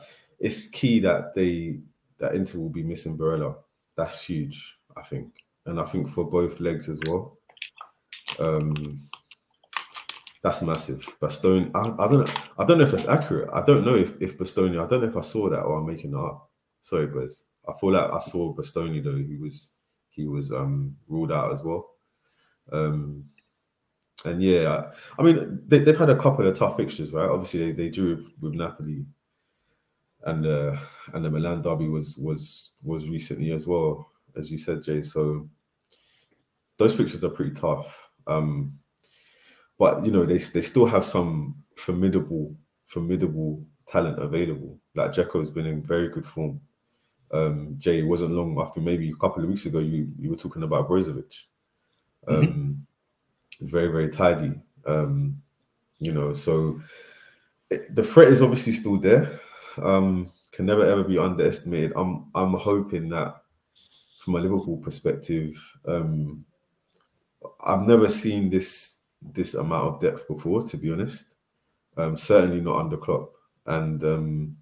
it's 0.42 0.68
key 0.68 1.00
that 1.00 1.34
they 1.34 1.80
that 2.18 2.36
Inter 2.36 2.60
will 2.60 2.70
be 2.70 2.84
missing 2.84 3.18
Barella. 3.18 3.56
That's 3.96 4.26
huge, 4.26 4.78
I 4.98 5.04
think, 5.04 5.32
and 5.66 5.80
I 5.80 5.86
think 5.86 6.10
for 6.10 6.26
both 6.30 6.60
legs 6.60 6.90
as 6.90 7.00
well. 7.06 7.38
Um, 8.40 9.00
that's 10.44 10.64
massive. 10.64 11.06
Bastoni, 11.22 11.70
I, 11.76 12.04
I 12.04 12.08
don't 12.08 12.26
know. 12.26 12.34
I 12.58 12.66
don't 12.66 12.80
know 12.80 12.84
if 12.84 12.92
that's 12.92 13.08
accurate. 13.08 13.50
I 13.54 13.64
don't 13.64 13.86
know 13.86 13.96
if 13.96 14.20
if 14.20 14.38
Bastoni. 14.38 14.84
I 14.84 14.88
don't 14.88 15.02
know 15.02 15.08
if 15.08 15.18
I 15.18 15.22
saw 15.22 15.50
that 15.50 15.62
or 15.62 15.78
I'm 15.78 15.86
making 15.86 16.16
up. 16.16 16.50
Sorry, 16.82 17.06
Buzz. 17.06 17.44
I 17.68 17.74
feel 17.80 17.92
like 17.92 18.12
I 18.12 18.20
saw 18.20 18.54
Bastoni 18.56 19.04
though. 19.04 19.18
He 19.18 19.38
was 19.38 19.74
he 20.10 20.26
was 20.26 20.52
um 20.52 20.96
ruled 21.08 21.32
out 21.32 21.54
as 21.54 21.64
well. 21.64 21.92
Um, 22.72 23.26
and 24.26 24.42
yeah, 24.42 24.70
I, 25.18 25.22
I 25.22 25.24
mean 25.24 25.62
they, 25.68 25.80
they've 25.80 25.98
had 25.98 26.10
a 26.10 26.20
couple 26.20 26.48
of 26.48 26.58
tough 26.58 26.78
fixtures, 26.78 27.14
right? 27.14 27.30
Obviously 27.30 27.72
they, 27.72 27.84
they 27.84 27.90
drew 27.90 28.26
with 28.40 28.54
Napoli, 28.54 29.06
and 30.26 30.46
uh, 30.46 30.76
and 31.14 31.26
the 31.26 31.30
Milan 31.30 31.62
derby 31.62 31.88
was 31.88 32.18
was 32.18 32.72
was 32.84 33.10
recently 33.10 33.52
as 33.52 33.68
well, 33.68 34.12
as 34.36 34.52
you 34.52 34.58
said, 34.58 34.84
Jay. 34.84 35.02
So 35.02 35.50
those 36.78 36.96
fixtures 36.96 37.24
are 37.24 37.30
pretty 37.30 37.52
tough. 37.52 38.10
Um, 38.28 38.74
but 39.80 40.06
you 40.06 40.12
know 40.12 40.26
they 40.26 40.38
they 40.38 40.62
still 40.62 40.86
have 40.86 41.06
some 41.06 41.56
formidable 41.76 42.56
formidable 42.86 43.64
talent 43.88 44.20
available. 44.20 44.78
Like 44.96 45.12
Dzeko's 45.12 45.50
been 45.50 45.66
in 45.66 45.82
very 45.82 46.10
good 46.10 46.26
form. 46.26 46.62
Um, 47.32 47.76
Jay 47.78 48.00
it 48.00 48.08
wasn't 48.08 48.34
long 48.34 48.60
after 48.60 48.80
maybe 48.82 49.10
a 49.10 49.16
couple 49.16 49.42
of 49.42 49.50
weeks 49.50 49.66
ago 49.66 49.80
you 49.80 50.12
you 50.20 50.30
were 50.30 50.36
talking 50.36 50.64
about 50.64 50.90
Brozovic. 50.90 51.44
Um, 52.28 52.86
very 53.62 53.88
very 53.88 54.10
tidy. 54.10 54.54
Um, 54.86 55.42
you 56.00 56.12
know, 56.12 56.34
so 56.34 56.80
it- 57.70 57.96
the 57.96 58.04
threat 58.04 58.28
is 58.28 58.42
obviously 58.42 58.74
still 58.74 58.98
there. 58.98 59.40
Um, 59.78 60.30
can 60.52 60.66
never 60.66 60.86
ever 60.86 61.04
be 61.04 61.18
underestimated. 61.18 61.94
I'm 61.96 62.28
I'm 62.36 62.54
hoping 62.54 63.10
that 63.10 63.42
from 64.20 64.36
a 64.36 64.40
Liverpool 64.40 64.78
perspective, 64.78 65.60
um, 65.88 66.46
I've 67.64 67.88
never 67.88 68.10
seen 68.10 68.50
this 68.50 69.00
this 69.22 69.56
amount 69.56 69.88
of 69.88 70.02
depth 70.02 70.28
before. 70.28 70.62
To 70.62 70.78
be 70.78 70.92
honest, 70.92 71.36
um, 71.98 72.18
certainly 72.18 72.62
not 72.62 72.78
under 72.78 72.98
Klopp, 72.98 73.34
and 73.66 74.04
um, 74.04 74.58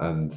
and 0.00 0.32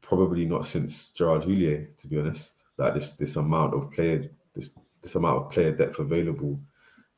probably 0.00 0.44
not 0.46 0.66
since 0.66 1.10
Gerard 1.12 1.42
Houllier. 1.42 1.96
To 1.98 2.06
be 2.06 2.18
honest, 2.18 2.64
that 2.76 2.94
this 2.94 3.12
this 3.12 3.36
amount 3.36 3.74
of 3.74 3.90
player 3.92 4.30
this 4.54 4.70
this 5.02 5.14
amount 5.14 5.44
of 5.44 5.50
player 5.50 5.72
depth 5.72 5.98
available. 5.98 6.60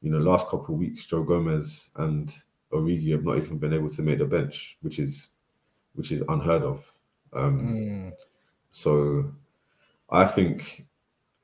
You 0.03 0.11
know, 0.11 0.19
last 0.19 0.47
couple 0.49 0.75
of 0.75 0.81
weeks, 0.81 1.07
Joe 1.07 1.23
Gomez 1.23 1.91
and 1.97 2.33
Origi 2.73 3.13
have 3.13 3.25
not 3.25 3.39
even 3.39 3.59
been 3.59 3.73
able 3.73 3.91
to 3.91 4.03
make 4.03 4.19
the 4.19 4.27
bench, 4.27 4.77
which 4.83 4.99
is 4.99 5.33
which 5.97 6.13
is 6.13 6.23
unheard 6.29 6.63
of. 6.63 6.93
Um, 7.35 7.61
Mm, 7.61 8.13
so 8.71 9.33
I 10.11 10.27
think, 10.27 10.87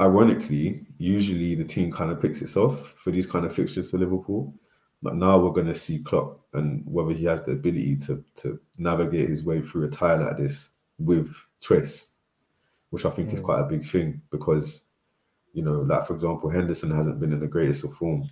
ironically, 0.01 0.87
usually 0.99 1.55
the 1.55 1.65
team 1.65 1.93
kind 1.93 2.11
of 2.11 2.21
picks 2.21 2.43
itself 2.43 2.95
for 2.99 3.11
these 3.11 3.27
kind 3.27 3.45
of 3.45 3.55
fixtures 3.55 3.91
for 3.91 3.99
Liverpool. 3.99 4.55
But 5.03 5.17
now 5.17 5.39
we're 5.41 5.53
going 5.53 5.67
to 5.69 5.75
see 5.75 6.01
Klopp 6.01 6.41
and 6.55 6.85
whether 6.87 7.13
he 7.13 7.25
has 7.27 7.43
the 7.43 7.53
ability 7.53 7.97
to 8.07 8.25
to 8.37 8.61
navigate 8.79 9.29
his 9.29 9.45
way 9.45 9.63
through 9.63 9.85
a 9.87 9.91
tie 9.91 10.15
like 10.17 10.37
this 10.39 10.71
with 10.99 11.35
Trace, 11.61 12.13
which 12.91 13.05
I 13.07 13.11
think 13.11 13.33
is 13.33 13.41
Mm. 13.41 13.45
quite 13.45 13.61
a 13.61 13.65
big 13.67 13.87
thing 13.87 14.23
because, 14.31 14.87
you 15.55 15.63
know, 15.65 15.81
like 15.83 16.07
for 16.07 16.15
example, 16.15 16.51
Henderson 16.51 16.91
hasn't 16.91 17.21
been 17.21 17.33
in 17.33 17.41
the 17.41 17.49
greatest 17.49 17.85
of 17.85 17.95
form 17.95 18.31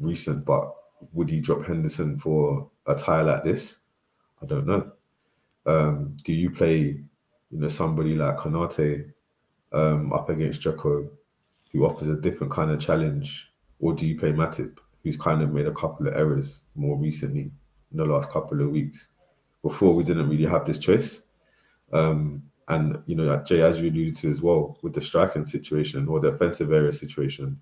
recent, 0.00 0.44
but 0.46 0.74
would 1.12 1.30
he 1.30 1.40
drop 1.40 1.64
Henderson 1.66 2.18
for 2.18 2.70
a 2.86 2.94
tie 2.94 3.22
like 3.22 3.44
this? 3.44 3.80
I 4.42 4.46
don't 4.46 4.66
know. 4.66 4.92
Um, 5.68 6.16
do 6.24 6.32
you 6.32 6.50
play, 6.50 6.78
you 7.50 7.58
know, 7.60 7.68
somebody 7.68 8.14
like 8.14 8.38
Konate 8.38 9.12
um, 9.72 10.12
up 10.14 10.30
against 10.30 10.62
Dzeko, 10.62 11.10
who 11.72 11.84
offers 11.86 12.08
a 12.08 12.16
different 12.16 12.52
kind 12.52 12.70
of 12.70 12.80
challenge, 12.80 13.52
or 13.78 13.92
do 13.92 14.06
you 14.06 14.18
play 14.18 14.32
Matip, 14.32 14.78
who's 15.04 15.18
kind 15.18 15.42
of 15.42 15.52
made 15.52 15.66
a 15.66 15.72
couple 15.72 16.08
of 16.08 16.14
errors 16.14 16.62
more 16.74 16.96
recently 16.96 17.50
in 17.92 17.96
the 17.98 18.04
last 18.06 18.30
couple 18.30 18.60
of 18.62 18.70
weeks? 18.70 19.10
Before 19.62 19.94
we 19.94 20.04
didn't 20.04 20.30
really 20.30 20.46
have 20.46 20.64
this 20.64 20.78
choice, 20.78 21.22
um, 21.92 22.44
and 22.68 23.02
you 23.06 23.16
know, 23.16 23.36
Jay, 23.44 23.60
as 23.60 23.80
you 23.80 23.90
alluded 23.90 24.16
to 24.16 24.30
as 24.30 24.40
well, 24.40 24.78
with 24.82 24.94
the 24.94 25.00
striking 25.02 25.44
situation 25.44 26.08
or 26.08 26.20
the 26.20 26.28
offensive 26.28 26.72
area 26.72 26.92
situation, 26.92 27.60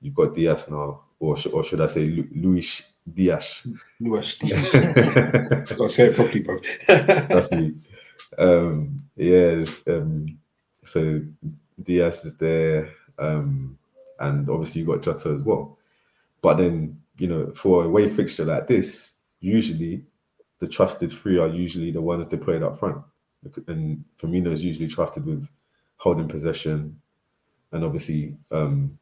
you've 0.00 0.14
got 0.14 0.34
Diaz 0.34 0.70
now, 0.70 1.02
or 1.18 1.36
sh- 1.36 1.48
or 1.52 1.64
should 1.64 1.80
I 1.80 1.86
say 1.86 2.06
Lu- 2.06 2.28
Luis 2.34 2.82
Diaz? 3.12 3.62
Luis 4.00 4.36
Diaz. 4.38 4.70
Got 4.72 5.66
to 5.66 5.88
say 5.88 6.06
it 6.06 6.16
properly, 6.16 6.40
bro. 6.40 6.58
That's 6.86 7.52
it. 7.52 7.74
Um, 8.38 9.02
yeah. 9.16 9.64
Um, 9.86 10.38
so 10.84 11.20
Diaz 11.82 12.24
is 12.24 12.36
there, 12.36 12.92
um, 13.18 13.78
and 14.20 14.48
obviously 14.48 14.80
you 14.80 14.86
got 14.86 15.02
Jota 15.02 15.30
as 15.30 15.42
well. 15.42 15.78
But 16.40 16.54
then 16.54 17.00
you 17.16 17.28
know, 17.28 17.52
for 17.52 17.84
a 17.84 17.86
away 17.86 18.08
fixture 18.08 18.44
like 18.44 18.66
this, 18.66 19.14
usually 19.40 20.04
the 20.58 20.68
trusted 20.68 21.12
three 21.12 21.38
are 21.38 21.48
usually 21.48 21.90
the 21.90 22.00
ones 22.00 22.26
deployed 22.26 22.62
up 22.62 22.78
front, 22.78 22.98
and 23.66 24.04
Firmino 24.20 24.52
is 24.52 24.64
usually 24.64 24.88
trusted 24.88 25.26
with 25.26 25.48
holding 25.96 26.28
possession, 26.28 27.00
and 27.72 27.84
obviously, 27.84 28.36
um, 28.50 28.98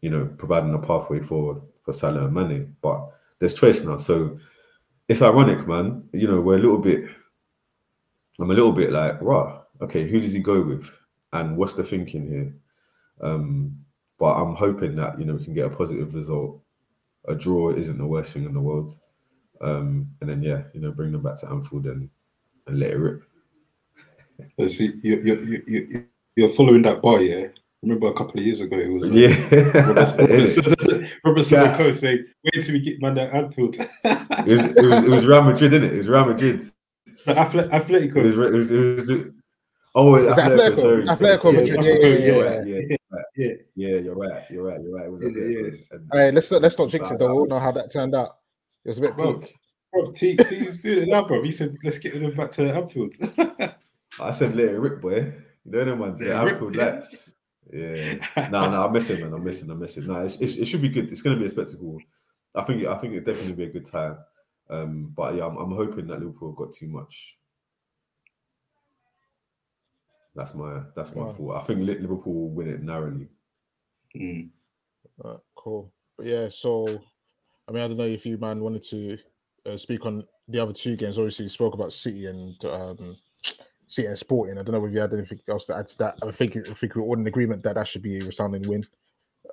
you 0.00 0.10
know, 0.10 0.26
providing 0.36 0.74
a 0.74 0.78
pathway 0.78 1.20
forward 1.20 1.62
for 1.84 1.92
Salah 1.92 2.24
and 2.26 2.34
Mane. 2.34 2.76
But 2.80 3.08
there's 3.38 3.54
choice 3.54 3.82
now, 3.84 3.96
so 3.96 4.38
it's 5.08 5.22
ironic, 5.22 5.66
man. 5.66 6.08
You 6.12 6.28
know, 6.28 6.40
we're 6.40 6.56
a 6.56 6.60
little 6.60 6.78
bit. 6.78 7.10
I'm 8.40 8.50
a 8.50 8.54
little 8.54 8.72
bit 8.72 8.92
like, 8.92 9.20
right, 9.20 9.60
okay, 9.80 10.08
who 10.08 10.20
does 10.20 10.32
he 10.32 10.40
go 10.40 10.62
with, 10.62 10.90
and 11.32 11.56
what's 11.56 11.74
the 11.74 11.84
thinking 11.84 12.26
here? 12.26 12.54
Um, 13.20 13.78
but 14.18 14.34
I'm 14.40 14.54
hoping 14.54 14.96
that 14.96 15.18
you 15.18 15.24
know 15.24 15.34
we 15.34 15.44
can 15.44 15.54
get 15.54 15.66
a 15.66 15.76
positive 15.76 16.14
result. 16.14 16.60
A 17.28 17.34
draw 17.34 17.70
isn't 17.70 17.98
the 17.98 18.06
worst 18.06 18.32
thing 18.32 18.44
in 18.44 18.54
the 18.54 18.60
world, 18.60 18.96
um, 19.60 20.10
and 20.20 20.30
then 20.30 20.42
yeah, 20.42 20.62
you 20.72 20.80
know, 20.80 20.92
bring 20.92 21.12
them 21.12 21.22
back 21.22 21.38
to 21.38 21.48
Anfield 21.48 21.86
and 21.86 22.08
and 22.66 22.78
let 22.78 22.90
it 22.90 22.98
rip. 22.98 23.22
See, 24.68 24.92
you, 25.02 25.20
you, 25.20 25.40
you, 25.40 25.62
you, 25.66 26.06
you're 26.36 26.48
following 26.50 26.82
that 26.82 27.02
bar, 27.02 27.20
yeah? 27.20 27.48
Remember 27.82 28.08
a 28.08 28.12
couple 28.14 28.38
of 28.38 28.46
years 28.46 28.60
ago, 28.60 28.78
it 28.78 28.92
was 28.92 29.10
uh, 29.10 29.12
Yeah, 29.12 29.34
Robert, 29.82 30.14
Robert, 30.18 31.10
Robert 31.24 31.40
Sissoko 31.40 31.92
saying, 31.96 32.24
"Wait 32.44 32.64
till 32.64 32.74
we 32.74 32.80
get 32.80 33.02
man 33.02 33.18
at 33.18 33.34
Anfield." 33.34 33.74
it 33.78 33.88
was 34.46 34.64
it 34.64 34.84
was 34.84 35.02
it 35.04 35.10
was 35.10 35.26
Real 35.26 35.42
Madrid, 35.42 35.70
didn't 35.72 35.90
it? 35.90 35.94
It 35.94 35.98
was 35.98 36.08
Real 36.08 36.24
Madrid. 36.26 36.60
The 37.26 37.34
Athle- 37.34 37.70
Atletico. 37.70 38.16
It 38.16 38.24
was 38.24 38.38
it 38.38 38.52
was, 38.52 38.70
it 38.70 38.94
was 38.94 39.06
the, 39.08 39.34
oh, 39.96 40.14
it 40.14 40.26
Was 40.26 40.36
was 40.36 40.38
it 40.38 40.42
Atletico, 40.42 40.76
Atletico? 40.76 40.76
sorry, 40.80 41.02
Atletico 41.02 41.40
sorry, 41.40 41.54
Madrid, 41.56 41.80
sorry. 41.80 41.88
yeah, 41.88 41.98
yeah, 41.98 42.26
You're 42.26 42.44
yeah. 42.44 42.50
right, 42.56 42.66
yeah, 42.66 42.76
you're 42.76 42.98
right. 43.10 43.24
yeah, 43.36 43.48
yeah, 43.74 43.96
you're 43.98 44.14
right, 44.14 44.42
you're 44.50 44.62
right, 44.64 44.80
you're 44.80 44.94
right. 44.94 45.06
It 45.06 45.12
was 45.12 45.22
Yeah, 45.22 45.68
yes. 45.68 45.90
And- 45.90 46.08
Hey, 46.12 46.30
let's 46.30 46.50
not 46.52 46.62
let's 46.62 46.78
not 46.78 46.88
jinx 46.90 47.10
it 47.10 47.18
though. 47.18 47.26
that 47.28 47.34
We 47.34 47.40
all 47.40 47.46
know 47.48 47.58
how 47.58 47.72
that 47.72 47.90
turned 47.92 48.14
out. 48.14 48.36
It 48.84 48.88
was 48.90 48.98
a 48.98 49.00
bit 49.00 49.16
Bro, 49.16 49.34
peak. 49.40 49.54
bro, 49.92 50.12
T, 50.12 50.36
T's 50.36 50.82
doing 50.82 51.02
it 51.02 51.08
now, 51.08 51.24
bro. 51.26 51.42
He 51.42 51.50
said, 51.50 51.76
"Let's 51.84 51.98
get 51.98 52.14
them 52.20 52.32
back 52.34 52.52
to 52.52 52.72
Anfield." 52.72 53.14
I 54.20 54.30
said 54.30 54.54
let 54.54 54.66
it 54.68 54.78
rip, 54.78 55.00
boy. 55.00 55.16
You 55.64 55.70
know 55.72 55.84
them 55.84 55.98
ones, 55.98 56.20
Let 56.20 56.28
yeah, 56.30 56.42
it 56.46 56.52
Anfield 56.52 56.74
yeah. 56.76 56.82
lads. 56.84 57.34
Yeah. 57.70 58.48
No, 58.50 58.70
no, 58.70 58.84
I'm 58.86 58.92
missing, 58.92 59.20
man. 59.20 59.32
I'm 59.34 59.44
missing. 59.44 59.70
I'm 59.70 59.78
missing. 59.78 60.06
No, 60.06 60.24
it's, 60.24 60.36
it's, 60.36 60.56
it 60.56 60.66
should 60.66 60.82
be 60.82 60.88
good. 60.88 61.10
It's 61.10 61.22
going 61.22 61.36
to 61.36 61.40
be 61.40 61.46
a 61.46 61.50
spectacle. 61.50 61.98
I 62.54 62.62
think. 62.62 62.84
I 62.86 62.96
think 62.98 63.14
it 63.14 63.24
definitely 63.24 63.52
be 63.52 63.64
a 63.64 63.70
good 63.72 63.86
time. 63.86 64.18
Um, 64.68 65.12
but 65.16 65.34
yeah, 65.34 65.46
I'm, 65.46 65.56
I'm 65.56 65.76
hoping 65.76 66.06
that 66.08 66.18
Liverpool 66.20 66.50
have 66.50 66.56
got 66.56 66.72
too 66.74 66.88
much. 66.88 67.36
That's 70.34 70.54
my 70.54 70.82
that's 70.96 71.14
my 71.14 71.24
Wow. 71.24 71.32
thought. 71.32 71.62
I 71.62 71.64
think 71.64 71.80
Liverpool 71.80 72.32
will 72.32 72.50
win 72.50 72.68
it 72.68 72.82
narrowly. 72.82 73.28
Mm. 74.16 74.48
Right, 75.22 75.38
cool. 75.56 75.92
But 76.16 76.26
yeah, 76.26 76.48
so 76.48 76.86
I 77.68 77.72
mean, 77.72 77.82
I 77.82 77.88
don't 77.88 77.96
know 77.98 78.04
if 78.04 78.24
you 78.26 78.38
man 78.38 78.60
wanted 78.60 78.84
to 78.84 79.18
uh, 79.66 79.76
speak 79.76 80.06
on 80.06 80.24
the 80.48 80.58
other 80.58 80.72
two 80.72 80.96
games. 80.96 81.18
Obviously, 81.18 81.44
you 81.44 81.48
spoke 81.50 81.74
about 81.74 81.92
City 81.92 82.26
and 82.26 82.62
um, 82.64 83.16
City 83.92 84.08
and 84.08 84.16
Sporting. 84.18 84.58
I 84.58 84.62
don't 84.62 84.72
know 84.72 84.84
if 84.86 84.92
you 84.92 85.00
had 85.00 85.12
anything 85.12 85.38
else 85.50 85.66
to 85.66 85.76
add 85.76 85.86
to 85.88 85.98
that. 85.98 86.18
I 86.26 86.30
think 86.30 86.56
I 86.56 86.72
think 86.72 86.94
we're 86.94 87.02
all 87.02 87.18
in 87.18 87.26
agreement 87.26 87.62
that 87.62 87.74
that 87.74 87.86
should 87.86 88.02
be 88.02 88.18
a 88.18 88.24
resounding 88.24 88.66
win. 88.66 88.86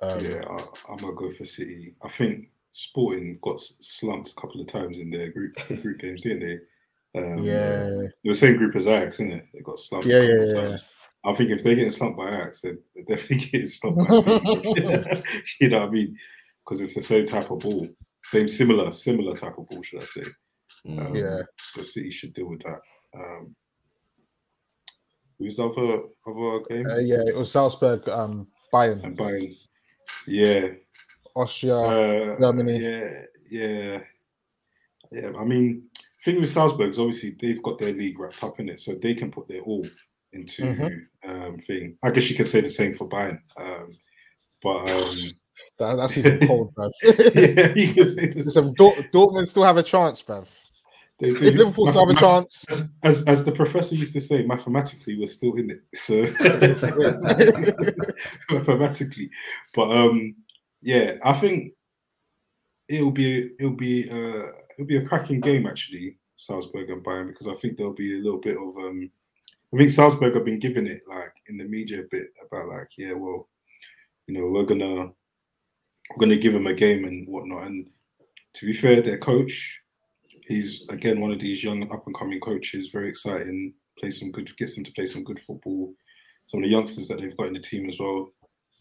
Um, 0.00 0.20
yeah, 0.20 0.42
I, 0.48 0.90
I'm 0.90 0.96
gonna 0.96 1.14
go 1.14 1.30
for 1.32 1.44
City. 1.44 1.94
I 2.02 2.08
think 2.08 2.48
Sporting 2.72 3.38
got 3.42 3.60
slumped 3.60 4.30
a 4.30 4.40
couple 4.40 4.62
of 4.62 4.66
times 4.66 4.98
in 4.98 5.10
their 5.10 5.30
group 5.30 5.52
group 5.82 5.98
games, 6.00 6.22
didn't 6.22 6.40
they? 6.40 7.20
Um, 7.20 7.42
yeah, 7.42 7.82
They're 7.84 8.12
the 8.24 8.34
same 8.34 8.56
group 8.56 8.74
as 8.76 8.86
Ajax, 8.86 9.16
isn't 9.16 9.32
it? 9.32 9.46
They 9.52 9.60
got 9.60 9.78
slumped. 9.78 10.06
Yeah, 10.06 10.16
a 10.16 10.20
couple 10.28 10.46
yeah, 10.46 10.62
of 10.62 10.70
yeah. 10.70 10.78
I 11.30 11.34
think 11.34 11.50
if 11.50 11.62
they're 11.62 11.74
getting 11.74 11.90
slumped 11.90 12.16
by 12.16 12.28
Ajax, 12.28 12.62
then 12.62 12.78
they're 12.94 13.16
definitely 13.16 13.36
getting 13.50 13.68
slumped 13.68 14.08
by 14.08 14.20
City. 14.20 15.22
you 15.60 15.68
know 15.68 15.80
what 15.80 15.88
I 15.88 15.92
mean? 15.92 16.16
Because 16.64 16.80
it's 16.80 16.94
the 16.94 17.02
same 17.02 17.26
type 17.26 17.50
of 17.50 17.58
ball, 17.58 17.88
same 18.22 18.48
similar 18.48 18.90
similar 18.90 19.36
type 19.36 19.58
of 19.58 19.68
ball, 19.68 19.82
should 19.82 20.00
I 20.00 20.04
say? 20.06 20.22
Mm. 20.86 21.06
Um, 21.06 21.14
Yeah. 21.14 21.40
So 21.74 21.82
City 21.82 22.10
should 22.10 22.32
deal 22.32 22.48
with 22.48 22.62
that. 22.62 22.80
Um, 23.14 23.54
who's 25.40 25.56
the 25.56 25.66
other 25.68 26.02
other 26.26 26.60
game? 26.68 26.86
uh, 26.86 26.98
yeah. 26.98 27.22
It 27.26 27.34
was 27.36 27.50
Salzburg, 27.50 28.08
um, 28.08 28.46
Bayern, 28.72 29.02
And 29.02 29.16
Bayern. 29.18 29.56
Yeah. 30.28 30.68
Austria. 31.34 31.74
Uh, 31.76 32.38
Germany. 32.40 32.78
Yeah. 32.78 33.22
yeah, 33.50 34.00
yeah. 35.10 35.30
I 35.38 35.44
mean, 35.44 35.88
thing 36.24 36.36
with 36.40 36.50
Salzburg 36.50 36.90
is 36.90 36.98
obviously 36.98 37.36
they've 37.40 37.62
got 37.62 37.78
their 37.78 37.92
league 37.92 38.18
wrapped 38.18 38.44
up 38.44 38.60
in 38.60 38.68
it, 38.68 38.80
so 38.80 38.94
they 38.94 39.14
can 39.14 39.30
put 39.32 39.48
their 39.48 39.62
all 39.62 39.86
into 40.32 40.62
Mhm. 40.62 41.00
um 41.24 41.58
thing. 41.66 41.96
I 42.02 42.10
guess 42.10 42.28
you 42.30 42.36
could 42.36 42.46
say 42.46 42.60
the 42.60 42.68
same 42.68 42.94
for 42.96 43.08
Bayern. 43.08 43.40
Um, 43.56 43.96
but 44.62 44.90
um, 44.90 45.16
That, 45.78 45.94
that's 45.96 46.16
even 46.18 46.46
cold, 46.46 46.74
bruv. 46.74 46.90
yeah, 47.02 47.72
you 47.74 47.94
can 47.94 48.08
say 48.08 48.26
the 48.28 48.42
Listen, 48.42 48.74
Dort- 48.74 49.10
Dortmund 49.12 49.48
still 49.48 49.64
have 49.64 49.76
a 49.78 49.82
chance, 49.82 50.22
bruv. 50.22 50.46
They 51.20 51.28
If. 51.28 51.40
Liverpool 51.40 51.86
still 51.88 52.06
have 52.06 52.16
a 52.16 52.20
chance, 52.20 52.64
As, 52.70 52.94
as, 53.02 53.24
as 53.24 53.44
the 53.44 53.52
professor 53.52 53.94
used 53.94 54.14
to 54.14 54.20
say, 54.20 54.42
mathematically, 54.42 55.18
we're 55.18 55.28
still 55.28 55.54
in 55.56 55.70
it. 55.70 55.82
So 55.94 56.22
mathematically, 58.50 59.30
but 59.74 59.90
um, 59.90 60.34
yeah, 60.80 61.16
I 61.22 61.34
think 61.34 61.74
it'll 62.88 63.10
be 63.10 63.50
it'll 63.58 63.76
be 63.76 64.10
uh 64.10 64.46
it'll 64.72 64.86
be 64.86 64.96
a 64.96 65.06
cracking 65.06 65.40
game 65.40 65.66
actually, 65.66 66.16
Salzburg 66.36 66.88
and 66.88 67.04
Bayern, 67.04 67.28
because 67.28 67.48
I 67.48 67.54
think 67.54 67.76
there'll 67.76 67.92
be 67.92 68.18
a 68.18 68.22
little 68.22 68.40
bit 68.40 68.56
of 68.56 68.76
um. 68.78 69.10
I 69.72 69.76
think 69.76 69.90
Salzburg 69.90 70.34
have 70.34 70.44
been 70.44 70.58
giving 70.58 70.88
it 70.88 71.02
like 71.08 71.32
in 71.48 71.56
the 71.56 71.64
media 71.64 72.00
a 72.00 72.04
bit 72.10 72.28
about 72.44 72.68
like 72.68 72.88
yeah 72.96 73.12
well, 73.12 73.48
you 74.26 74.34
know 74.34 74.48
we're 74.48 74.64
gonna 74.64 75.12
we're 76.10 76.18
gonna 76.18 76.36
give 76.36 76.54
them 76.54 76.66
a 76.66 76.74
game 76.74 77.04
and 77.04 77.28
whatnot. 77.28 77.66
And 77.66 77.86
to 78.54 78.66
be 78.66 78.72
fair, 78.72 79.00
their 79.00 79.18
coach 79.18 79.79
he's 80.50 80.84
again 80.88 81.20
one 81.20 81.30
of 81.30 81.38
these 81.38 81.62
young 81.62 81.82
up 81.92 82.06
and 82.06 82.16
coming 82.16 82.40
coaches, 82.40 82.88
very 82.88 83.08
exciting, 83.08 83.72
play 83.98 84.10
some 84.10 84.32
good 84.32 84.54
gets 84.56 84.74
them 84.74 84.84
to 84.84 84.92
play 84.92 85.06
some 85.06 85.24
good 85.24 85.40
football. 85.40 85.94
Some 86.46 86.60
of 86.60 86.64
the 86.64 86.70
youngsters 86.70 87.06
that 87.08 87.20
they've 87.20 87.36
got 87.36 87.46
in 87.46 87.52
the 87.54 87.60
team 87.60 87.88
as 87.88 88.00
well, 88.00 88.32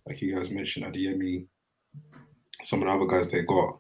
like 0.08 0.22
you 0.22 0.36
guys 0.36 0.50
mentioned, 0.50 0.86
Adeyemi, 0.86 1.46
some 2.64 2.82
of 2.82 2.88
the 2.88 2.94
other 2.94 3.06
guys 3.06 3.30
they 3.30 3.44
got, 3.44 3.78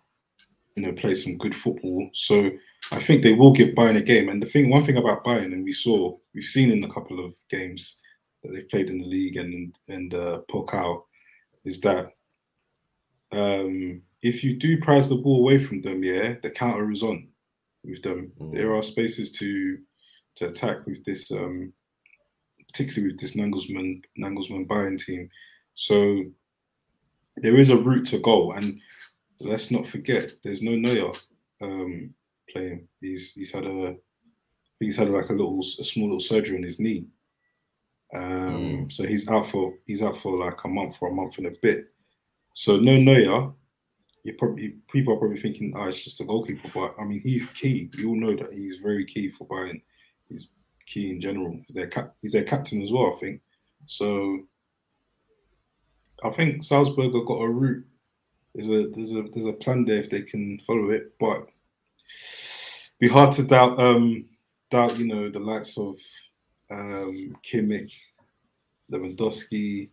you 0.75 0.83
know, 0.83 0.93
play 0.93 1.15
some 1.15 1.37
good 1.37 1.55
football. 1.55 2.07
So 2.13 2.51
I 2.91 3.01
think 3.01 3.23
they 3.23 3.33
will 3.33 3.51
give 3.51 3.69
Bayern 3.69 3.97
a 3.97 4.01
game. 4.01 4.29
And 4.29 4.41
the 4.41 4.45
thing, 4.45 4.69
one 4.69 4.85
thing 4.85 4.97
about 4.97 5.23
Bayern, 5.23 5.53
and 5.53 5.63
we 5.63 5.73
saw, 5.73 6.15
we've 6.35 6.43
seen 6.43 6.71
in 6.71 6.83
a 6.83 6.93
couple 6.93 7.25
of 7.25 7.33
games 7.49 7.99
that 8.43 8.53
they've 8.53 8.69
played 8.69 8.91
in 8.91 8.99
the 8.99 9.07
league 9.07 9.37
and 9.37 9.75
and 9.87 10.13
uh, 10.13 10.41
Pokal, 10.51 11.01
is 11.65 11.81
that 11.81 12.11
um, 13.31 14.03
if 14.21 14.43
you 14.43 14.55
do 14.55 14.79
prize 14.79 15.09
the 15.09 15.15
ball 15.15 15.39
away 15.39 15.57
from 15.57 15.81
them, 15.81 16.03
yeah, 16.03 16.35
the 16.43 16.51
counter 16.51 16.91
is 16.91 17.01
on 17.01 17.27
with 17.83 18.01
them. 18.03 18.31
Mm. 18.39 18.55
There 18.55 18.75
are 18.75 18.83
spaces 18.83 19.31
to 19.33 19.77
to 20.35 20.47
attack 20.47 20.85
with 20.85 21.03
this, 21.05 21.31
um, 21.31 21.73
particularly 22.71 23.11
with 23.11 23.19
this 23.19 23.35
Nagelsmann 23.35 24.01
Nagelsmann 24.17 24.67
Bayern 24.67 25.03
team. 25.03 25.29
So 25.75 26.23
there 27.37 27.57
is 27.57 27.69
a 27.69 27.77
route 27.77 28.07
to 28.07 28.19
goal, 28.19 28.53
and 28.53 28.79
let's 29.39 29.71
not 29.71 29.87
forget 29.87 30.31
there's 30.43 30.61
no 30.61 30.75
Neuer 30.75 31.13
um, 31.61 32.13
playing. 32.51 32.87
He's 33.01 33.33
he's 33.33 33.53
had 33.53 33.65
a 33.65 33.95
he's 34.79 34.97
had 34.97 35.09
like 35.09 35.29
a 35.29 35.33
little 35.33 35.59
a 35.59 35.83
small 35.83 36.07
little 36.07 36.19
surgery 36.19 36.57
on 36.57 36.63
his 36.63 36.79
knee. 36.79 37.07
Um, 38.13 38.89
so 38.89 39.05
he's 39.05 39.29
out 39.29 39.47
for 39.47 39.73
he's 39.85 40.01
out 40.01 40.17
for 40.17 40.37
like 40.37 40.63
a 40.63 40.67
month 40.67 40.95
or 40.99 41.09
a 41.09 41.13
month 41.13 41.37
and 41.37 41.47
a 41.47 41.53
bit. 41.61 41.87
So 42.55 42.77
no 42.77 42.97
Neuer, 42.97 43.53
you 44.23 44.33
probably 44.33 44.75
people 44.91 45.13
are 45.13 45.17
probably 45.17 45.41
thinking, 45.41 45.73
oh, 45.75 45.87
it's 45.87 46.03
just 46.03 46.21
a 46.21 46.25
goalkeeper, 46.25 46.69
but 46.73 46.95
I 46.99 47.05
mean 47.05 47.21
he's 47.21 47.45
key. 47.47 47.89
We 47.97 48.05
all 48.05 48.15
know 48.15 48.35
that 48.35 48.53
he's 48.53 48.77
very 48.77 49.05
key 49.05 49.29
for 49.29 49.47
Bayern. 49.47 49.81
He's 50.27 50.47
key 50.85 51.11
in 51.11 51.21
general. 51.21 51.59
He's 51.65 51.75
their 51.75 51.87
cap- 51.87 52.15
he's 52.21 52.33
their 52.33 52.43
captain 52.43 52.81
as 52.81 52.91
well, 52.91 53.13
I 53.15 53.19
think. 53.19 53.41
So 53.85 54.41
I 56.23 56.29
think 56.31 56.63
Salzburg 56.63 57.13
have 57.13 57.25
got 57.25 57.41
a 57.41 57.49
route. 57.49 57.85
There's 58.53 58.67
a 58.67 58.87
there's 58.89 59.13
a 59.13 59.23
there's 59.33 59.45
a 59.45 59.53
plan 59.53 59.85
there 59.85 60.01
if 60.01 60.09
they 60.09 60.21
can 60.21 60.59
follow 60.67 60.89
it, 60.89 61.13
but 61.19 61.47
be 62.99 63.07
hard 63.07 63.33
to 63.35 63.43
doubt 63.43 63.79
um 63.79 64.25
doubt 64.69 64.97
you 64.97 65.07
know 65.07 65.29
the 65.29 65.39
likes 65.39 65.77
of 65.77 65.95
um 66.71 67.37
Kimmich, 67.43 67.93
Lewandowski, 68.91 69.89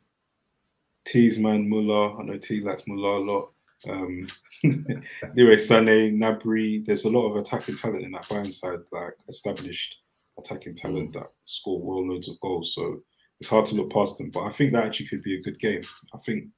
Tiesman, 1.06 1.68
Muller. 1.68 2.20
I 2.20 2.24
know 2.24 2.38
T 2.38 2.60
likes 2.60 2.86
Muller 2.86 3.18
a 3.18 3.20
lot. 3.20 3.52
Um 3.88 4.28
Leroy 4.64 5.56
Sané, 5.56 6.12
Gnabry. 6.12 6.84
There's 6.84 7.04
a 7.04 7.10
lot 7.10 7.30
of 7.30 7.36
attacking 7.36 7.76
talent 7.76 8.04
in 8.04 8.12
that 8.12 8.24
Bayern 8.24 8.52
side, 8.52 8.80
like 8.92 9.14
established 9.28 9.96
attacking 10.38 10.74
talent 10.74 11.12
that 11.14 11.28
score 11.44 11.80
well 11.80 12.06
loads 12.08 12.28
of 12.28 12.40
goals. 12.40 12.74
So 12.74 13.02
it's 13.40 13.48
hard 13.48 13.66
to 13.66 13.74
look 13.74 13.92
past 13.92 14.18
them. 14.18 14.30
But 14.30 14.44
I 14.44 14.52
think 14.52 14.72
that 14.72 14.84
actually 14.84 15.06
could 15.06 15.22
be 15.22 15.36
a 15.36 15.42
good 15.42 15.58
game. 15.58 15.82
I 16.14 16.18
think 16.18 16.48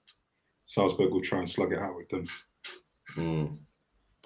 Salzburg 0.64 1.12
will 1.12 1.22
try 1.22 1.38
and 1.38 1.48
slug 1.48 1.72
it 1.72 1.78
out 1.78 1.96
with 1.96 2.08
them. 2.08 2.26
Mm. 3.14 3.58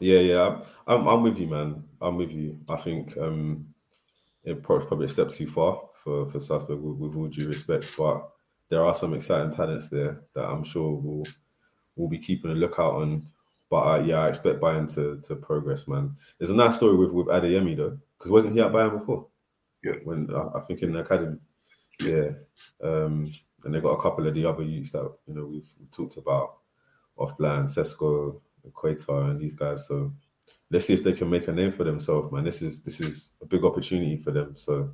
Yeah, 0.00 0.18
yeah, 0.18 0.60
I'm, 0.86 1.06
I'm, 1.06 1.22
with 1.22 1.38
you, 1.38 1.46
man. 1.46 1.84
I'm 2.00 2.16
with 2.16 2.32
you. 2.32 2.58
I 2.68 2.76
think 2.76 3.16
um, 3.16 3.66
it 4.42 4.62
probably 4.62 4.86
probably 4.86 5.06
a 5.06 5.08
step 5.08 5.30
too 5.30 5.46
far 5.46 5.82
for 5.94 6.28
for 6.28 6.40
Salzburg, 6.40 6.80
with, 6.80 6.96
with 6.96 7.16
all 7.16 7.28
due 7.28 7.48
respect. 7.48 7.86
But 7.96 8.28
there 8.68 8.84
are 8.84 8.94
some 8.94 9.14
exciting 9.14 9.52
talents 9.52 9.88
there 9.88 10.22
that 10.34 10.48
I'm 10.48 10.64
sure 10.64 10.90
will 10.90 11.26
will 11.96 12.08
be 12.08 12.18
keeping 12.18 12.50
a 12.50 12.54
lookout 12.54 12.94
on. 12.94 13.26
But 13.70 13.82
uh, 13.86 14.02
yeah, 14.04 14.20
I 14.20 14.28
expect 14.28 14.60
Bayern 14.60 14.92
to 14.94 15.20
to 15.26 15.36
progress, 15.36 15.88
man. 15.88 16.16
There's 16.38 16.50
a 16.50 16.54
nice 16.54 16.76
story 16.76 16.96
with 16.96 17.10
with 17.10 17.28
Adeyemi 17.28 17.76
though, 17.76 17.98
because 18.18 18.30
wasn't 18.30 18.54
he 18.54 18.60
at 18.60 18.72
Bayern 18.72 18.98
before? 18.98 19.26
Yeah. 19.82 19.94
When 20.04 20.28
uh, 20.32 20.50
I 20.54 20.60
think 20.60 20.82
in 20.82 20.92
the 20.92 21.00
academy. 21.00 21.38
Yeah. 22.00 22.30
Um, 22.82 23.32
and 23.64 23.74
they 23.74 23.80
got 23.80 23.98
a 23.98 24.02
couple 24.02 24.26
of 24.26 24.34
the 24.34 24.44
other 24.44 24.62
youths 24.62 24.90
that 24.92 25.10
you 25.26 25.34
know 25.34 25.46
we've, 25.46 25.68
we've 25.78 25.90
talked 25.90 26.16
about 26.16 26.58
offline, 27.18 27.64
Sesko, 27.64 28.40
Equator, 28.66 29.30
and 29.30 29.40
these 29.40 29.52
guys. 29.52 29.86
So 29.86 30.12
let's 30.70 30.86
see 30.86 30.94
if 30.94 31.04
they 31.04 31.12
can 31.12 31.30
make 31.30 31.48
a 31.48 31.52
name 31.52 31.72
for 31.72 31.84
themselves, 31.84 32.32
man. 32.32 32.44
This 32.44 32.62
is 32.62 32.82
this 32.82 33.00
is 33.00 33.34
a 33.40 33.46
big 33.46 33.64
opportunity 33.64 34.16
for 34.16 34.30
them. 34.30 34.56
So 34.56 34.92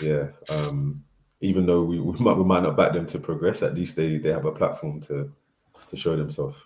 yeah, 0.00 0.28
um, 0.48 1.04
even 1.40 1.66
though 1.66 1.82
we, 1.82 2.00
we 2.00 2.18
might 2.18 2.36
we 2.36 2.44
might 2.44 2.62
not 2.62 2.76
back 2.76 2.92
them 2.92 3.06
to 3.06 3.18
progress, 3.18 3.62
at 3.62 3.74
least 3.74 3.96
they 3.96 4.16
they 4.16 4.30
have 4.30 4.46
a 4.46 4.52
platform 4.52 5.00
to 5.02 5.30
to 5.88 5.96
show 5.96 6.16
themselves. 6.16 6.64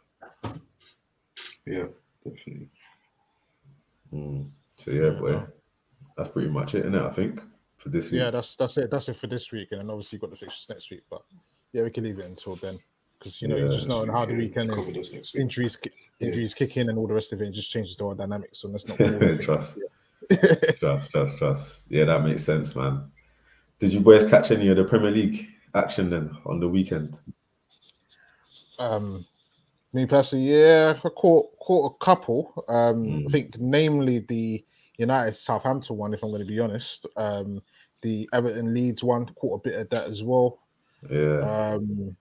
Yeah, 1.66 1.86
definitely. 2.24 2.68
Mm. 4.12 4.50
So 4.76 4.90
yeah, 4.90 5.10
boy, 5.10 5.42
that's 6.16 6.30
pretty 6.30 6.48
much 6.48 6.74
it, 6.74 6.86
innit? 6.86 7.06
I 7.06 7.12
think 7.12 7.40
for 7.76 7.88
this 7.88 8.10
week. 8.10 8.20
yeah, 8.20 8.30
that's 8.30 8.54
that's 8.56 8.76
it. 8.76 8.90
That's 8.90 9.08
it 9.08 9.16
for 9.16 9.26
this 9.26 9.50
week, 9.52 9.68
and 9.72 9.80
then 9.80 9.90
obviously 9.90 10.16
you've 10.16 10.22
got 10.22 10.30
the 10.30 10.36
fixtures 10.36 10.66
next 10.68 10.90
week. 10.90 11.02
But 11.10 11.22
yeah, 11.72 11.82
we 11.82 11.90
can 11.90 12.04
leave 12.04 12.18
it 12.18 12.26
until 12.26 12.56
then 12.56 12.78
because 13.18 13.40
you 13.42 13.48
know 13.48 13.56
you 13.56 13.68
just 13.68 13.88
know 13.88 14.06
how 14.10 14.24
the 14.24 14.34
weekend 14.34 14.70
is. 14.70 14.76
those 14.94 15.12
next 15.12 15.34
week. 15.34 15.40
Injuries, 15.42 15.78
Yeah. 16.18 16.28
injuries 16.28 16.54
kick 16.54 16.76
in, 16.76 16.88
and 16.88 16.98
all 16.98 17.06
the 17.06 17.14
rest 17.14 17.32
of 17.32 17.40
it. 17.42 17.48
It 17.48 17.52
just 17.54 17.70
changes 17.70 17.96
the 17.96 18.04
whole 18.04 18.14
dynamics. 18.14 18.60
So 18.60 18.68
let's 18.68 18.86
not. 18.86 18.98
overthink 18.98 19.42
Trust. 19.42 19.78
it. 20.30 20.78
Trust, 20.80 21.10
trust, 21.12 21.38
trust. 21.38 21.86
Yeah, 21.90 22.04
that 22.06 22.24
makes 22.24 22.42
sense, 22.42 22.74
man. 22.74 23.10
Did 23.78 23.92
you 23.92 24.00
boys 24.00 24.24
catch 24.28 24.50
any 24.50 24.68
of 24.68 24.76
the 24.76 24.84
Premier 24.84 25.10
League 25.10 25.46
action 25.74 26.08
then 26.10 26.36
on 26.46 26.58
the 26.58 26.68
weekend? 26.68 27.20
Um, 28.78 29.24
me 29.92 30.06
personally, 30.06 30.46
yeah, 30.50 30.94
I 31.02 31.08
caught 31.08 31.58
caught 31.58 31.94
a 31.94 32.04
couple. 32.04 32.64
Um, 32.68 33.06
Mm. 33.06 33.26
I 33.28 33.30
think 33.30 33.58
namely 33.58 34.20
the 34.20 34.64
United 34.98 35.34
Southampton 35.36 35.96
one. 35.96 36.14
If 36.14 36.22
I'm 36.22 36.30
going 36.30 36.40
to 36.40 36.46
be 36.46 36.60
honest, 36.60 37.06
um, 37.16 37.62
the 38.02 38.28
Everton 38.32 38.74
Leeds 38.74 39.02
one 39.02 39.26
caught 39.34 39.60
a 39.60 39.68
bit 39.68 39.80
of 39.80 39.90
that 39.90 40.06
as 40.06 40.22
well. 40.22 40.58
Yeah. 41.10 41.74
Um, 41.74 42.16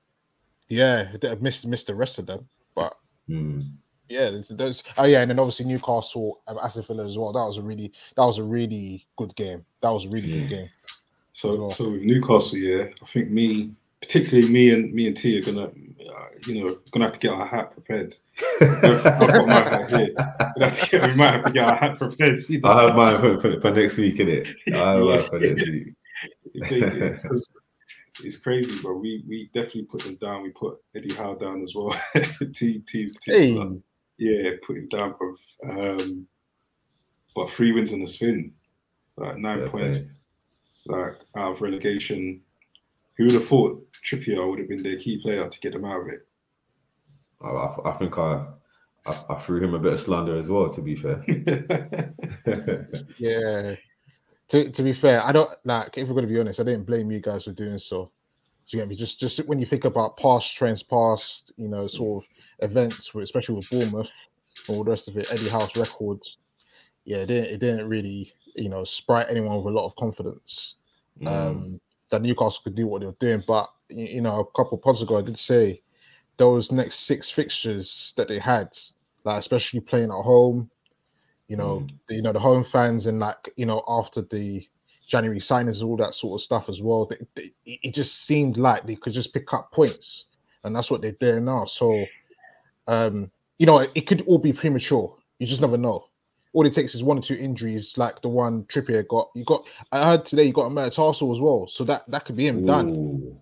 yeah, 0.68 1.12
I 1.24 1.36
missed 1.36 1.66
missed 1.66 1.88
the 1.88 1.96
rest 1.96 2.18
of 2.20 2.26
them, 2.26 2.48
but 2.76 2.96
Hmm. 3.28 3.62
yeah, 4.10 4.30
there's, 4.30 4.50
there's 4.50 4.84
oh 4.98 5.06
yeah, 5.06 5.22
and 5.22 5.30
then 5.30 5.40
obviously 5.40 5.66
Newcastle, 5.66 6.42
um, 6.48 6.60
Aston 6.62 6.84
Villa 6.84 7.08
as 7.08 7.18
well. 7.18 7.34
That 7.34 7.46
was 7.46 7.58
a 7.58 7.62
really 7.62 7.92
that 8.16 8.24
was 8.26 8.38
a 8.40 8.44
really 8.44 9.06
good 9.18 9.36
game. 9.36 9.66
That 9.82 9.90
was 9.90 10.06
a 10.06 10.10
really 10.10 10.32
good 10.32 10.50
game. 10.50 10.70
So, 11.34 11.70
so 11.72 11.90
Newcastle, 11.90 12.58
yeah, 12.58 12.86
I 13.02 13.06
think 13.06 13.30
me, 13.30 13.74
particularly 14.06 14.50
me 14.50 14.72
and 14.72 14.94
me 14.94 15.08
and 15.08 15.18
T 15.18 15.38
are 15.38 15.42
gonna, 15.44 15.66
uh, 15.68 16.26
you 16.46 16.64
know, 16.64 16.78
gonna 16.92 17.06
have 17.06 17.14
to 17.14 17.20
get 17.20 17.32
our 17.34 17.46
hat 17.48 17.72
prepared. 17.72 18.14
I've 18.62 18.82
got 19.04 19.48
my 19.48 19.54
hat 19.54 19.90
here. 19.92 20.14
We'll 20.56 20.70
have 20.70 20.80
to 20.80 20.90
get- 20.90 21.10
we 21.10 21.16
might 21.16 21.32
have 21.34 21.46
to 21.46 21.52
get 21.52 21.64
our 21.68 21.76
hat 21.76 21.98
prepared. 21.98 22.40
I 22.64 22.84
have 22.84 22.96
mine 22.96 23.20
for, 23.20 23.40
for, 23.40 23.62
for 23.62 23.72
next 23.72 23.98
week, 23.98 24.16
innit? 24.18 24.54
I 24.74 24.94
have 24.94 25.04
mine 25.06 25.24
for 25.30 25.40
next 25.40 25.66
week. 25.68 25.88
Because 26.54 27.50
it's 28.24 28.38
crazy, 28.38 28.80
bro. 28.82 28.96
We 28.98 29.26
we 29.28 29.50
definitely 29.54 29.84
put 29.84 30.04
them 30.04 30.16
down. 30.16 30.44
We 30.44 30.52
put 30.52 30.78
Eddie 30.96 31.14
Howe 31.14 31.36
down 31.36 31.62
as 31.64 31.74
well. 31.76 31.94
T 32.54 32.80
T 32.88 33.12
Hey. 33.26 33.60
Yeah, 34.18 34.52
put 34.66 34.78
him 34.78 34.88
down, 34.88 35.16
bro. 35.18 35.36
Um, 35.70 36.26
what 37.34 37.52
three 37.52 37.74
wins 37.74 37.92
and 37.92 38.04
a 38.04 38.08
spin, 38.08 38.54
like 39.18 39.38
nine 39.38 39.60
Fair 39.60 39.70
points, 39.70 40.00
play. 40.88 40.98
like 41.00 41.18
out 41.36 41.52
of 41.56 41.62
relegation. 41.62 42.40
Who 43.18 43.26
would 43.26 43.34
have 43.34 43.48
thought 43.48 43.82
Trippier 44.04 44.48
would 44.50 44.60
have 44.60 44.70
been 44.70 44.84
their 44.84 44.98
key 44.98 45.22
player 45.22 45.48
to 45.48 45.60
get 45.60 45.74
them 45.74 45.86
out 45.86 46.02
of 46.02 46.08
it? 46.10 46.28
I, 47.42 47.48
I, 47.48 47.90
I 47.90 47.94
think 47.94 48.18
I, 48.18 48.48
I 49.06 49.26
I 49.30 49.36
threw 49.36 49.64
him 49.64 49.74
a 49.74 49.80
bit 49.80 49.94
of 49.94 50.00
slander 50.00 50.38
as 50.38 50.50
well. 50.50 50.70
To 50.70 50.82
be 50.82 50.96
fair. 50.96 51.24
yeah. 53.18 53.76
To, 54.50 54.70
to 54.70 54.84
be 54.84 54.94
fair, 54.94 55.24
I 55.24 55.32
don't 55.32 55.50
like 55.64 55.98
if 55.98 56.08
we're 56.08 56.16
gonna 56.16 56.28
be 56.28 56.40
honest, 56.40 56.60
I 56.60 56.64
didn't 56.64 56.86
blame 56.86 57.10
you 57.12 57.20
guys 57.20 57.46
for 57.46 57.52
doing 57.52 57.80
so. 57.80 58.12
Do 58.70 58.78
you 58.78 58.82
get 58.82 58.90
me? 58.90 58.96
Just 58.96 59.20
just 59.20 59.40
when 59.48 59.60
you 59.60 59.66
think 59.66 59.86
about 59.86 60.18
past 60.18 60.56
trends, 60.56 60.84
past 60.84 61.52
you 61.58 61.68
know, 61.68 61.88
sort 61.88 62.24
of 62.24 62.70
events, 62.70 63.12
especially 63.16 63.56
with 63.56 63.70
Bournemouth, 63.70 64.12
and 64.68 64.78
all 64.78 64.84
the 64.84 64.92
rest 64.92 65.08
of 65.08 65.18
it. 65.18 65.32
Eddie 65.32 65.50
Howe's 65.50 65.76
records. 65.76 66.38
Yeah, 67.06 67.18
it 67.18 67.28
didn't, 67.28 67.46
it 67.46 67.58
didn't 67.60 67.88
really, 67.88 68.34
you 68.56 68.68
know, 68.70 68.84
sprite 68.84 69.28
anyone 69.30 69.58
with 69.58 69.74
a 69.74 69.78
lot 69.78 69.86
of 69.86 69.96
confidence 69.96 70.76
Mm. 71.22 71.28
um, 71.28 71.82
that 72.12 72.22
Newcastle 72.22 72.62
could 72.64 72.76
do 72.76 72.88
what 72.88 73.02
they 73.02 73.08
were 73.08 73.16
doing. 73.20 73.44
But 73.48 73.70
you 73.90 74.22
know, 74.22 74.40
a 74.40 74.58
couple 74.58 74.78
of 74.78 74.84
pods 74.84 75.02
ago, 75.02 75.18
I 75.18 75.22
did 75.22 75.38
say 75.38 75.82
those 76.38 76.72
next 76.72 77.02
six 77.02 77.30
fixtures 77.30 78.14
that 78.18 78.28
they 78.28 78.40
had, 78.40 78.70
like 79.24 79.40
especially 79.40 79.80
playing 79.80 80.10
at 80.12 80.24
home, 80.24 80.70
you 81.48 81.58
know, 81.58 81.80
Mm. 81.80 81.92
the, 82.08 82.16
you 82.16 82.22
know 82.22 82.34
the 82.34 82.40
home 82.40 82.64
fans 82.64 83.06
and 83.06 83.20
like 83.20 83.52
you 83.56 83.66
know 83.66 83.84
after 83.88 84.22
the 84.22 84.68
January 85.08 85.40
signings, 85.40 85.84
all 85.84 85.98
that 85.98 86.16
sort 86.16 86.40
of 86.40 86.44
stuff 86.44 86.68
as 86.70 86.82
well. 86.82 87.06
They, 87.06 87.18
they, 87.36 87.52
it 87.66 87.80
it 87.84 87.94
just 87.94 88.26
seemed 88.26 88.58
like 88.58 88.86
they 88.86 88.96
could 88.96 89.14
just 89.14 89.34
pick 89.34 89.54
up 89.54 89.72
points, 89.72 90.26
and 90.64 90.76
that's 90.76 90.90
what 90.90 91.02
they're 91.02 91.12
doing 91.20 91.46
now. 91.46 91.66
So, 91.66 92.06
um, 92.88 93.32
you 93.60 93.66
know, 93.66 93.80
it, 93.80 93.92
it 93.96 94.02
could 94.08 94.22
all 94.28 94.40
be 94.40 94.52
premature. 94.54 95.16
You 95.40 95.48
just 95.48 95.62
never 95.62 95.78
know. 95.78 96.08
All 96.56 96.66
it 96.66 96.72
takes 96.74 96.96
is 96.96 97.04
one 97.04 97.18
or 97.18 97.22
two 97.22 97.36
injuries, 97.36 97.98
like 97.98 98.22
the 98.22 98.30
one 98.30 98.64
Trippier 98.64 99.06
got. 99.10 99.30
You 99.36 99.44
got. 99.44 99.66
I 99.92 100.06
heard 100.06 100.26
today 100.26 100.46
you 100.46 100.54
got 100.54 100.68
a 100.68 100.70
metatarsal 100.70 101.36
as 101.36 101.42
well, 101.42 101.68
so 101.68 101.84
that 101.84 102.10
that 102.10 102.24
could 102.24 102.38
be 102.38 102.48
him 102.48 102.66
done. 102.66 103.38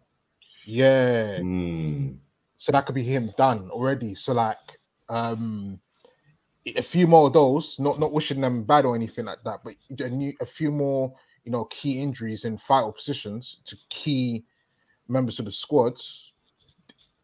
Yeah, 0.65 1.37
Mm. 1.37 2.17
so 2.57 2.71
that 2.71 2.87
could 2.87 2.95
be 2.95 3.03
him 3.03 3.31
done 3.37 3.69
already. 3.69 4.15
So 4.15 4.33
like, 4.33 4.57
um, 5.09 5.79
a 6.65 6.81
few 6.81 7.05
more 7.05 7.27
of 7.27 7.33
those. 7.33 7.77
Not 7.77 7.99
not 7.99 8.13
wishing 8.13 8.41
them 8.41 8.63
bad 8.63 8.83
or 8.83 8.95
anything 8.95 9.25
like 9.25 9.43
that, 9.43 9.59
but 9.63 9.75
a, 9.99 10.09
new, 10.09 10.33
a 10.41 10.45
few 10.45 10.71
more, 10.71 11.13
you 11.45 11.51
know, 11.51 11.65
key 11.65 11.99
injuries 11.99 12.45
in 12.45 12.57
vital 12.57 12.93
positions 12.93 13.57
to 13.65 13.77
key 13.89 14.43
members 15.07 15.37
of 15.37 15.45
the 15.45 15.51
squad. 15.51 16.01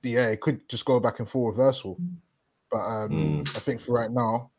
Yeah, 0.04 0.28
it 0.28 0.40
could 0.40 0.70
just 0.70 0.86
go 0.86 1.00
back 1.00 1.18
and 1.18 1.28
forth 1.28 1.58
reversal. 1.58 2.00
But 2.70 2.78
um, 2.78 3.12
Mm. 3.12 3.56
I 3.56 3.60
think 3.60 3.82
for 3.82 3.94
right 3.94 4.12
now, 4.12 4.52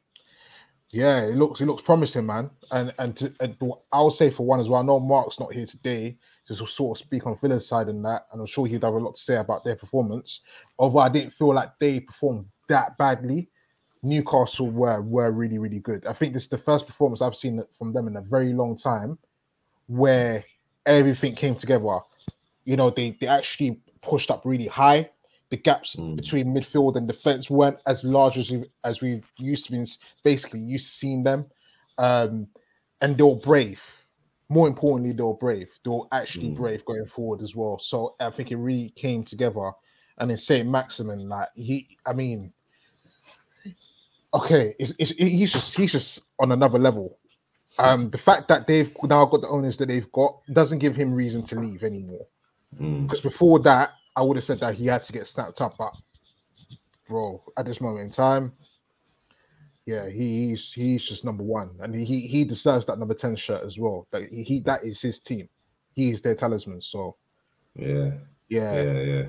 yeah, 0.93 1.21
it 1.23 1.37
looks 1.37 1.61
it 1.61 1.67
looks 1.67 1.83
promising, 1.83 2.27
man. 2.27 2.51
And 2.73 2.93
and, 2.99 3.17
to, 3.19 3.33
and 3.41 3.57
I'll 3.93 4.11
say 4.11 4.31
for 4.31 4.45
one 4.45 4.59
as 4.59 4.69
well. 4.69 4.81
I 4.81 4.85
know 4.85 4.99
Mark's 4.99 5.39
not 5.39 5.53
here 5.53 5.67
today 5.67 6.17
to 6.47 6.55
sort 6.55 6.99
of 6.99 7.05
speak 7.05 7.27
on 7.27 7.37
Villa's 7.39 7.67
side 7.69 7.89
and 7.89 8.05
that, 8.05 8.27
and 8.33 8.41
I'm 8.41 8.47
sure 8.47 8.67
he'd 8.67 8.83
have 8.83 8.95
a 8.95 8.99
lot 8.99 9.15
to 9.15 9.23
say 9.23 9.37
about 9.37 9.63
their 9.63 9.77
performance. 9.77 10.41
Although 10.79 10.99
I 10.99 11.09
didn't 11.09 11.33
feel 11.33 11.55
like 11.55 11.71
they 11.79 12.01
performed 12.01 12.47
that 12.69 12.99
badly, 12.99 13.49
Newcastle 14.03 14.71
were 14.71 15.01
were 15.01 15.31
really 15.31 15.59
really 15.59 15.79
good. 15.79 16.07
I 16.07 16.13
think 16.13 16.35
this 16.35 16.45
is 16.45 16.49
the 16.49 16.59
first 16.59 16.87
performance 16.87 17.23
I've 17.23 17.37
seen 17.37 17.63
from 17.79 17.93
them 17.93 18.09
in 18.09 18.17
a 18.17 18.23
very 18.23 18.53
long 18.53 18.77
time, 18.77 19.17
where 19.87 20.45
everything 20.87 21.37
came 21.37 21.55
together. 21.55 22.01
You 22.65 22.77
know, 22.77 22.91
they 22.91 23.17
they 23.21 23.29
actually 23.29 23.81
pushed 24.03 24.31
up 24.31 24.43
really 24.45 24.67
high. 24.67 25.09
The 25.51 25.57
gaps 25.57 25.97
Mm. 25.97 26.17
between 26.17 26.55
midfield 26.55 26.97
and 26.97 27.09
defense 27.09 27.51
weren't 27.51 27.79
as 27.87 28.05
large 28.05 28.39
as 28.39 28.51
we 28.51 28.65
as 28.85 29.01
we 29.01 29.21
used 29.37 29.67
to 29.67 29.73
be. 29.73 29.85
Basically, 30.23 30.61
used 30.61 30.87
to 30.87 30.93
seeing 30.93 31.23
them, 31.25 31.47
um, 31.99 32.47
and 33.01 33.17
they 33.17 33.23
were 33.25 33.35
brave. 33.35 33.83
More 34.49 34.69
importantly, 34.69 35.13
they 35.13 35.23
were 35.23 35.35
brave. 35.35 35.69
They 35.85 35.91
were 35.91 36.07
actually 36.13 36.51
Mm. 36.51 36.57
brave 36.57 36.85
going 36.85 37.07
forward 37.07 37.43
as 37.43 37.55
well. 37.55 37.79
So 37.79 38.15
I 38.21 38.31
think 38.31 38.51
it 38.51 38.57
really 38.57 38.91
came 38.91 39.23
together. 39.25 39.73
And 40.19 40.31
then 40.31 40.37
Saint 40.37 40.69
Maximin, 40.69 41.29
like 41.29 41.49
he, 41.55 41.97
I 42.05 42.13
mean, 42.13 42.53
okay, 44.35 44.75
it's, 44.79 44.95
it's, 44.99 45.11
he's 45.13 45.53
just 45.53 45.77
he's 45.77 45.93
just 45.93 46.21
on 46.39 46.53
another 46.53 46.79
level. 46.79 47.19
Um, 47.79 48.11
the 48.11 48.19
fact 48.19 48.49
that 48.49 48.67
they've 48.67 48.93
now 49.05 49.25
got 49.25 49.41
the 49.41 49.49
owners 49.49 49.77
that 49.79 49.87
they've 49.87 50.11
got 50.13 50.41
doesn't 50.53 50.81
give 50.81 50.95
him 50.97 51.13
reason 51.15 51.43
to 51.45 51.59
leave 51.59 51.83
anymore. 51.85 52.27
Mm. 52.81 53.07
Because 53.07 53.21
before 53.21 53.59
that, 53.61 53.93
I 54.17 54.23
would 54.23 54.37
have 54.37 54.45
said 54.45 54.61
that 54.61 54.75
he 54.75 54.87
had 54.87 55.03
to 55.05 55.13
get 55.13 55.27
snapped 55.27 55.61
up. 55.61 55.77
But 55.79 55.95
bro, 57.09 57.43
at 57.57 57.67
this 57.67 57.81
moment 57.81 58.05
in 58.05 58.11
time, 58.11 58.53
yeah, 59.87 60.09
he, 60.09 60.49
he's 60.49 60.73
he's 60.73 61.03
just 61.03 61.25
number 61.25 61.43
one, 61.43 61.71
and 61.81 61.95
he 61.95 62.21
he 62.21 62.45
deserves 62.45 62.87
that 62.87 62.99
number 62.99 63.15
ten 63.15 63.37
shirt 63.37 63.65
as 63.65 63.79
well. 63.79 64.07
That 64.13 64.29
he, 64.31 64.43
he 64.43 64.61
that 64.61 64.85
is 64.85 65.01
his 65.01 65.19
team. 65.19 65.49
He 65.95 66.11
is 66.11 66.23
their 66.23 66.35
talisman. 66.35 66.81
So 66.81 67.17
Yeah, 67.75 68.13
yeah, 68.49 68.83
yeah, 68.83 69.01
yeah. 69.01 69.23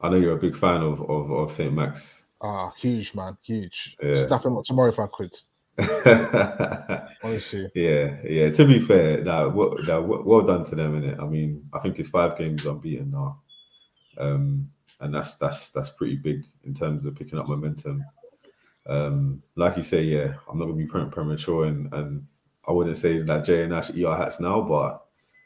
I 0.00 0.08
know 0.08 0.16
you're 0.16 0.36
a 0.36 0.40
big 0.40 0.56
fan 0.56 0.82
of 0.82 1.00
of, 1.08 1.30
of 1.30 1.50
Saint 1.50 1.72
Max. 1.72 2.24
ah, 2.42 2.72
huge 2.78 3.14
man, 3.14 3.36
huge. 3.42 3.96
Yeah. 4.02 4.26
Snap 4.26 4.44
him 4.44 4.58
up 4.58 4.64
tomorrow 4.64 4.90
if 4.90 4.98
I 4.98 5.06
could. 5.06 5.34
Honestly, 7.24 7.68
yeah, 7.74 8.16
yeah. 8.24 8.50
To 8.50 8.66
be 8.66 8.80
fair, 8.80 9.24
now, 9.24 9.48
well, 9.48 9.76
now, 9.86 10.00
well 10.00 10.22
well 10.22 10.42
done 10.42 10.64
to 10.66 10.76
them, 10.76 11.00
innit? 11.00 11.20
I 11.20 11.26
mean, 11.26 11.68
I 11.72 11.78
think 11.80 11.98
it's 11.98 12.10
five 12.10 12.36
games 12.38 12.66
unbeaten 12.66 13.10
now, 13.10 13.40
um, 14.18 14.70
and 15.00 15.14
that's 15.14 15.36
that's 15.36 15.70
that's 15.70 15.90
pretty 15.90 16.16
big 16.16 16.44
in 16.64 16.74
terms 16.74 17.06
of 17.06 17.14
picking 17.14 17.38
up 17.38 17.48
momentum. 17.48 18.04
Um, 18.86 19.42
like 19.56 19.76
you 19.76 19.82
say, 19.82 20.02
yeah, 20.02 20.34
I'm 20.48 20.58
not 20.58 20.66
gonna 20.66 20.76
be 20.76 20.86
premature, 20.86 21.66
and 21.66 21.92
and 21.92 22.26
I 22.66 22.72
wouldn't 22.72 22.96
say 22.96 23.20
that 23.20 23.44
Jay 23.44 23.62
and 23.62 23.72
Ash 23.72 23.90
eat 23.90 24.04
our 24.04 24.16
hats 24.16 24.40
now, 24.40 24.60
but 24.60 25.04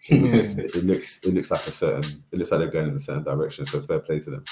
it 0.09 0.23
looks 0.23 0.59
it 0.59 0.85
looks 0.85 1.25
it 1.25 1.35
looks 1.35 1.51
like 1.51 1.67
a 1.67 1.73
certain 1.73 2.23
it 2.33 2.39
looks 2.39 2.51
like 2.51 2.61
they're 2.61 2.71
going 2.71 2.89
in 2.89 2.95
a 2.95 2.99
certain 2.99 3.25
direction. 3.25 3.65
So 3.65 3.83
fair 3.83 4.01
play 4.01 4.21
to 4.21 4.31
them. 4.31 4.45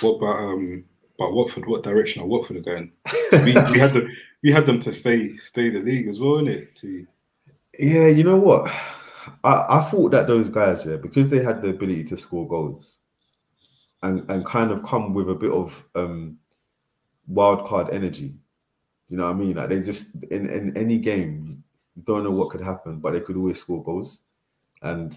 What 0.00 0.16
about 0.16 0.38
um 0.38 0.84
about 1.18 1.32
Watford? 1.32 1.66
What 1.66 1.82
direction 1.82 2.22
are 2.22 2.26
Watford 2.26 2.64
going? 2.64 2.92
We, 3.32 3.54
we 3.72 3.78
had 3.78 3.92
them 3.92 4.08
we 4.42 4.52
had 4.52 4.66
them 4.66 4.78
to 4.80 4.92
stay 4.92 5.36
stay 5.36 5.70
the 5.70 5.80
league 5.80 6.08
as 6.08 6.18
well, 6.18 6.34
innit? 6.34 6.74
To 6.80 7.06
Yeah, 7.78 8.08
you 8.08 8.24
know 8.24 8.36
what? 8.36 8.70
I, 9.42 9.78
I 9.78 9.80
thought 9.80 10.12
that 10.12 10.28
those 10.28 10.48
guys, 10.48 10.86
yeah, 10.86 10.96
because 10.96 11.30
they 11.30 11.42
had 11.42 11.60
the 11.60 11.70
ability 11.70 12.04
to 12.04 12.16
score 12.16 12.46
goals 12.46 13.00
and 14.06 14.30
and 14.30 14.44
kind 14.44 14.70
of 14.70 14.82
come 14.84 15.12
with 15.14 15.28
a 15.28 15.34
bit 15.34 15.50
of 15.50 15.84
um 15.94 16.38
wild 17.26 17.64
card 17.66 17.90
energy. 17.92 18.34
You 19.08 19.16
know 19.16 19.24
what 19.24 19.36
I 19.36 19.38
mean? 19.38 19.56
Like 19.56 19.68
they 19.68 19.82
just 19.82 20.24
in, 20.24 20.48
in 20.48 20.76
any 20.76 20.98
game, 20.98 21.62
you 21.94 22.02
don't 22.02 22.24
know 22.24 22.30
what 22.30 22.50
could 22.50 22.60
happen, 22.60 22.98
but 22.98 23.12
they 23.12 23.20
could 23.20 23.36
always 23.36 23.60
score 23.60 23.82
goals. 23.82 24.22
And 24.82 25.16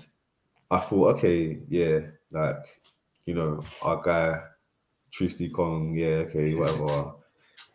I 0.71 0.79
thought, 0.79 1.15
okay, 1.17 1.59
yeah, 1.69 1.99
like 2.31 2.81
you 3.25 3.33
know, 3.33 3.63
our 3.81 4.01
guy 4.01 4.41
Tristy 5.11 5.51
Kong, 5.51 5.93
yeah, 5.95 6.25
okay, 6.27 6.55
whatever. 6.55 7.13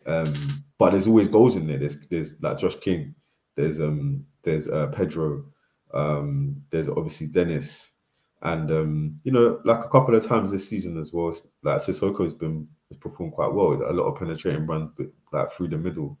Um, 0.05 0.63
but 0.77 0.91
there's 0.91 1.07
always 1.07 1.27
goals 1.27 1.55
in 1.55 1.67
there. 1.67 1.77
There's 1.77 1.99
there's 2.07 2.41
like 2.41 2.59
Josh 2.59 2.77
King, 2.77 3.15
there's 3.55 3.81
um 3.81 4.25
there's 4.43 4.67
uh, 4.67 4.87
Pedro, 4.87 5.45
um, 5.93 6.61
there's 6.69 6.89
obviously 6.89 7.27
Dennis, 7.27 7.93
and 8.41 8.71
um, 8.71 9.19
you 9.23 9.31
know, 9.31 9.59
like 9.63 9.83
a 9.83 9.89
couple 9.89 10.15
of 10.15 10.25
times 10.25 10.51
this 10.51 10.67
season 10.69 10.99
as 10.99 11.11
well, 11.13 11.33
like 11.63 11.77
Sissoko's 11.81 12.33
been 12.33 12.67
has 12.89 12.97
performed 12.97 13.33
quite 13.33 13.51
well. 13.53 13.73
A 13.73 13.93
lot 13.93 14.05
of 14.05 14.19
penetrating 14.19 14.67
runs, 14.67 14.91
but 14.97 15.07
like 15.31 15.51
through 15.51 15.69
the 15.69 15.77
middle. 15.77 16.17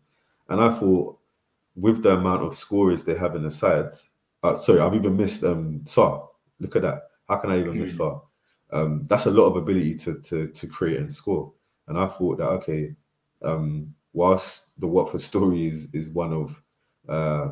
And 0.49 0.59
I 0.61 0.71
thought, 0.73 1.17
with 1.75 2.01
the 2.03 2.13
amount 2.13 2.43
of 2.43 2.55
scorers 2.55 3.03
they 3.03 3.15
have 3.15 3.35
in 3.35 3.43
the 3.43 3.51
side, 3.51 3.89
uh, 4.43 4.57
sorry, 4.57 4.79
I've 4.79 4.95
even 4.95 5.17
missed 5.17 5.43
um 5.43 5.81
Sarr. 5.83 6.27
Look 6.59 6.75
at 6.75 6.81
that. 6.83 7.03
How 7.27 7.37
can 7.37 7.51
I 7.51 7.59
even 7.59 7.79
miss 7.79 7.97
Mm. 7.97 7.99
Sarr? 7.99 8.21
Um, 8.71 9.03
that's 9.03 9.25
a 9.27 9.31
lot 9.31 9.47
of 9.47 9.57
ability 9.57 9.95
to 9.95 10.19
to 10.21 10.47
to 10.47 10.67
create 10.67 10.99
and 10.99 11.11
score. 11.11 11.51
And 11.87 11.97
I 11.97 12.07
thought 12.07 12.37
that 12.39 12.49
okay, 12.49 12.95
um, 13.43 13.93
whilst 14.13 14.79
the 14.79 14.87
Watford 14.87 15.21
story 15.21 15.67
is 15.67 15.93
is 15.93 16.09
one 16.09 16.33
of 16.33 16.61
uh, 17.07 17.49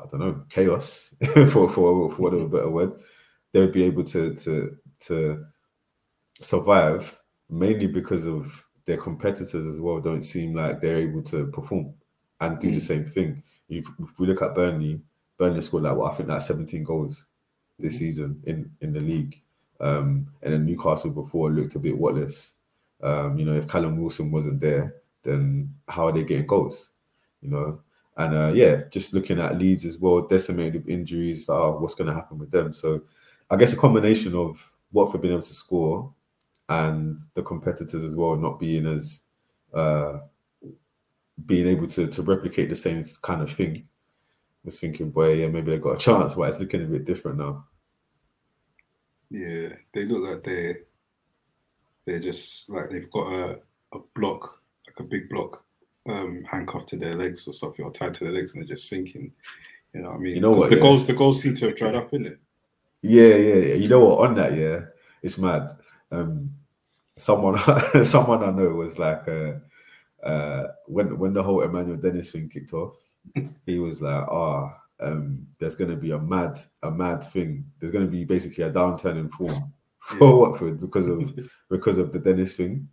I 0.00 0.06
don't 0.06 0.20
know 0.20 0.44
chaos 0.50 1.14
for 1.34 1.68
for 1.68 2.10
for 2.10 2.22
whatever 2.22 2.48
better 2.48 2.70
word, 2.70 2.92
they 3.52 3.60
would 3.60 3.72
be 3.72 3.84
able 3.84 4.04
to 4.04 4.34
to 4.34 4.76
to 5.00 5.44
survive 6.40 7.18
mainly 7.48 7.86
because 7.86 8.26
of 8.26 8.66
their 8.84 8.96
competitors 8.96 9.66
as 9.66 9.80
well. 9.80 10.00
Don't 10.00 10.22
seem 10.22 10.54
like 10.54 10.80
they're 10.80 10.98
able 10.98 11.22
to 11.24 11.46
perform 11.46 11.94
and 12.40 12.58
do 12.58 12.70
the 12.70 12.80
same 12.80 13.04
thing. 13.04 13.42
If, 13.68 13.88
if 13.98 14.18
we 14.18 14.26
look 14.26 14.42
at 14.42 14.54
Burnley, 14.54 15.00
Burnley 15.38 15.62
scored 15.62 15.84
like 15.84 15.96
what 15.96 16.12
I 16.12 16.16
think 16.16 16.28
like 16.28 16.42
17 16.42 16.84
goals 16.84 17.26
this 17.78 17.98
season 17.98 18.42
in 18.44 18.70
in 18.80 18.92
the 18.92 19.00
league. 19.00 19.40
Um, 19.80 20.28
and 20.42 20.54
then 20.54 20.66
Newcastle 20.66 21.10
before 21.10 21.50
looked 21.50 21.74
a 21.74 21.78
bit 21.78 21.98
whatless. 21.98 22.54
Um, 23.02 23.36
you 23.38 23.44
know, 23.44 23.54
if 23.54 23.68
Callum 23.68 24.00
Wilson 24.00 24.30
wasn't 24.30 24.60
there, 24.60 24.94
then 25.22 25.74
how 25.88 26.06
are 26.06 26.12
they 26.12 26.24
getting 26.24 26.46
goals? 26.46 26.90
You 27.42 27.50
know, 27.50 27.80
and 28.16 28.34
uh, 28.34 28.52
yeah, 28.54 28.84
just 28.90 29.12
looking 29.14 29.40
at 29.40 29.58
Leeds 29.58 29.84
as 29.84 29.98
well, 29.98 30.22
decimated 30.22 30.84
with 30.84 30.88
injuries. 30.88 31.48
Oh, 31.48 31.78
what's 31.78 31.94
going 31.94 32.08
to 32.08 32.14
happen 32.14 32.38
with 32.38 32.50
them? 32.50 32.72
So, 32.72 33.02
I 33.50 33.56
guess 33.56 33.72
a 33.74 33.76
combination 33.76 34.34
of 34.34 34.72
Watford 34.92 35.22
being 35.22 35.34
able 35.34 35.42
to 35.44 35.54
score 35.54 36.12
and 36.68 37.18
the 37.34 37.42
competitors 37.42 38.02
as 38.02 38.14
well 38.14 38.36
not 38.36 38.58
being 38.58 38.86
as 38.86 39.22
uh, 39.74 40.18
being 41.44 41.66
able 41.68 41.86
to 41.88 42.06
to 42.08 42.22
replicate 42.22 42.68
the 42.68 42.74
same 42.74 43.04
kind 43.22 43.42
of 43.42 43.52
thing. 43.52 43.76
I 43.76 43.84
Was 44.64 44.80
thinking, 44.80 45.10
boy, 45.10 45.34
yeah, 45.34 45.48
maybe 45.48 45.70
they 45.72 45.78
got 45.78 45.94
a 45.96 45.98
chance, 45.98 46.34
but 46.34 46.48
it's 46.48 46.60
looking 46.60 46.82
a 46.84 46.86
bit 46.86 47.04
different 47.04 47.38
now. 47.38 47.66
yeah, 49.30 49.70
they 49.92 50.04
look 50.04 50.28
like 50.28 50.44
they're 50.44 50.80
they're 52.06 52.20
just 52.20 52.70
like 52.70 52.90
they've 52.90 53.10
got 53.10 53.32
a, 53.32 53.60
a 53.92 53.98
block, 54.14 54.62
like 54.86 55.00
a 55.00 55.04
big 55.04 55.28
block, 55.28 55.65
um, 56.08 56.44
handcuffed 56.44 56.88
to 56.90 56.96
their 56.96 57.14
legs 57.14 57.46
or 57.48 57.52
something, 57.52 57.84
or 57.84 57.92
tied 57.92 58.14
to 58.14 58.24
their 58.24 58.32
legs, 58.32 58.54
and 58.54 58.62
they're 58.62 58.76
just 58.76 58.88
sinking. 58.88 59.32
You 59.92 60.02
know 60.02 60.10
what 60.10 60.16
I 60.16 60.20
mean? 60.20 60.34
You 60.34 60.40
know 60.40 60.50
what, 60.52 60.68
The 60.70 60.76
yeah. 60.76 60.82
goals, 60.82 61.06
the 61.06 61.12
goals 61.14 61.42
seem 61.42 61.54
to 61.54 61.66
have 61.68 61.76
dried 61.76 61.94
up, 61.94 62.10
innit? 62.10 62.38
Yeah, 63.02 63.34
yeah, 63.34 63.54
yeah. 63.54 63.74
You 63.74 63.88
know 63.88 64.00
what? 64.00 64.28
On 64.28 64.34
that, 64.34 64.54
yeah, 64.54 64.80
it's 65.22 65.38
mad. 65.38 65.70
Um, 66.10 66.50
someone, 67.16 67.58
someone 68.04 68.42
I 68.42 68.50
know 68.50 68.68
was 68.70 68.98
like, 68.98 69.26
uh, 69.28 69.54
uh, 70.22 70.68
when 70.86 71.18
when 71.18 71.32
the 71.32 71.42
whole 71.42 71.62
Emmanuel 71.62 71.96
Dennis 71.96 72.32
thing 72.32 72.48
kicked 72.48 72.72
off, 72.72 72.96
he 73.66 73.78
was 73.78 74.02
like, 74.02 74.26
"Ah, 74.28 74.76
um, 75.00 75.46
there's 75.58 75.76
going 75.76 75.90
to 75.90 75.96
be 75.96 76.10
a 76.10 76.18
mad 76.18 76.58
a 76.82 76.90
mad 76.90 77.22
thing. 77.22 77.64
There's 77.78 77.92
going 77.92 78.04
to 78.04 78.10
be 78.10 78.24
basically 78.24 78.64
a 78.64 78.70
downturn 78.72 79.18
in 79.18 79.28
form 79.28 79.72
for 79.98 80.38
Watford 80.38 80.80
because 80.80 81.06
of 81.06 81.38
because 81.70 81.98
of 81.98 82.12
the 82.12 82.18
Dennis 82.18 82.56
thing." 82.56 82.88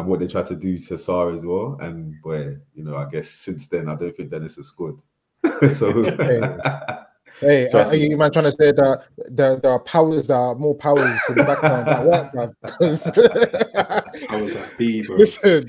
And 0.00 0.08
what 0.08 0.20
they 0.20 0.26
tried 0.26 0.46
to 0.46 0.56
do 0.56 0.78
to 0.78 0.94
Sarr 0.94 1.34
as 1.34 1.44
well, 1.44 1.76
and 1.80 2.14
boy, 2.22 2.56
you 2.74 2.82
know, 2.84 2.96
I 2.96 3.04
guess 3.10 3.28
since 3.28 3.66
then 3.66 3.88
I 3.88 3.94
don't 3.96 4.16
think 4.16 4.30
Dennis 4.30 4.56
has 4.56 4.66
scored. 4.68 4.98
so 5.72 6.04
Hey, 6.04 6.40
are, 7.66 7.70
Trust 7.70 7.92
are 7.92 7.96
me. 7.96 8.08
you 8.10 8.16
man 8.16 8.32
trying 8.32 8.46
to 8.46 8.52
say 8.52 8.72
that 8.72 9.04
there, 9.30 9.56
there 9.60 9.70
are 9.70 9.78
powers 9.80 10.26
that 10.28 10.34
are 10.34 10.54
more 10.54 10.74
powers 10.74 11.18
in 11.28 11.36
the 11.36 11.44
background 11.44 11.86
that 11.86 12.04
work, 12.06 12.34
man? 12.34 12.54
Because- 12.62 13.06
I 14.28 14.42
was 14.42 14.54
like, 14.56 14.78
B, 14.78 15.02
bro. 15.06 15.16
Listen, 15.16 15.68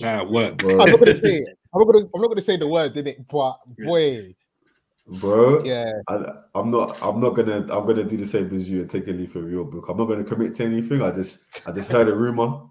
That 0.00 0.28
work. 0.28 0.56
Bro. 0.58 0.80
I'm 0.80 0.90
not 0.90 0.98
gonna 0.98 1.16
say 1.16 1.36
it. 1.36 1.58
I'm 1.74 1.80
not 1.80 1.92
gonna 1.92 2.06
I'm 2.14 2.20
not 2.20 2.28
gonna 2.28 2.42
say 2.42 2.56
the 2.56 2.66
word, 2.66 2.94
did 2.94 3.06
it? 3.06 3.26
But 3.28 3.58
boy, 3.78 4.34
bro, 5.06 5.62
yeah, 5.64 5.92
I, 6.08 6.32
I'm 6.54 6.70
not. 6.70 6.98
I'm 7.00 7.20
not 7.20 7.30
gonna. 7.30 7.58
I'm 7.70 7.86
gonna 7.86 8.04
do 8.04 8.16
the 8.16 8.26
same 8.26 8.52
as 8.54 8.68
you 8.68 8.80
and 8.80 8.90
take 8.90 9.06
a 9.06 9.12
leaf 9.12 9.32
from 9.32 9.50
your 9.50 9.64
book. 9.64 9.86
I'm 9.88 9.96
not 9.96 10.06
gonna 10.06 10.24
commit 10.24 10.54
to 10.54 10.64
anything. 10.64 11.00
I 11.02 11.10
just. 11.12 11.44
I 11.66 11.72
just 11.72 11.90
heard 11.92 12.08
a 12.08 12.14
rumor, 12.14 12.46
yeah, 12.46 12.62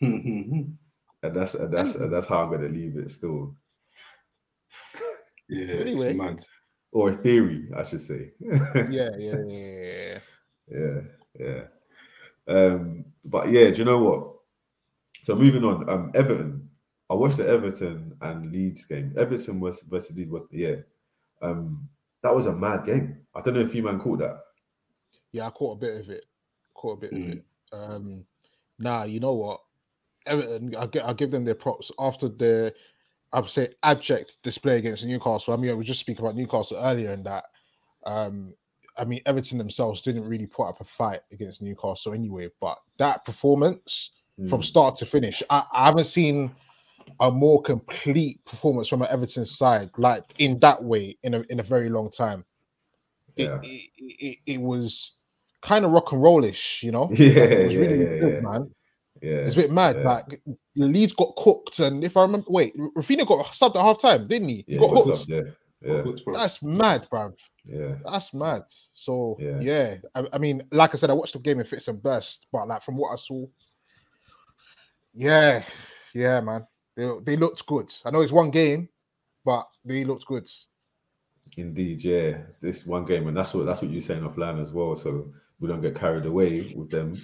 and 0.00 0.76
that's 1.22 1.54
and 1.54 1.72
that's 1.72 1.94
and 1.96 2.12
that's 2.12 2.26
how 2.26 2.44
I'm 2.44 2.50
gonna 2.50 2.68
leave 2.68 2.96
it. 2.96 3.10
Still, 3.10 3.54
yeah, 5.48 5.74
Anyway. 5.74 6.12
mad. 6.14 6.40
or 6.92 7.12
theory, 7.14 7.68
I 7.76 7.82
should 7.82 8.02
say. 8.02 8.32
yeah, 8.40 9.10
yeah, 9.18 9.18
yeah, 9.18 9.38
yeah. 9.46 10.18
yeah, 10.70 11.00
yeah. 11.38 11.62
Um, 12.46 13.04
but 13.24 13.50
yeah, 13.50 13.70
do 13.70 13.78
you 13.78 13.84
know 13.84 13.98
what? 13.98 14.34
So 15.22 15.34
moving 15.34 15.64
on, 15.64 15.88
um, 15.88 16.10
Everton. 16.14 16.68
I 17.10 17.14
watched 17.14 17.38
the 17.38 17.48
Everton 17.48 18.14
and 18.20 18.52
Leeds 18.52 18.84
game. 18.84 19.14
Everton 19.16 19.60
was 19.60 19.82
versus 19.82 20.14
Leeds 20.16 20.30
was 20.30 20.46
yeah. 20.50 20.76
Um, 21.40 21.88
that 22.22 22.34
was 22.34 22.46
a 22.46 22.52
mad 22.54 22.84
game. 22.84 23.18
I 23.34 23.40
don't 23.40 23.54
know 23.54 23.60
if 23.60 23.74
you 23.74 23.82
man 23.82 23.98
caught 24.00 24.18
that. 24.18 24.40
Yeah, 25.32 25.46
I 25.46 25.50
caught 25.50 25.76
a 25.78 25.80
bit 25.80 26.00
of 26.00 26.10
it. 26.10 26.24
Caught 26.74 26.98
a 26.98 27.00
bit 27.00 27.12
Mm. 27.12 27.26
of 27.26 27.32
it. 27.38 27.44
Um, 27.72 28.24
nah, 28.78 29.04
you 29.04 29.20
know 29.20 29.34
what? 29.34 29.60
Everton, 30.28 30.74
I 30.76 30.86
get, 30.86 31.04
I 31.04 31.12
give 31.12 31.30
them 31.30 31.44
their 31.44 31.54
props 31.54 31.90
after 31.98 32.28
the, 32.28 32.74
I 33.32 33.40
would 33.40 33.50
say, 33.50 33.70
abject 33.82 34.36
display 34.42 34.78
against 34.78 35.04
Newcastle. 35.04 35.54
I 35.54 35.56
mean, 35.56 35.70
I 35.70 35.74
was 35.74 35.86
just 35.86 36.00
speaking 36.00 36.24
about 36.24 36.36
Newcastle 36.36 36.78
earlier, 36.78 37.12
in 37.12 37.22
that, 37.24 37.44
um, 38.06 38.54
I 38.96 39.04
mean, 39.04 39.20
Everton 39.26 39.58
themselves 39.58 40.00
didn't 40.02 40.24
really 40.28 40.46
put 40.46 40.68
up 40.68 40.80
a 40.80 40.84
fight 40.84 41.20
against 41.32 41.62
Newcastle 41.62 42.14
anyway. 42.14 42.48
But 42.60 42.78
that 42.98 43.24
performance 43.24 44.12
from 44.48 44.60
Mm. 44.60 44.64
start 44.64 44.96
to 44.98 45.06
finish, 45.06 45.42
I, 45.50 45.64
I 45.72 45.86
haven't 45.86 46.06
seen 46.06 46.54
a 47.20 47.30
more 47.30 47.62
complete 47.62 48.44
performance 48.44 48.88
from 48.88 49.02
an 49.02 49.08
Everton 49.10 49.44
side, 49.44 49.90
like 49.98 50.24
in 50.38 50.58
that 50.60 50.82
way, 50.82 51.16
in 51.22 51.34
a 51.34 51.40
in 51.50 51.60
a 51.60 51.62
very 51.62 51.88
long 51.88 52.10
time. 52.10 52.44
It, 53.36 53.44
Yeah. 53.44 53.58
it, 53.62 53.90
it, 53.98 54.38
it 54.46 54.60
was 54.60 55.12
kind 55.62 55.84
of 55.84 55.90
rock 55.92 56.12
and 56.12 56.22
rollish, 56.22 56.80
you 56.82 56.92
know. 56.92 57.08
Yeah, 57.12 57.40
Like, 57.40 57.50
it 57.52 57.62
was 57.64 57.74
yeah, 57.74 57.80
really 57.80 57.98
yeah, 58.04 58.18
good, 58.20 58.34
yeah. 58.34 58.40
man. 58.40 58.70
Yeah, 59.22 59.30
It's 59.46 59.54
a 59.54 59.58
bit 59.58 59.72
mad. 59.72 59.96
yeah. 59.96 60.08
Like 60.08 60.42
Leeds 60.76 61.12
got 61.12 61.34
cooked, 61.36 61.78
and 61.80 62.04
if 62.04 62.16
I 62.16 62.22
remember, 62.22 62.46
wait, 62.50 62.76
Raphinha 62.76 63.26
got 63.26 63.46
subbed 63.46 63.76
at 63.76 63.82
half 63.82 64.00
time, 64.00 64.26
didn't 64.26 64.48
he? 64.48 64.64
He 64.66 64.74
yeah. 64.74 64.80
got 64.80 64.90
What's 64.92 65.06
hooked. 65.06 65.22
up? 65.22 65.54
Yeah, 65.82 66.02
yeah, 66.04 66.12
That's 66.34 66.62
mad, 66.62 67.08
bruv. 67.10 67.34
yeah. 67.64 67.94
That's 68.04 68.32
mad. 68.34 68.62
So 68.92 69.36
Yeah. 69.40 69.60
yeah, 69.60 69.96
I, 70.14 70.26
I 70.32 70.38
mean, 70.38 70.62
like 70.72 70.94
I 70.94 70.96
said, 70.98 71.10
I 71.10 71.14
watched 71.14 71.34
the 71.34 71.38
game 71.40 71.60
in 71.60 71.66
fits 71.66 71.88
and 71.88 72.02
bursts, 72.02 72.46
but 72.52 72.66
like 72.68 72.82
from 72.82 72.96
what 72.96 73.12
I 73.12 73.16
saw, 73.16 73.46
yeah, 75.14 75.64
yeah, 76.14 76.40
man, 76.40 76.66
they 76.96 77.10
they 77.24 77.36
looked 77.36 77.66
good. 77.66 77.92
I 78.04 78.10
know 78.10 78.20
it's 78.20 78.32
one 78.32 78.50
game, 78.50 78.88
but 79.44 79.66
they 79.84 80.04
looked 80.04 80.26
good. 80.26 80.48
Indeed, 81.56 82.04
yeah. 82.04 82.42
It's 82.46 82.58
this 82.58 82.86
one 82.86 83.04
game, 83.04 83.26
and 83.26 83.36
that's 83.36 83.54
what 83.54 83.66
that's 83.66 83.82
what 83.82 83.90
you're 83.90 84.00
saying 84.00 84.22
offline 84.22 84.60
as 84.60 84.72
well. 84.72 84.94
So 84.96 85.32
we 85.60 85.68
don't 85.68 85.80
get 85.80 85.94
carried 85.98 86.26
away 86.26 86.72
with 86.76 86.90
them. 86.90 87.14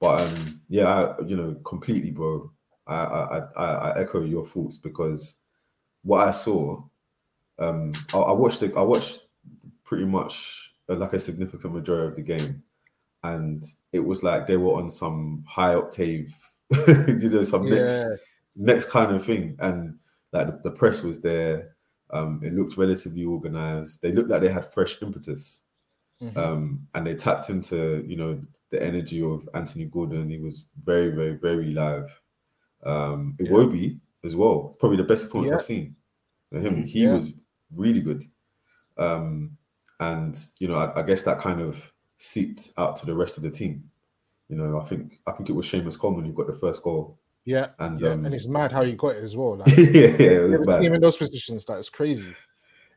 But 0.00 0.22
um, 0.22 0.62
yeah, 0.68 0.88
I, 0.88 1.22
you 1.26 1.36
know, 1.36 1.56
completely, 1.66 2.10
bro. 2.12 2.52
I, 2.86 2.96
I 2.96 3.38
I 3.56 3.64
I 3.92 4.00
echo 4.00 4.22
your 4.22 4.46
thoughts 4.46 4.78
because 4.78 5.36
what 6.02 6.28
I 6.28 6.32
saw, 6.32 6.84
um, 7.58 7.92
I, 8.14 8.18
I 8.18 8.32
watched 8.32 8.60
the, 8.60 8.74
I 8.76 8.82
watched 8.82 9.22
pretty 9.84 10.06
much 10.06 10.74
uh, 10.88 10.96
like 10.96 11.12
a 11.14 11.18
significant 11.18 11.74
majority 11.74 12.08
of 12.08 12.16
the 12.16 12.22
game, 12.22 12.62
and 13.24 13.64
it 13.92 14.00
was 14.00 14.22
like 14.22 14.46
they 14.46 14.56
were 14.58 14.74
on 14.76 14.90
some 14.90 15.44
high 15.48 15.74
octave, 15.74 16.34
you 16.88 17.30
know, 17.30 17.44
some 17.44 17.68
next 17.68 18.08
Yeah. 18.08 18.16
next 18.56 18.90
kind 18.90 19.14
of 19.14 19.24
thing, 19.24 19.56
and 19.60 19.98
like 20.32 20.48
the, 20.48 20.70
the 20.70 20.72
press 20.76 21.02
was 21.02 21.20
there. 21.22 21.76
Um, 22.10 22.40
it 22.44 22.54
looked 22.54 22.76
relatively 22.76 23.24
organized. 23.24 24.02
They 24.02 24.12
looked 24.12 24.30
like 24.30 24.42
they 24.42 24.52
had 24.52 24.72
fresh 24.72 25.00
impetus, 25.02 25.64
Mhm. 26.20 26.50
um, 26.52 26.88
and 26.94 27.06
they 27.06 27.14
tapped 27.14 27.50
into 27.50 28.04
you 28.06 28.16
know 28.16 28.42
the 28.70 28.82
energy 28.82 29.22
of 29.22 29.48
Anthony 29.54 29.84
Gordon. 29.86 30.30
He 30.30 30.38
was 30.38 30.66
very, 30.84 31.10
very, 31.10 31.32
very 31.34 31.72
live. 31.74 32.20
Um, 32.82 33.36
Yeah. 33.38 33.50
Iwobi 33.50 33.98
as 34.24 34.34
well, 34.36 34.76
probably 34.78 34.96
the 34.96 35.04
best 35.04 35.24
performance 35.24 35.50
Yeah. 35.50 35.56
I've 35.56 35.62
seen. 35.62 35.96
Him, 36.52 36.76
Mhm. 36.82 36.84
he 36.86 37.02
Yeah. 37.04 37.14
was 37.14 37.32
really 37.74 38.00
good, 38.00 38.24
um, 38.98 39.56
and 40.00 40.36
you 40.58 40.66
know 40.66 40.74
I, 40.76 41.00
I 41.00 41.02
guess 41.02 41.22
that 41.22 41.38
kind 41.38 41.60
of 41.60 41.92
seeped 42.18 42.72
out 42.76 42.96
to 42.96 43.06
the 43.06 43.14
rest 43.14 43.36
of 43.36 43.42
the 43.44 43.50
team. 43.50 43.90
You 44.48 44.56
know, 44.56 44.80
I 44.80 44.84
think 44.84 45.20
I 45.26 45.32
think 45.32 45.48
it 45.48 45.52
was 45.52 45.66
Seamus 45.66 45.98
Coleman 45.98 46.24
who 46.24 46.32
got 46.32 46.48
the 46.48 46.54
first 46.54 46.82
goal, 46.82 47.18
Yeah, 47.44 47.68
and 47.78 48.00
yeah, 48.00 48.08
um, 48.10 48.24
and 48.24 48.34
it's 48.34 48.48
mad 48.48 48.72
how 48.72 48.82
you 48.82 48.96
got 48.96 49.14
it 49.16 49.22
as 49.24 49.36
well. 49.36 49.56
Like, 49.58 49.76
yeah, 49.76 49.84
yeah, 50.18 50.30
it 50.38 50.42
was 50.42 50.54
every 50.54 50.66
bad. 50.66 50.80
team 50.82 50.94
in 50.94 51.00
those 51.00 51.16
positions, 51.16 51.64
that's 51.64 51.88
crazy. 51.88 52.34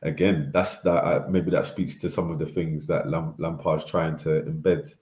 again, 0.02 0.50
that's 0.52 0.80
that. 0.82 1.04
Uh, 1.04 1.26
maybe 1.30 1.50
that 1.52 1.66
speaks 1.66 2.00
to 2.00 2.08
some 2.08 2.30
of 2.30 2.38
the 2.40 2.46
things 2.46 2.86
that 2.88 3.08
Lam- 3.08 3.34
Lampard's 3.38 3.84
trying 3.84 4.16
to 4.16 4.42
embed 4.42 4.92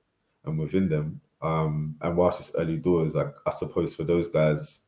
and 0.44 0.58
within 0.58 0.88
them. 0.88 1.20
Um, 1.40 1.96
and 2.00 2.16
whilst 2.16 2.40
it's 2.40 2.54
early 2.56 2.78
doors, 2.78 3.14
like 3.14 3.34
I 3.46 3.50
suppose 3.50 3.94
for 3.94 4.04
those 4.04 4.28
guys, 4.28 4.80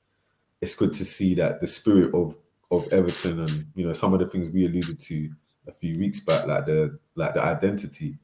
it's 0.61 0.74
good 0.74 0.92
to 0.94 1.05
see 1.05 1.34
that 1.34 1.61
the 1.61 1.66
spirit 1.66 2.14
of 2.14 2.36
of 2.70 2.88
Everton 2.92 3.40
and 3.40 3.66
you 3.74 3.86
know 3.86 3.92
some 3.92 4.14
of 4.14 4.20
the 4.20 4.28
things 4.28 4.50
we 4.50 4.66
alluded 4.66 4.98
to 4.98 5.30
a 5.66 5.72
few 5.72 5.98
weeks 5.98 6.20
back, 6.20 6.46
like 6.46 6.66
the 6.66 6.98
like 7.14 7.34
the 7.34 7.42
identity, 7.42 8.18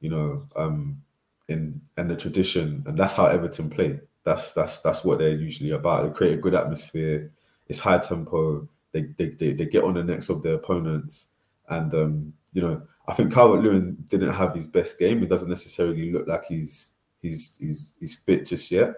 you 0.00 0.10
know, 0.10 0.46
um, 0.56 1.02
in 1.48 1.80
and 1.96 2.10
the 2.10 2.16
tradition, 2.16 2.82
and 2.86 2.98
that's 2.98 3.14
how 3.14 3.26
Everton 3.26 3.70
play. 3.70 4.00
That's 4.24 4.52
that's 4.52 4.80
that's 4.80 5.04
what 5.04 5.18
they're 5.18 5.36
usually 5.36 5.70
about. 5.70 6.04
They 6.04 6.16
create 6.16 6.34
a 6.34 6.42
good 6.42 6.54
atmosphere. 6.54 7.30
It's 7.68 7.78
high 7.78 7.98
tempo. 7.98 8.68
They 8.92 9.02
they 9.16 9.28
they, 9.30 9.52
they 9.52 9.66
get 9.66 9.84
on 9.84 9.94
the 9.94 10.04
necks 10.04 10.28
of 10.28 10.42
their 10.42 10.54
opponents, 10.54 11.28
and 11.68 11.92
um, 11.94 12.32
you 12.52 12.62
know, 12.62 12.82
I 13.06 13.12
think 13.12 13.32
Calvert 13.32 13.62
Lewin 13.62 13.96
didn't 14.08 14.32
have 14.32 14.54
his 14.54 14.66
best 14.66 14.98
game. 14.98 15.22
It 15.22 15.28
doesn't 15.28 15.48
necessarily 15.50 16.10
look 16.12 16.26
like 16.26 16.44
he's 16.46 16.94
he's 17.20 17.56
he's 17.58 17.94
he's 18.00 18.14
fit 18.14 18.46
just 18.46 18.70
yet, 18.70 18.94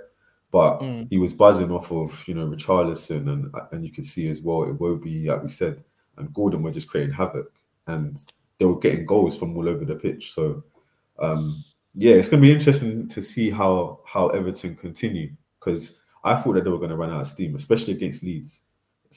but 0.50 0.78
Mm. 0.80 1.06
he 1.10 1.18
was 1.18 1.32
buzzing 1.32 1.70
off 1.72 1.90
of 1.92 2.26
you 2.28 2.34
know 2.34 2.46
Richarlison, 2.46 3.28
and 3.32 3.54
and 3.72 3.84
you 3.84 3.90
can 3.92 4.04
see 4.04 4.28
as 4.28 4.42
well 4.42 4.64
it 4.64 4.78
will 4.80 4.96
be 4.96 5.28
like 5.28 5.42
we 5.42 5.48
said, 5.48 5.82
and 6.18 6.32
Gordon 6.32 6.62
were 6.62 6.70
just 6.70 6.88
creating 6.88 7.14
havoc, 7.14 7.52
and 7.86 8.16
they 8.58 8.64
were 8.64 8.78
getting 8.78 9.06
goals 9.06 9.36
from 9.38 9.56
all 9.56 9.68
over 9.68 9.84
the 9.84 9.96
pitch. 9.96 10.32
So 10.32 10.62
um, 11.18 11.64
yeah, 11.94 12.14
it's 12.14 12.28
going 12.28 12.42
to 12.42 12.46
be 12.46 12.52
interesting 12.54 13.08
to 13.08 13.22
see 13.22 13.50
how 13.50 14.00
how 14.06 14.28
Everton 14.28 14.76
continue 14.76 15.32
because 15.58 15.98
I 16.22 16.36
thought 16.36 16.54
that 16.54 16.64
they 16.64 16.70
were 16.70 16.78
going 16.78 16.90
to 16.90 16.96
run 16.96 17.10
out 17.10 17.22
of 17.22 17.26
steam, 17.28 17.54
especially 17.56 17.94
against 17.94 18.22
Leeds, 18.22 18.62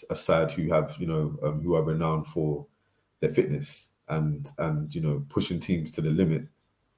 a 0.10 0.16
side 0.16 0.52
who 0.52 0.70
have 0.72 0.96
you 1.00 1.06
know 1.08 1.38
um, 1.44 1.62
who 1.62 1.76
are 1.76 1.84
renowned 1.84 2.26
for 2.28 2.66
their 3.20 3.30
fitness 3.32 3.92
and 4.10 4.50
and 4.58 4.94
you 4.94 5.02
know 5.02 5.24
pushing 5.30 5.60
teams 5.60 5.92
to 5.94 6.02
the 6.02 6.10
limit. 6.10 6.44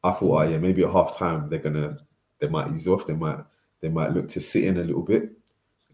I 0.03 0.11
thought, 0.11 0.45
oh 0.45 0.49
yeah, 0.49 0.57
maybe 0.57 0.83
at 0.83 0.91
half 0.91 1.17
time 1.17 1.49
they're 1.49 1.59
gonna 1.59 1.97
they 2.39 2.47
might 2.49 2.71
ease 2.73 2.87
off, 2.87 3.05
they 3.05 3.13
might 3.13 3.39
they 3.81 3.89
might 3.89 4.11
look 4.11 4.27
to 4.29 4.39
sit 4.39 4.63
in 4.63 4.77
a 4.77 4.83
little 4.83 5.01
bit, 5.03 5.31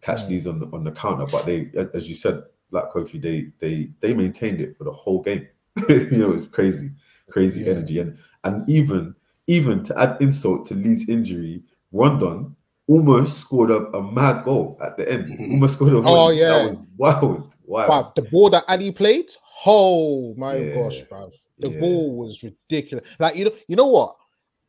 catch 0.02 0.22
Mm. 0.22 0.28
these 0.30 0.48
on 0.48 0.60
the, 0.60 0.68
on 0.68 0.84
the 0.84 0.92
counter. 0.92 1.26
But 1.26 1.46
they, 1.46 1.70
as 1.94 2.08
you 2.10 2.16
said, 2.16 2.44
like 2.72 2.92
Kofi, 2.92 3.22
they 3.22 3.52
they 3.60 3.90
they 4.00 4.14
maintained 4.14 4.62
it 4.62 4.78
for 4.78 4.84
the 4.86 4.92
whole 4.92 5.22
game. 5.22 5.48
you 5.90 6.18
know, 6.18 6.32
it's 6.32 6.48
crazy, 6.48 6.92
crazy 7.30 7.62
Yeah. 7.64 7.72
energy, 7.72 8.00
and 8.00 8.18
and 8.44 8.70
even 8.70 9.16
even 9.48 9.84
to 9.84 10.00
add 10.00 10.18
insult 10.22 10.66
to 10.68 10.74
Leeds' 10.76 11.08
injury, 11.10 11.64
Rondon 11.92 12.56
almost 12.88 13.40
scored 13.40 13.72
a, 13.72 13.88
a 13.98 14.12
mad 14.12 14.44
goal 14.46 14.78
at 14.82 14.96
the 14.98 15.10
end. 15.12 15.26
Mhm. 15.28 15.52
Almost 15.52 15.74
scored 15.74 15.94
a 15.94 15.98
Oh, 15.98 16.30
yeah. 16.30 16.48
that 16.50 16.70
was 16.72 16.78
wild, 16.98 17.54
wild. 17.66 17.90
But 17.90 18.16
the 18.16 18.30
ball 18.30 18.50
that 18.52 18.64
Alli 18.68 18.92
played, 18.92 19.30
oh 19.66 20.34
my 20.36 20.56
Yeah. 20.58 20.74
gosh, 20.74 21.02
bro. 21.10 21.32
The 21.60 21.70
Yeah. 21.70 21.80
ball 21.80 22.16
was 22.16 22.44
ridiculous. 22.44 23.06
Like 23.20 23.36
you 23.36 23.46
know, 23.46 23.52
you 23.68 23.76
know 23.76 23.88
what? 23.88 24.16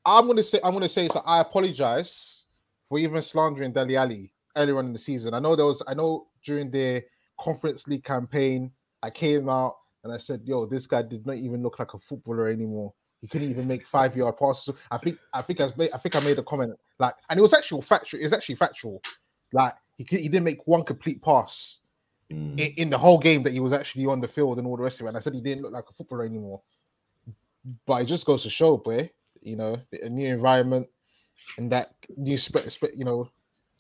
I'm 0.05 0.27
gonna 0.27 0.43
say 0.43 0.61
I'm 0.65 0.73
gonna 0.73 0.89
say 0.89 1.09
so 1.09 1.21
I 1.27 1.41
apologize 1.41 2.45
for 2.89 2.99
even 2.99 3.21
slandering 3.23 3.73
Dele 3.73 3.97
Alli 3.97 4.33
earlier 4.57 4.79
on 4.79 4.87
in 4.87 4.93
the 4.93 4.99
season. 4.99 5.35
I 5.35 5.39
know 5.41 5.55
there 5.55 5.67
was 5.67 5.83
I 5.87 5.95
know 5.95 6.29
during 6.45 6.71
the 6.71 7.05
conference 7.39 7.87
league 7.87 8.05
campaign, 8.05 8.71
I 9.03 9.11
came 9.11 9.49
out 9.49 9.77
and 10.05 10.13
I 10.13 10.19
said, 10.19 10.41
yo, 10.45 10.65
this 10.67 10.87
guy 10.87 11.03
did 11.03 11.27
not 11.27 11.37
even 11.37 11.63
look 11.63 11.79
like 11.79 11.93
a 11.95 11.99
footballer 11.99 12.49
anymore. 12.49 12.93
He 13.21 13.27
couldn't 13.27 13.51
even 13.51 13.67
make 13.67 13.85
five 13.87 14.17
yard 14.17 14.37
passes. 14.39 14.75
I 14.91 14.97
think 14.99 15.19
I 15.35 15.43
think 15.43 15.61
I 15.61 15.73
made 15.77 15.91
I 15.93 15.99
think 15.99 16.17
I 16.17 16.21
made 16.21 16.39
a 16.39 16.43
comment 16.43 16.73
like 16.99 17.15
and 17.29 17.39
it 17.39 17.43
was 17.43 17.53
actual 17.53 17.83
factual, 17.83 18.21
it's 18.23 18.33
actually 18.33 18.55
factual. 18.55 19.03
Like 19.53 19.75
he, 19.99 20.05
could- 20.05 20.21
he 20.21 20.29
didn't 20.29 20.45
make 20.45 20.67
one 20.67 20.85
complete 20.85 21.21
pass 21.23 21.81
Mm. 22.31 22.61
in, 22.61 22.73
in 22.77 22.91
the 22.91 22.99
whole 22.99 23.19
game 23.19 23.43
that 23.45 23.55
he 23.55 23.61
was 23.61 23.73
actually 23.73 24.05
on 24.05 24.21
the 24.21 24.29
field 24.29 24.59
and 24.59 24.67
all 24.67 24.77
the 24.77 24.83
rest 24.83 25.01
of 25.01 25.07
it. 25.07 25.09
And 25.09 25.17
I 25.17 25.21
said 25.21 25.35
he 25.35 25.41
didn't 25.41 25.63
look 25.63 25.73
like 25.73 25.89
a 25.89 25.93
footballer 25.95 26.25
anymore. 26.25 26.61
But 27.87 28.03
it 28.03 28.07
just 28.07 28.27
goes 28.27 28.43
to 28.43 28.51
show, 28.51 28.77
boy, 28.77 29.11
you 29.41 29.57
know, 29.57 29.79
a 30.03 30.09
new 30.09 30.29
environment 30.29 30.87
and 31.57 31.73
that 31.73 31.95
new 32.17 32.37
spe- 32.37 32.69
spe- 32.69 32.95
you 32.95 33.05
know, 33.05 33.31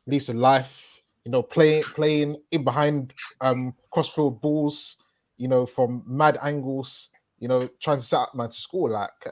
lease 0.07 0.29
of 0.31 0.37
life, 0.37 1.01
you 1.25 1.31
know, 1.31 1.43
playing 1.43 1.83
playing 1.83 2.37
in 2.51 2.65
behind 2.65 3.13
um 3.43 3.75
crossfield 3.91 4.41
balls, 4.41 4.97
you 5.37 5.49
know, 5.49 5.67
from 5.67 6.03
mad 6.07 6.39
angles, 6.43 7.11
you 7.39 7.49
know, 7.49 7.69
trying 7.81 7.99
to 7.99 8.05
set 8.05 8.21
up 8.21 8.35
man 8.35 8.49
to 8.49 8.57
score 8.57 8.89
like 8.91 9.11
uh, 9.27 9.31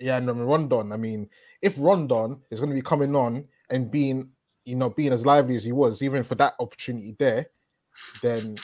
yeah, 0.00 0.16
and 0.16 0.48
Rondon. 0.48 0.92
I 0.92 0.96
mean, 0.96 1.28
if 1.62 1.74
Rondon 1.76 2.40
is 2.50 2.58
going 2.58 2.70
to 2.70 2.74
be 2.74 2.82
coming 2.82 3.14
on 3.14 3.44
and 3.68 3.90
being, 3.90 4.30
you 4.64 4.74
know, 4.74 4.90
being 4.90 5.12
as 5.12 5.26
lively 5.26 5.56
as 5.56 5.64
he 5.64 5.72
was, 5.72 6.02
even 6.02 6.24
for 6.24 6.34
that 6.36 6.54
opportunity 6.58 7.14
there, 7.18 7.46
then, 8.22 8.56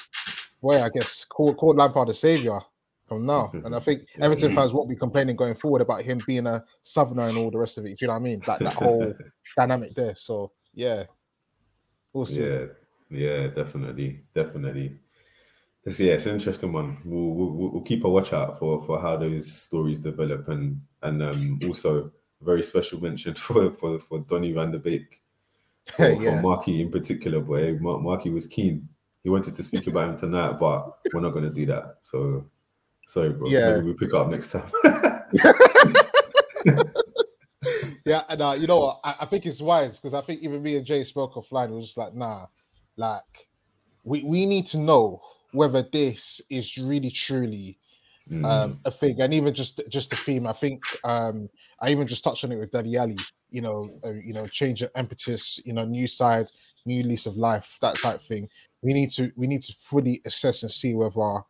boy, 0.63 0.83
I 0.83 0.89
guess 0.89 1.25
call 1.25 1.55
call 1.55 1.75
Lampard 1.75 2.09
a 2.09 2.15
savior 2.15 2.61
from 3.07 3.25
now. 3.25 3.51
And 3.53 3.75
I 3.75 3.79
think 3.79 4.03
Everton 4.21 4.55
fans 4.55 4.73
won't 4.73 4.89
be 4.89 4.97
complaining 4.97 5.37
going 5.37 5.55
forward 5.55 5.81
about 5.81 6.03
him 6.03 6.21
being 6.27 6.47
a 6.47 6.65
southerner 6.83 7.29
and 7.29 7.39
all 7.39 7.51
the 7.51 7.59
rest 7.59 7.79
of 7.79 7.87
it. 7.87 7.91
Do 7.91 7.97
you 8.01 8.07
know 8.09 8.15
what 8.15 8.21
I 8.21 8.23
mean? 8.23 8.43
Like 8.47 8.59
that 8.61 8.75
whole 8.75 9.15
dynamic 9.57 9.95
there. 9.95 10.15
So 10.17 10.51
yeah, 10.75 11.05
we'll 12.13 12.27
see. 12.27 12.43
Yeah, 12.45 12.65
yeah, 13.11 13.47
definitely, 13.49 14.23
definitely. 14.35 14.99
It's, 15.85 16.01
yeah, 16.01 16.15
it's 16.15 16.27
an 16.27 16.35
interesting 16.35 16.73
one. 16.73 16.99
We'll, 17.05 17.31
we'll 17.33 17.71
we'll 17.71 17.83
keep 17.83 18.05
a 18.05 18.09
watch 18.09 18.33
out 18.33 18.59
for 18.59 18.85
for 18.85 19.01
how 19.01 19.17
those 19.17 19.51
stories 19.53 20.01
develop, 20.01 20.49
and 20.49 20.81
and 21.03 21.23
um, 21.23 21.61
also 21.69 22.11
very 22.43 22.65
special 22.65 23.01
mention 23.01 23.35
for 23.37 23.71
for 23.71 24.01
for 24.01 24.19
Donny 24.21 24.51
Van 24.51 24.73
de 24.73 24.81
Beek, 24.81 25.23
for, 25.97 26.11
Yeah. 26.11 26.19
for 26.19 26.43
Marky 26.43 26.83
in 26.83 26.91
particular. 26.91 27.39
Boy, 27.41 27.79
Mar- 27.79 28.01
Marky 28.01 28.31
was 28.31 28.49
keen. 28.49 28.89
He 29.27 29.31
wanted 29.31 29.57
to 29.57 29.63
speak 29.65 29.89
about 29.89 30.11
him 30.11 30.17
tonight, 30.17 30.53
but 30.53 30.99
we're 31.13 31.21
not 31.21 31.31
going 31.31 31.43
to 31.43 31.51
do 31.51 31.67
that. 31.67 31.97
So 32.03 32.47
sorry, 33.09 33.31
bro. 33.31 33.49
Yeah. 33.49 33.73
Maybe 33.73 33.87
we'll 33.87 33.95
pick 33.95 34.15
up 34.15 34.29
next 34.29 34.53
time. 34.53 34.71
Yeah, 38.05 38.23
and 38.29 38.41
uh, 38.41 38.57
you 38.57 38.69
know 38.69 38.79
what? 38.79 39.01
I, 39.03 39.17
I 39.23 39.27
think 39.27 39.47
it's 39.47 39.61
wise 39.61 39.99
because 39.99 40.15
I 40.15 40.25
think 40.25 40.41
even 40.41 40.63
me 40.63 40.77
and 40.77 40.87
Jay 40.87 41.03
spoke 41.03 41.35
offline. 41.35 41.71
We 41.71 41.79
was 41.79 41.87
just 41.87 41.97
like, 41.97 42.15
nah, 42.15 42.47
like 42.97 43.49
we 44.05 44.23
we 44.23 44.47
need 44.47 44.69
to 44.69 44.79
know 44.79 45.21
whether 45.51 45.85
this 45.93 46.41
is 46.49 46.77
really 46.77 47.11
truly 47.11 47.81
Mm. 48.31 48.45
um, 48.45 48.81
a 48.85 48.91
thing, 48.91 49.21
and 49.21 49.33
even 49.33 49.55
just 49.55 49.81
just 49.89 50.11
the 50.11 50.17
theme. 50.17 50.49
I 50.49 50.53
think 50.53 50.83
um, 51.05 51.49
I 51.81 51.91
even 51.91 52.09
just 52.09 52.25
touched 52.25 52.43
on 52.43 52.51
it 52.51 52.57
with 52.57 52.73
Dele 52.73 52.97
Alli. 52.97 53.19
You 53.51 53.61
know, 53.61 54.01
uh, 54.05 54.15
you 54.15 54.33
know, 54.33 54.49
change 54.49 54.83
of 54.83 54.91
impetus. 54.97 55.61
You 55.65 55.75
know, 55.75 55.85
new 55.85 56.09
side, 56.09 56.49
new 56.87 57.05
lease 57.05 57.27
of 57.27 57.37
life, 57.37 57.69
that 57.83 57.95
type 57.97 58.17
of 58.17 58.23
thing. 58.23 58.49
We 58.87 58.93
need 58.95 59.11
to 59.17 59.33
we 59.37 59.47
need 59.47 59.63
to 59.69 59.75
fully 59.91 60.23
assess 60.25 60.63
and 60.63 60.71
see 60.71 60.95
whether 60.95 61.41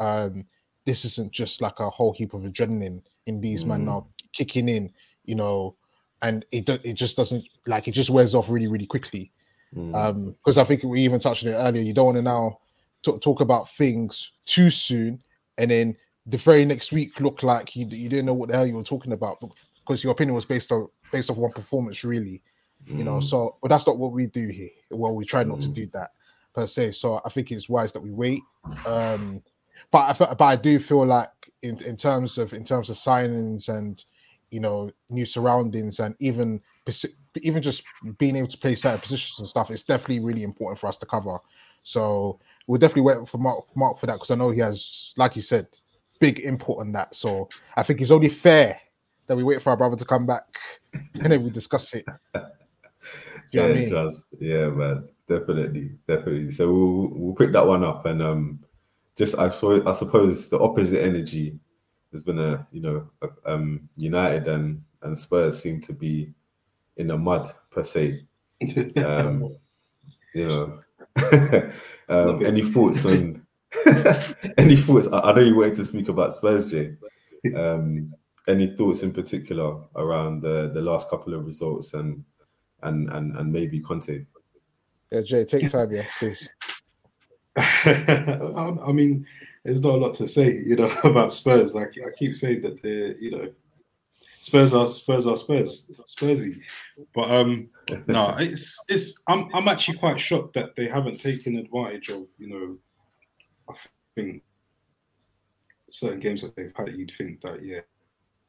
um, 0.00 0.44
this 0.84 1.04
isn't 1.04 1.30
just 1.32 1.60
like 1.62 1.78
a 1.78 1.88
whole 1.90 2.12
heap 2.12 2.34
of 2.34 2.42
adrenaline 2.42 3.00
in 3.26 3.40
these 3.40 3.64
men 3.64 3.82
Mm. 3.82 3.84
now 3.84 4.06
kicking 4.32 4.68
in. 4.68 4.90
You 5.24 5.36
know, 5.36 5.76
and 6.22 6.44
it 6.50 6.66
do- 6.66 6.80
it 6.82 6.94
just 6.94 7.16
doesn't 7.16 7.44
like 7.66 7.86
it 7.88 7.92
just 7.92 8.10
wears 8.10 8.34
off 8.34 8.48
really 8.50 8.66
really 8.66 8.86
quickly 8.86 9.30
Mm. 9.74 9.94
um 9.94 10.18
because 10.32 10.58
i 10.58 10.64
think 10.64 10.82
we 10.82 11.00
even 11.00 11.18
touched 11.18 11.46
on 11.46 11.52
it 11.52 11.56
earlier 11.56 11.82
you 11.82 11.94
don't 11.94 12.04
want 12.10 12.18
to 12.18 12.22
now 12.22 12.58
t- 13.04 13.18
talk 13.20 13.40
about 13.40 13.70
things 13.78 14.32
too 14.44 14.68
soon 14.70 15.18
and 15.56 15.70
then 15.70 15.96
the 16.26 16.36
very 16.36 16.64
next 16.66 16.92
week 16.92 17.18
look 17.20 17.42
like 17.42 17.74
you, 17.74 17.86
you 17.86 18.08
didn't 18.10 18.26
know 18.26 18.34
what 18.34 18.48
the 18.50 18.54
hell 18.54 18.66
you 18.66 18.74
were 18.76 18.82
talking 18.94 19.12
about 19.12 19.40
because 19.80 20.04
your 20.04 20.12
opinion 20.12 20.34
was 20.34 20.44
based 20.44 20.70
on 20.72 20.88
based 21.10 21.30
off 21.30 21.38
one 21.38 21.52
performance 21.52 22.04
really 22.04 22.42
you 22.84 23.02
know 23.08 23.18
Mm. 23.20 23.24
so 23.30 23.56
but 23.62 23.68
that's 23.68 23.86
not 23.86 23.96
what 23.96 24.12
we 24.12 24.26
do 24.26 24.46
here 24.48 24.68
well 24.90 25.14
we 25.14 25.24
try 25.24 25.42
not 25.42 25.60
to 25.62 25.68
Mm. 25.68 25.74
do 25.80 25.86
that 25.94 26.10
per 26.54 26.66
se 26.66 26.90
so 26.90 27.20
i 27.24 27.28
think 27.28 27.50
it's 27.50 27.68
wise 27.68 27.92
that 27.92 28.00
we 28.00 28.10
wait. 28.10 28.42
Um 28.86 29.42
but 29.90 30.20
i 30.20 30.34
but 30.34 30.44
i 30.44 30.56
do 30.56 30.78
feel 30.78 31.06
like 31.06 31.30
in, 31.62 31.82
in 31.84 31.96
terms 31.96 32.38
of 32.38 32.52
in 32.52 32.64
terms 32.64 32.90
of 32.90 32.96
signings 32.96 33.68
and 33.68 34.04
you 34.50 34.60
know 34.60 34.90
new 35.10 35.24
surroundings 35.24 36.00
and 36.00 36.14
even 36.18 36.60
even 37.40 37.62
just 37.62 37.82
being 38.18 38.36
able 38.36 38.48
to 38.48 38.58
play 38.58 38.74
certain 38.74 39.00
positions 39.00 39.38
and 39.38 39.48
stuff 39.48 39.70
it's 39.70 39.82
definitely 39.82 40.20
really 40.20 40.42
important 40.42 40.78
for 40.78 40.86
us 40.88 40.96
to 40.98 41.06
cover. 41.06 41.38
So 41.84 42.38
we'll 42.66 42.78
definitely 42.78 43.02
wait 43.02 43.28
for 43.28 43.38
mark 43.38 43.64
mark 43.76 43.98
for 43.98 44.06
that 44.06 44.14
because 44.14 44.30
i 44.30 44.34
know 44.34 44.50
he 44.50 44.60
has 44.60 45.12
like 45.16 45.34
you 45.34 45.42
said 45.42 45.66
big 46.20 46.40
input 46.40 46.78
on 46.78 46.92
that. 46.92 47.14
So 47.14 47.48
i 47.76 47.82
think 47.82 48.00
it's 48.00 48.10
only 48.10 48.28
fair 48.28 48.80
that 49.26 49.36
we 49.36 49.42
wait 49.42 49.62
for 49.62 49.70
our 49.70 49.76
brother 49.76 49.96
to 49.96 50.04
come 50.04 50.26
back 50.26 50.44
and 50.92 51.32
then 51.32 51.42
we 51.42 51.50
discuss 51.50 51.94
it. 51.94 52.04
Do 52.34 53.58
you 53.58 53.60
know 53.60 53.68
what 53.68 53.76
I 53.76 53.80
yeah, 53.80 54.04
mean? 54.04 54.12
Yeah, 54.40 54.68
man. 54.68 55.08
Definitely, 55.38 55.92
definitely. 56.06 56.50
So 56.52 56.72
we'll 56.72 57.08
we'll 57.12 57.34
pick 57.34 57.52
that 57.52 57.66
one 57.66 57.84
up, 57.84 58.04
and 58.06 58.20
um, 58.22 58.60
just 59.16 59.38
I 59.38 59.48
saw 59.48 59.88
I 59.88 59.92
suppose 59.92 60.50
the 60.50 60.58
opposite 60.58 61.02
energy 61.02 61.58
has 62.12 62.22
been 62.22 62.38
a 62.38 62.66
you 62.72 62.80
know 62.82 63.08
a- 63.22 63.52
um 63.52 63.88
United 63.96 64.48
and 64.48 64.82
and 65.02 65.16
Spurs 65.16 65.62
seem 65.62 65.80
to 65.82 65.92
be 65.94 66.32
in 66.96 67.08
the 67.08 67.16
mud 67.18 67.52
per 67.70 67.84
se. 67.84 68.26
Um, 68.96 69.56
you 70.34 70.48
know, 70.48 70.80
um, 72.08 72.44
any 72.46 72.62
thoughts 72.62 73.04
on 73.06 73.46
any 74.58 74.76
thoughts? 74.76 75.08
I, 75.12 75.20
I 75.20 75.32
know 75.34 75.42
you 75.42 75.56
wanted 75.56 75.76
to 75.76 75.84
speak 75.84 76.08
about 76.08 76.34
Spurs, 76.34 76.70
Jay. 76.70 76.96
Um, 77.56 78.14
any 78.48 78.68
thoughts 78.76 79.02
in 79.02 79.12
particular 79.12 79.80
around 79.96 80.42
the 80.42 80.70
the 80.74 80.82
last 80.82 81.10
couple 81.10 81.34
of 81.34 81.46
results 81.46 81.94
and 81.94 82.24
and 82.82 83.10
and 83.10 83.36
and 83.36 83.52
maybe 83.52 83.80
Conte? 83.80 84.26
Yeah 85.12 85.20
jay 85.22 85.44
take 85.44 85.70
time 85.70 85.92
yeah 85.92 86.06
please 86.18 86.48
I, 87.56 88.76
I 88.86 88.92
mean, 88.92 89.26
there's 89.64 89.80
not 89.80 89.94
a 89.94 89.96
lot 89.96 90.14
to 90.14 90.28
say, 90.28 90.52
you 90.52 90.76
know, 90.76 90.90
about 91.04 91.32
Spurs. 91.32 91.74
Like 91.74 91.94
I 92.04 92.10
keep 92.16 92.34
saying 92.34 92.62
that 92.62 92.82
they're, 92.82 93.16
you 93.18 93.30
know, 93.30 93.52
Spurs 94.40 94.74
are 94.74 94.88
Spurs 94.88 95.26
are 95.26 95.36
Spurs, 95.36 95.90
Spursy. 96.06 96.60
But 97.14 97.30
um, 97.30 97.68
no, 98.08 98.36
it's 98.40 98.82
it's. 98.88 99.20
I'm 99.28 99.48
I'm 99.54 99.68
actually 99.68 99.98
quite 99.98 100.20
shocked 100.20 100.54
that 100.54 100.74
they 100.76 100.88
haven't 100.88 101.20
taken 101.20 101.56
advantage 101.56 102.08
of, 102.08 102.26
you 102.38 102.48
know, 102.48 102.78
I 103.68 103.74
think 104.14 104.42
certain 105.88 106.20
games 106.20 106.42
that 106.42 106.56
they've 106.56 106.72
had. 106.74 106.92
You'd 106.92 107.12
think 107.12 107.40
that, 107.42 107.64
yeah, 107.64 107.80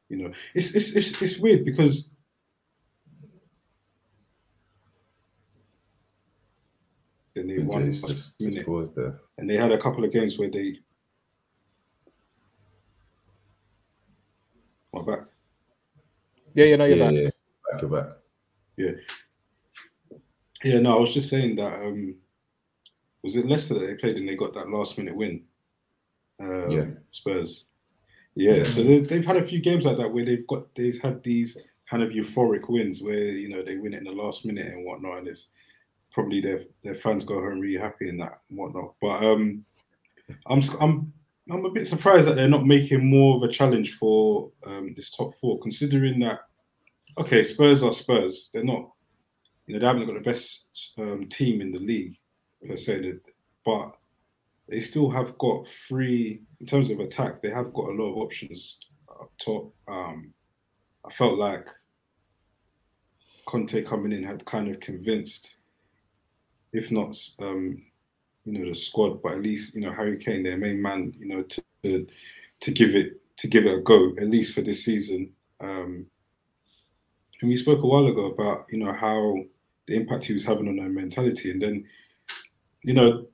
you 0.08 0.16
know, 0.16 0.32
it's 0.54 0.74
it's 0.74 0.96
it's, 0.96 1.22
it's 1.22 1.38
weird 1.38 1.64
because. 1.64 2.10
Then 7.34 7.48
they 7.48 7.58
won 7.58 7.90
Just, 7.92 8.02
last 8.04 8.14
just, 8.14 8.40
minute 8.40 8.66
just 8.66 8.94
there. 8.94 9.20
and 9.38 9.50
they 9.50 9.56
had 9.56 9.72
a 9.72 9.78
couple 9.78 10.04
of 10.04 10.12
games 10.12 10.38
where 10.38 10.50
they. 10.50 10.78
My 14.92 15.02
back. 15.02 15.24
yeah 16.54 16.66
you 16.66 16.76
know 16.76 16.84
you're 16.84 16.96
Yeah, 16.98 17.06
back 17.10 17.14
yeah, 17.14 17.30
back 17.72 17.80
to 17.80 17.88
back. 17.88 18.08
Yeah, 20.62 20.78
no, 20.78 20.96
I 20.96 21.00
was 21.00 21.12
just 21.12 21.28
saying 21.28 21.56
that. 21.56 21.74
um 21.84 22.14
Was 23.22 23.36
it 23.36 23.46
Leicester 23.46 23.74
that 23.74 23.80
they 23.86 23.94
played 23.94 24.16
and 24.16 24.28
they 24.28 24.36
got 24.36 24.54
that 24.54 24.68
last 24.70 24.96
minute 24.96 25.16
win? 25.16 25.44
Um, 26.38 26.70
Yeah. 26.70 26.86
Spurs. 27.10 27.66
Yeah, 28.36 28.54
Yeah. 28.56 28.62
so 28.64 28.82
they, 28.84 28.98
they've 29.00 29.24
had 29.26 29.36
a 29.36 29.46
few 29.46 29.60
games 29.60 29.84
like 29.84 29.96
that 29.96 30.12
where 30.12 30.24
they've 30.24 30.46
got 30.46 30.72
they've 30.76 31.00
had 31.00 31.22
these 31.24 31.58
kind 31.90 32.02
of 32.02 32.10
euphoric 32.10 32.68
wins 32.68 33.02
where 33.02 33.18
you 33.32 33.48
know 33.48 33.62
they 33.62 33.76
win 33.76 33.94
it 33.94 33.98
in 33.98 34.04
the 34.04 34.12
last 34.12 34.44
minute 34.46 34.66
and 34.66 34.84
whatnot, 34.86 35.18
and 35.18 35.28
it's 35.28 35.50
probably 36.14 36.40
their 36.40 36.64
their 36.82 36.94
fans 36.94 37.24
go 37.24 37.34
home 37.34 37.60
really 37.60 37.80
happy 37.80 38.08
in 38.08 38.16
that 38.18 38.40
and 38.48 38.58
whatnot. 38.58 38.94
But 39.00 39.24
um, 39.24 39.64
I'm 40.46 40.62
I'm 40.80 41.12
I'm 41.50 41.64
a 41.66 41.70
bit 41.70 41.86
surprised 41.86 42.26
that 42.28 42.36
they're 42.36 42.48
not 42.48 42.64
making 42.64 43.04
more 43.04 43.36
of 43.36 43.42
a 43.42 43.52
challenge 43.52 43.96
for 43.98 44.50
um, 44.66 44.94
this 44.96 45.10
top 45.10 45.34
four, 45.40 45.60
considering 45.60 46.20
that 46.20 46.40
okay, 47.18 47.42
Spurs 47.42 47.82
are 47.82 47.92
Spurs. 47.92 48.50
They're 48.52 48.64
not, 48.64 48.90
you 49.66 49.74
know, 49.74 49.80
they 49.80 49.86
haven't 49.86 50.06
got 50.06 50.14
the 50.14 50.20
best 50.30 50.94
um, 50.98 51.28
team 51.28 51.60
in 51.60 51.72
the 51.72 51.78
league 51.78 52.16
per 52.66 52.76
se, 52.76 53.14
but 53.64 53.92
they 54.68 54.80
still 54.80 55.10
have 55.10 55.36
got 55.38 55.66
three 55.88 56.42
in 56.60 56.66
terms 56.66 56.90
of 56.90 57.00
attack. 57.00 57.42
They 57.42 57.50
have 57.50 57.72
got 57.74 57.90
a 57.90 57.92
lot 57.92 58.12
of 58.12 58.16
options 58.16 58.78
up 59.08 59.30
top. 59.38 59.72
Um, 59.86 60.32
I 61.06 61.12
felt 61.12 61.38
like 61.38 61.68
Conte 63.46 63.82
coming 63.82 64.12
in 64.12 64.22
had 64.22 64.44
kind 64.46 64.68
of 64.68 64.80
convinced, 64.80 65.58
if 66.74 66.90
not, 66.90 67.16
um, 67.40 67.82
you 68.44 68.52
know, 68.52 68.68
the 68.68 68.74
squad, 68.74 69.22
but 69.22 69.32
at 69.32 69.42
least 69.42 69.74
you 69.74 69.80
know 69.80 69.92
Harry 69.92 70.18
Kane, 70.18 70.42
their 70.42 70.58
main 70.58 70.82
man, 70.82 71.14
you 71.16 71.26
know, 71.26 71.42
to 71.42 71.62
to, 71.84 72.06
to 72.60 72.70
give 72.72 72.94
it 72.94 73.20
to 73.38 73.48
give 73.48 73.64
it 73.66 73.78
a 73.78 73.80
go 73.80 74.10
at 74.20 74.28
least 74.28 74.54
for 74.54 74.60
this 74.60 74.84
season. 74.84 75.30
Um, 75.60 76.06
and 77.40 77.48
we 77.48 77.56
spoke 77.56 77.82
a 77.82 77.86
while 77.86 78.06
ago 78.06 78.26
about 78.26 78.66
you 78.70 78.78
know 78.78 78.92
how 78.92 79.36
the 79.86 79.94
impact 79.94 80.24
he 80.24 80.32
was 80.32 80.44
having 80.44 80.68
on 80.68 80.76
their 80.76 80.88
mentality, 80.88 81.50
and 81.50 81.62
then 81.62 81.84
you 82.82 82.94
know 82.94 83.26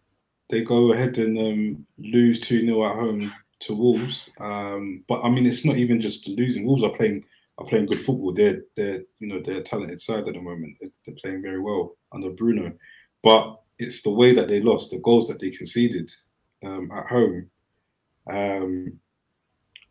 they 0.51 0.63
go 0.63 0.93
ahead 0.93 1.17
and 1.19 1.39
um, 1.39 1.87
lose 1.99 2.41
two 2.41 2.61
0 2.61 2.85
at 2.85 2.97
home 2.97 3.33
to 3.61 3.75
Wolves. 3.75 4.31
Um, 4.39 5.05
but 5.09 5.23
I 5.23 5.31
mean, 5.31 5.47
it's 5.47 5.65
not 5.65 5.77
even 5.77 6.01
just 6.01 6.29
losing. 6.29 6.67
Wolves 6.67 6.83
are 6.83 6.91
playing 6.91 7.25
are 7.59 7.67
playing 7.67 7.87
good 7.87 8.01
football. 8.01 8.33
They're 8.33 8.63
they're 8.77 9.03
you 9.19 9.29
know 9.29 9.41
they're 9.45 9.63
talented 9.63 10.01
side 10.01 10.27
at 10.29 10.35
the 10.35 10.41
moment. 10.41 10.77
They're 10.81 11.17
playing 11.23 11.43
very 11.43 11.61
well 11.61 11.97
under 12.13 12.31
Bruno, 12.31 12.73
but 13.23 13.61
it's 13.79 14.03
the 14.03 14.11
way 14.11 14.35
that 14.35 14.49
they 14.49 14.61
lost, 14.61 14.91
the 14.91 14.99
goals 14.99 15.29
that 15.29 15.41
they 15.41 15.51
conceded 15.51 16.11
um, 16.65 16.91
at 16.93 17.07
home. 17.07 17.51
Um, 18.29 19.01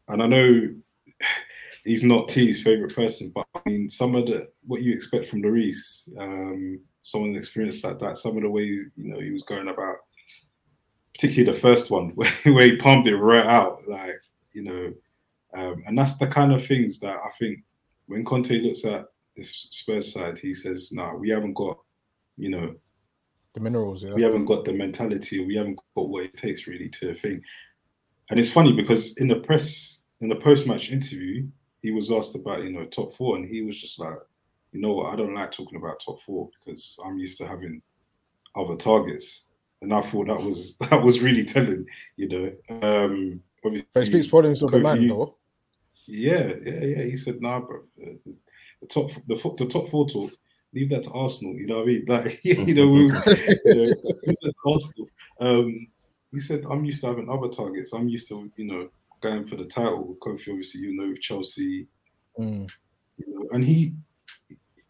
and 0.08 0.24
I 0.24 0.28
know 0.28 0.74
he's 1.84 2.04
not 2.04 2.30
T's 2.30 2.62
favorite 2.62 2.96
person, 2.96 3.32
but 3.34 3.48
I 3.56 3.62
mean, 3.66 3.90
some 3.90 4.16
of 4.16 4.26
the 4.26 4.48
what 4.66 4.82
you 4.82 4.94
expect 4.94 5.28
from 5.28 5.42
Lloris, 5.42 6.10
um, 6.20 6.80
someone 7.02 7.36
experienced 7.36 7.84
like 7.84 8.00
that, 8.00 8.18
some 8.18 8.38
of 8.38 8.44
the 8.44 8.50
ways 8.50 8.92
you 8.96 9.14
know 9.14 9.20
he 9.20 9.32
was 9.32 9.44
going 9.44 9.68
about, 9.68 9.98
particularly 11.14 11.52
the 11.52 11.60
first 11.60 11.90
one 11.90 12.10
where, 12.10 12.32
where 12.44 12.66
he 12.66 12.78
pumped 12.78 13.08
it 13.08 13.18
right 13.18 13.46
out, 13.46 13.88
like 13.88 14.22
you 14.54 14.64
know, 14.64 14.94
um, 15.54 15.84
and 15.88 15.98
that's 15.98 16.18
the 16.18 16.28
kind 16.28 16.54
of 16.54 16.66
things 16.66 17.00
that 17.00 17.18
I 17.18 17.30
think 17.38 17.64
when 18.08 18.26
Conte 18.26 18.60
looks 18.60 18.86
at 18.86 19.06
this 19.36 19.68
Spurs 19.72 20.14
side, 20.14 20.38
he 20.40 20.54
says, 20.54 20.92
"No, 20.92 21.06
nah, 21.06 21.16
we 21.16 21.30
haven't 21.30 21.54
got, 21.54 21.78
you 22.38 22.50
know, 22.50 22.76
the 23.60 23.64
minerals. 23.64 24.04
Yeah. 24.04 24.14
We 24.14 24.24
haven't 24.24 24.46
got 24.46 24.66
the 24.66 24.74
mentality. 24.74 25.46
We 25.46 25.56
haven't 25.56 25.80
got 25.96 26.10
what 26.10 26.24
it 26.24 26.38
takes 26.38 26.68
really 26.68 26.90
to 26.90 27.14
think." 27.14 27.44
And 28.30 28.40
it's 28.40 28.52
funny 28.52 28.74
because 28.74 29.18
in 29.18 29.28
the 29.28 29.36
press, 29.36 30.06
in 30.20 30.30
the 30.30 30.36
post-match 30.36 30.92
interview, 30.92 31.48
he 31.82 31.92
was 31.92 32.12
asked 32.12 32.36
about 32.36 32.64
you 32.64 32.72
know 32.72 32.86
top 32.86 33.16
four, 33.16 33.36
and 33.36 33.48
he 33.48 33.62
was 33.62 33.80
just 33.80 34.00
like, 34.00 34.18
"You 34.72 34.82
know 34.82 34.94
what? 34.94 35.14
I 35.14 35.16
don't 35.16 35.36
like 35.36 35.52
talking 35.52 35.78
about 35.78 36.02
top 36.04 36.22
four 36.22 36.50
because 36.60 37.00
I'm 37.06 37.18
used 37.18 37.38
to 37.40 37.48
having 37.48 37.82
other 38.56 38.76
targets." 38.76 39.46
And 39.82 39.94
I 39.94 40.02
thought 40.02 40.28
that 40.28 40.42
was 40.42 40.78
that 40.90 41.04
was 41.04 41.20
really 41.20 41.46
telling, 41.46 41.86
you 42.18 42.28
know. 42.28 42.52
Um, 42.82 43.42
obviously, 43.64 43.88
but 43.94 44.04
it 44.04 44.08
speaks 44.08 44.28
volumes 44.28 44.62
of 44.64 44.72
the 44.72 44.80
man, 44.80 45.08
though. 45.08 45.36
Yeah, 46.06 46.54
yeah, 46.66 46.84
yeah. 46.84 47.04
He 47.04 47.16
said, 47.16 47.42
"Nah, 47.42 47.60
bro. 47.60 47.84
The, 47.98 48.20
the 48.82 48.88
top, 48.88 49.12
the, 49.28 49.36
the 49.58 49.66
top 49.68 49.90
four 49.90 50.08
talk. 50.08 50.32
Leave 50.74 50.90
that 50.90 51.04
to 51.04 51.12
Arsenal. 51.12 51.56
You 51.56 51.68
know 51.68 51.78
what 51.78 51.84
I 51.84 51.86
mean? 51.86 52.06
Like, 52.08 52.40
you 52.44 52.56
know, 52.74 52.88
we, 52.88 53.02
you 53.02 53.08
know 53.08 53.16
leave 53.26 54.38
that 54.42 54.54
to 54.54 54.54
Arsenal." 54.66 55.10
Um, 55.40 55.88
he 56.32 56.40
said, 56.40 56.66
"I'm 56.70 56.86
used 56.86 57.02
to 57.02 57.08
having 57.08 57.30
other 57.30 57.50
targets. 57.50 57.94
I'm 57.94 58.10
used 58.10 58.28
to, 58.30 58.52
you 58.56 58.66
know, 58.66 58.90
going 59.22 59.46
for 59.46 59.56
the 59.56 59.66
title. 59.66 60.16
Kofi, 60.22 60.50
obviously, 60.50 60.82
you 60.82 60.96
know, 60.96 61.10
with 61.10 61.22
Chelsea, 61.22 61.88
mm. 62.40 62.70
you 63.18 63.26
know, 63.28 63.48
and 63.52 63.64
he." 63.64 63.94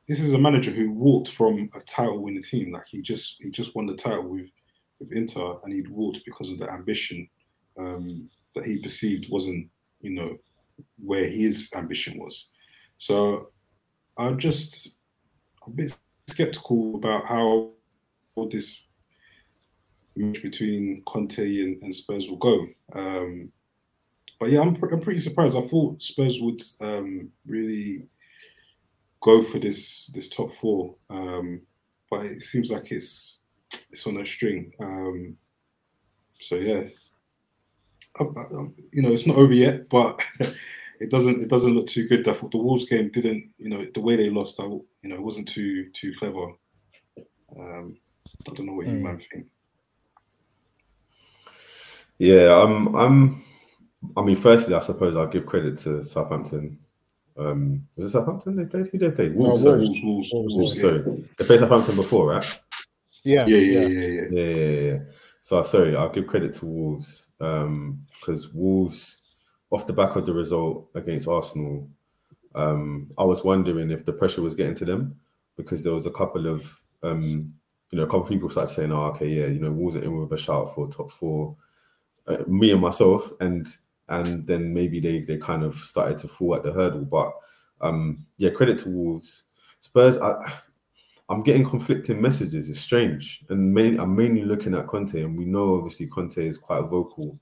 This 0.08 0.20
is 0.20 0.34
a 0.34 0.40
manager 0.40 0.72
who 0.72 0.92
walked 0.92 1.30
from 1.30 1.70
a 1.76 1.82
title-winning 1.82 2.42
team. 2.42 2.72
Like 2.72 2.88
he 2.88 3.00
just 3.00 3.36
he 3.42 3.52
just 3.52 3.76
won 3.76 3.86
the 3.86 3.94
title 3.94 4.28
with 4.28 4.50
with 5.00 5.12
Inter, 5.12 5.58
and 5.64 5.72
he'd 5.72 5.88
walked 5.88 6.26
because 6.26 6.50
of 6.50 6.58
the 6.58 6.68
ambition 6.72 7.30
um, 7.78 8.30
that 8.56 8.66
he 8.66 8.82
perceived 8.82 9.28
wasn't, 9.30 9.70
you 10.02 10.12
know, 10.12 10.38
where 10.98 11.28
his 11.28 11.72
ambition 11.76 12.20
was. 12.20 12.52
So 12.98 13.52
I'm 14.18 14.38
just 14.38 14.98
a 15.70 15.76
bit 15.76 15.96
skeptical 16.28 16.96
about 16.96 17.26
how 17.26 17.72
this 18.50 18.84
match 20.16 20.42
between 20.42 21.04
Conte 21.06 21.40
and, 21.40 21.82
and 21.82 21.94
Spurs 21.94 22.30
will 22.30 22.38
go. 22.38 22.68
Um, 22.94 23.52
but 24.40 24.50
yeah, 24.50 24.62
I'm, 24.62 24.76
pr- 24.76 24.88
I'm 24.88 25.02
pretty 25.02 25.20
surprised. 25.20 25.58
I 25.58 25.68
thought 25.68 26.02
Spurs 26.02 26.40
would 26.42 26.62
um, 26.80 27.30
really 27.46 28.08
go 29.22 29.44
for 29.44 29.60
this 29.60 30.08
this 30.08 30.30
top 30.30 30.54
four, 30.54 30.96
um, 31.10 31.62
but 32.10 32.26
it 32.26 32.42
seems 32.42 32.72
like 32.72 32.92
it's 32.92 33.42
it's 33.92 34.08
on 34.08 34.18
a 34.18 34.26
string. 34.26 34.72
Um, 34.80 35.36
so 36.40 36.56
yeah, 36.56 36.84
I, 38.18 38.24
I, 38.24 38.68
you 38.94 39.02
know, 39.02 39.12
it's 39.12 39.28
not 39.28 39.38
over 39.38 39.54
yet, 39.54 39.90
but 39.90 40.22
it 41.00 41.10
doesn't 41.10 41.42
it 41.42 41.48
doesn't 41.48 41.74
look 41.74 41.88
too 41.88 42.08
good. 42.08 42.26
The, 42.26 42.34
the 42.52 42.58
Wolves 42.58 42.86
game 42.86 43.10
didn't, 43.10 43.52
you 43.58 43.70
know, 43.70 43.86
the 43.94 44.02
way 44.02 44.16
they 44.16 44.30
lost, 44.30 44.60
I, 44.60 44.66
you 44.66 44.84
know, 45.04 45.16
it 45.16 45.22
wasn't 45.22 45.48
too 45.48 45.90
too 45.92 46.14
clever. 46.18 46.54
Um, 47.58 47.98
I 48.48 48.54
don't 48.54 48.66
know 48.66 48.74
what 48.74 48.86
mm. 48.86 48.94
you 48.94 49.00
man 49.00 49.22
think. 49.32 49.48
Yeah, 52.18 52.62
I'm. 52.62 52.94
I'm. 52.96 53.44
I 54.16 54.22
mean, 54.22 54.36
firstly, 54.36 54.76
I 54.76 54.80
suppose 54.80 55.16
I'll 55.16 55.28
give 55.28 55.46
credit 55.46 55.78
to 55.80 56.04
Southampton. 56.04 56.80
Um, 57.38 57.88
was 57.96 58.06
it 58.06 58.10
Southampton 58.10 58.56
they 58.56 58.66
played? 58.66 58.90
Who 58.90 58.98
they 58.98 59.12
played? 59.12 59.36
Wolves. 59.36 59.64
No, 59.64 59.78
Wolves, 59.78 60.02
Wolves, 60.04 60.30
Wolves, 60.34 60.56
Wolves, 60.56 60.76
yeah. 60.76 60.82
Sorry, 60.82 61.24
they 61.38 61.46
played 61.46 61.60
Southampton 61.62 61.96
before, 61.96 62.28
right? 62.28 62.60
Yeah, 63.24 63.46
yeah, 63.48 63.58
yeah, 63.58 63.88
yeah, 63.88 64.08
yeah. 64.08 64.22
yeah, 64.32 64.42
yeah, 64.42 64.80
yeah. 64.92 64.98
So 65.42 65.64
sorry, 65.64 65.96
I'll 65.96 66.10
give 66.10 66.28
credit 66.28 66.54
to 66.56 66.66
Wolves 66.66 67.32
because 67.38 68.46
um, 68.46 68.52
Wolves, 68.54 69.24
off 69.72 69.88
the 69.88 69.94
back 69.94 70.16
of 70.16 70.26
the 70.26 70.34
result 70.34 70.90
against 70.96 71.28
Arsenal, 71.28 71.88
um, 72.56 73.12
I 73.18 73.24
was 73.24 73.44
wondering 73.44 73.92
if 73.92 74.06
the 74.06 74.14
pressure 74.14 74.42
was 74.42 74.56
getting 74.56 74.76
to 74.76 74.86
them 74.86 75.20
because 75.58 75.84
there 75.84 75.94
was 75.94 76.06
a 76.06 76.12
couple 76.12 76.48
of 76.48 76.82
um, 77.04 77.54
you 77.92 77.98
know 77.98 78.04
a 78.04 78.08
couple 78.08 78.24
of 78.24 78.30
people 78.30 78.50
started 78.50 78.74
saying, 78.74 78.92
"Oh, 78.92 79.04
okay, 79.08 79.28
yeah, 79.28 79.48
you 79.48 79.60
know, 79.60 79.72
Wolves 79.72 79.96
are 79.96 80.04
in 80.04 80.16
with 80.18 80.32
a 80.32 80.38
shout 80.38 80.74
for 80.74 80.88
top 80.88 81.12
four. 81.12 81.56
Uh, 82.28 82.44
me 82.48 82.72
and 82.72 82.82
myself, 82.82 83.32
and 83.40 83.68
and 84.10 84.46
then 84.48 84.74
maybe 84.74 85.00
they 85.00 85.22
they 85.22 85.38
kind 85.38 85.64
of 85.64 85.76
started 85.76 86.18
to 86.18 86.28
fall 86.28 86.56
at 86.56 86.64
the 86.64 86.72
hurdle. 86.72 87.06
But 87.06 87.32
um, 87.82 88.26
yeah, 88.38 88.50
credit 88.50 88.80
to 88.80 88.90
Wolves. 88.90 89.46
Spurs, 89.82 90.18
I, 90.18 90.36
I'm 91.30 91.44
getting 91.44 91.64
conflicting 91.64 92.22
messages. 92.22 92.70
It's 92.70 92.80
strange, 92.80 93.44
and 93.50 93.74
main, 93.74 94.00
I'm 94.00 94.16
mainly 94.16 94.44
looking 94.44 94.76
at 94.76 94.88
Conte, 94.88 95.22
and 95.22 95.38
we 95.38 95.46
know 95.46 95.76
obviously 95.76 96.08
Conte 96.08 96.38
is 96.38 96.58
quite 96.58 96.82
vocal. 96.82 97.40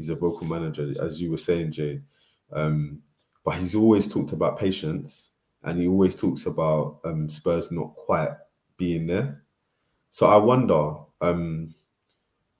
He's 0.00 0.08
a 0.08 0.14
vocal 0.14 0.46
manager, 0.46 0.94
as 0.98 1.20
you 1.20 1.30
were 1.30 1.36
saying, 1.36 1.72
Jay. 1.72 2.00
Um, 2.50 3.02
but 3.44 3.56
he's 3.56 3.74
always 3.74 4.10
talked 4.10 4.32
about 4.32 4.58
patience, 4.58 5.32
and 5.62 5.78
he 5.78 5.86
always 5.86 6.18
talks 6.18 6.46
about 6.46 7.00
um, 7.04 7.28
Spurs 7.28 7.70
not 7.70 7.94
quite 7.94 8.30
being 8.78 9.06
there. 9.06 9.42
So 10.08 10.26
I 10.26 10.38
wonder 10.38 10.94
um, 11.20 11.74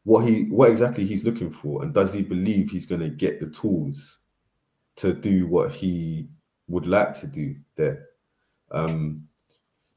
what 0.05 0.29
he, 0.29 0.51
what 0.51 0.71
exactly 0.71 1.07
he's 1.07 1.25
looking 1.25 1.51
for, 1.51 1.83
and 1.83 1.95
does 1.95 2.13
he 2.13 2.21
believe 2.21 2.71
he's 2.71 2.85
going 2.85 3.01
to 3.01 3.09
get 3.09 3.41
the 3.41 3.47
tools 3.47 4.19
to 4.97 5.15
do 5.15 5.47
what 5.47 5.73
he 5.73 6.29
would 6.69 6.87
like 6.87 7.15
to 7.21 7.27
do 7.27 7.57
there? 7.77 8.05
Um, 8.71 9.29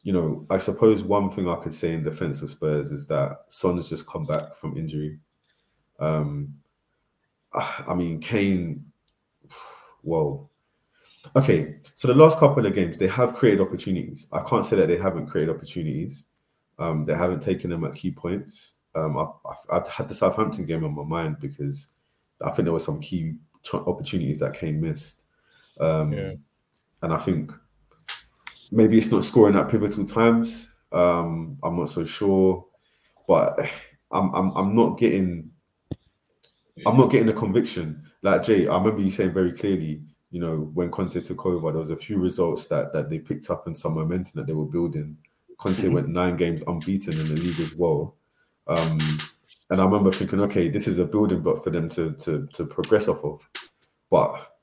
you 0.01 0.13
know, 0.13 0.45
I 0.49 0.59
suppose 0.59 1.03
one 1.03 1.29
thing 1.29 1.49
I 1.49 1.57
could 1.57 1.73
say 1.73 1.91
in 1.91 2.03
defense 2.03 2.41
of 2.41 2.49
Spurs 2.51 2.89
is 2.89 3.05
that 3.07 3.39
Son 3.49 3.75
has 3.75 3.89
just 3.89 4.07
come 4.07 4.23
back 4.23 4.55
from 4.55 4.77
injury. 4.77 5.19
Um, 5.99 6.53
I 7.53 7.93
mean, 7.93 8.19
Kane, 8.19 8.85
whoa. 10.01 10.49
Okay, 11.35 11.77
so 11.95 12.07
the 12.07 12.15
last 12.15 12.37
couple 12.37 12.65
of 12.65 12.73
games, 12.73 12.97
they 12.97 13.07
have 13.07 13.35
created 13.35 13.61
opportunities. 13.61 14.27
I 14.31 14.41
can't 14.41 14.65
say 14.65 14.75
that 14.75 14.87
they 14.87 14.97
haven't 14.97 15.27
created 15.27 15.55
opportunities. 15.55 16.25
Um, 16.79 17.05
they 17.05 17.15
haven't 17.15 17.41
taken 17.41 17.69
them 17.69 17.85
at 17.85 17.95
key 17.95 18.11
points. 18.11 18.75
Um, 18.95 19.17
I, 19.17 19.27
I 19.69 19.81
had 19.89 20.09
the 20.09 20.13
Southampton 20.13 20.65
game 20.65 20.83
on 20.83 20.95
my 20.95 21.03
mind 21.03 21.37
because 21.39 21.87
I 22.41 22.51
think 22.51 22.65
there 22.65 22.73
were 22.73 22.79
some 22.79 22.99
key 22.99 23.35
opportunities 23.73 24.39
that 24.39 24.53
Kane 24.53 24.81
missed. 24.81 25.23
Um, 25.79 26.11
yeah. 26.13 26.33
And 27.01 27.13
I 27.13 27.17
think 27.17 27.51
maybe 28.71 28.97
it's 28.97 29.11
not 29.11 29.23
scoring 29.23 29.55
at 29.55 29.69
pivotal 29.69 30.05
times. 30.05 30.73
Um, 30.91 31.57
I'm 31.63 31.77
not 31.77 31.89
so 31.89 32.03
sure, 32.03 32.65
but 33.27 33.59
I'm 34.11 34.33
I'm 34.35 34.51
I'm 34.51 34.75
not 34.75 34.97
getting 34.99 35.51
I'm 36.85 36.97
not 36.97 37.11
getting 37.11 37.29
a 37.29 37.33
conviction. 37.33 38.03
Like 38.21 38.43
Jay, 38.43 38.67
I 38.67 38.77
remember 38.77 39.01
you 39.01 39.11
saying 39.11 39.33
very 39.33 39.51
clearly, 39.51 40.01
you 40.31 40.39
know, 40.39 40.71
when 40.73 40.89
Conte 40.89 41.19
took 41.21 41.45
over, 41.45 41.71
there 41.71 41.79
was 41.79 41.91
a 41.91 41.95
few 41.95 42.17
results 42.17 42.65
that 42.67 42.93
that 42.93 43.09
they 43.09 43.19
picked 43.19 43.49
up 43.49 43.67
and 43.67 43.77
some 43.77 43.93
momentum 43.93 44.33
that 44.35 44.47
they 44.47 44.53
were 44.53 44.65
building. 44.65 45.17
Conte 45.57 45.77
mm-hmm. 45.77 45.93
went 45.93 46.09
nine 46.09 46.35
games 46.35 46.63
unbeaten 46.67 47.13
in 47.13 47.27
the 47.27 47.41
league 47.41 47.59
as 47.59 47.75
well. 47.75 48.15
Um, 48.67 48.97
and 49.69 49.79
I 49.81 49.85
remember 49.85 50.11
thinking, 50.11 50.41
okay, 50.41 50.69
this 50.69 50.87
is 50.87 50.97
a 50.97 51.05
building 51.05 51.41
block 51.41 51.63
for 51.63 51.69
them 51.69 51.89
to 51.89 52.13
to 52.13 52.47
to 52.53 52.65
progress 52.65 53.07
off 53.07 53.23
of. 53.23 53.47
But 54.09 54.53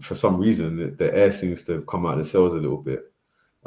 for 0.00 0.14
some 0.14 0.36
reason, 0.36 0.76
the, 0.76 0.90
the 0.90 1.14
air 1.16 1.32
seems 1.32 1.64
to 1.66 1.82
come 1.82 2.06
out 2.06 2.14
of 2.14 2.18
the 2.18 2.24
cells 2.24 2.52
a 2.52 2.56
little 2.56 2.82
bit. 2.82 3.10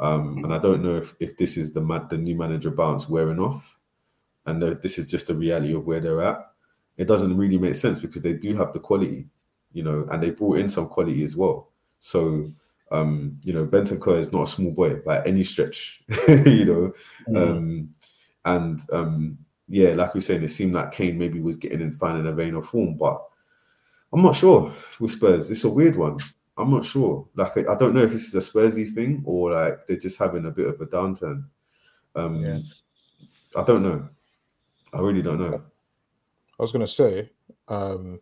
Um, 0.00 0.44
and 0.44 0.54
I 0.54 0.58
don't 0.58 0.82
know 0.82 0.96
if, 0.96 1.14
if 1.18 1.36
this 1.36 1.56
is 1.56 1.72
the 1.72 1.80
mad 1.80 2.08
the 2.08 2.18
new 2.18 2.36
manager 2.36 2.70
bounce 2.70 3.08
wearing 3.08 3.40
off, 3.40 3.78
and 4.46 4.62
the, 4.62 4.74
this 4.76 4.98
is 4.98 5.06
just 5.06 5.26
the 5.26 5.34
reality 5.34 5.74
of 5.74 5.84
where 5.84 6.00
they're 6.00 6.22
at. 6.22 6.47
It 6.98 7.06
doesn't 7.06 7.36
really 7.36 7.58
make 7.58 7.76
sense 7.76 8.00
because 8.00 8.22
they 8.22 8.34
do 8.34 8.54
have 8.56 8.72
the 8.72 8.80
quality, 8.80 9.26
you 9.72 9.82
know, 9.82 10.06
and 10.10 10.22
they 10.22 10.30
brought 10.30 10.58
in 10.58 10.68
some 10.68 10.88
quality 10.88 11.24
as 11.24 11.36
well. 11.36 11.70
So, 12.00 12.52
um, 12.90 13.38
you 13.44 13.52
know, 13.52 13.66
Bentancur 13.66 14.18
is 14.18 14.32
not 14.32 14.42
a 14.42 14.46
small 14.46 14.72
boy 14.72 14.96
by 14.96 15.24
any 15.24 15.44
stretch, 15.44 16.02
you 16.28 16.64
know, 16.64 16.92
mm. 17.28 17.36
um, 17.36 17.94
and 18.44 18.80
um, 18.92 19.38
yeah, 19.68 19.90
like 19.90 20.14
we 20.14 20.18
are 20.18 20.22
saying, 20.22 20.42
it 20.42 20.50
seemed 20.50 20.72
like 20.72 20.92
Kane 20.92 21.18
maybe 21.18 21.40
was 21.40 21.56
getting 21.56 21.80
in 21.80 21.92
finding 21.92 22.26
a 22.26 22.32
vein 22.32 22.54
of 22.54 22.68
form, 22.68 22.96
but 22.96 23.22
I'm 24.12 24.22
not 24.22 24.36
sure 24.36 24.72
with 24.98 25.10
Spurs. 25.10 25.50
It's 25.50 25.64
a 25.64 25.70
weird 25.70 25.96
one. 25.96 26.18
I'm 26.56 26.70
not 26.70 26.84
sure. 26.84 27.28
Like, 27.36 27.56
I 27.68 27.76
don't 27.76 27.94
know 27.94 28.02
if 28.02 28.12
this 28.12 28.26
is 28.26 28.34
a 28.34 28.38
Spursy 28.38 28.92
thing 28.92 29.22
or 29.24 29.52
like 29.52 29.86
they're 29.86 29.96
just 29.96 30.18
having 30.18 30.46
a 30.46 30.50
bit 30.50 30.66
of 30.66 30.80
a 30.80 30.86
downturn. 30.86 31.44
Um, 32.16 32.42
yeah. 32.42 32.58
I 33.54 33.62
don't 33.62 33.82
know. 33.82 34.08
I 34.92 35.00
really 35.00 35.22
don't 35.22 35.38
know. 35.38 35.62
I 36.58 36.62
was 36.62 36.72
gonna 36.72 36.88
say, 36.88 37.30
um, 37.68 38.20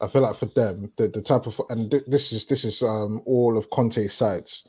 I 0.00 0.08
feel 0.08 0.22
like 0.22 0.36
for 0.36 0.46
them, 0.46 0.92
the, 0.96 1.08
the 1.08 1.22
type 1.22 1.46
of 1.46 1.60
and 1.70 1.90
th- 1.90 2.04
this 2.06 2.32
is 2.32 2.46
this 2.46 2.64
is 2.64 2.82
um, 2.82 3.22
all 3.26 3.56
of 3.56 3.70
Conte's 3.70 4.14
sites. 4.14 4.64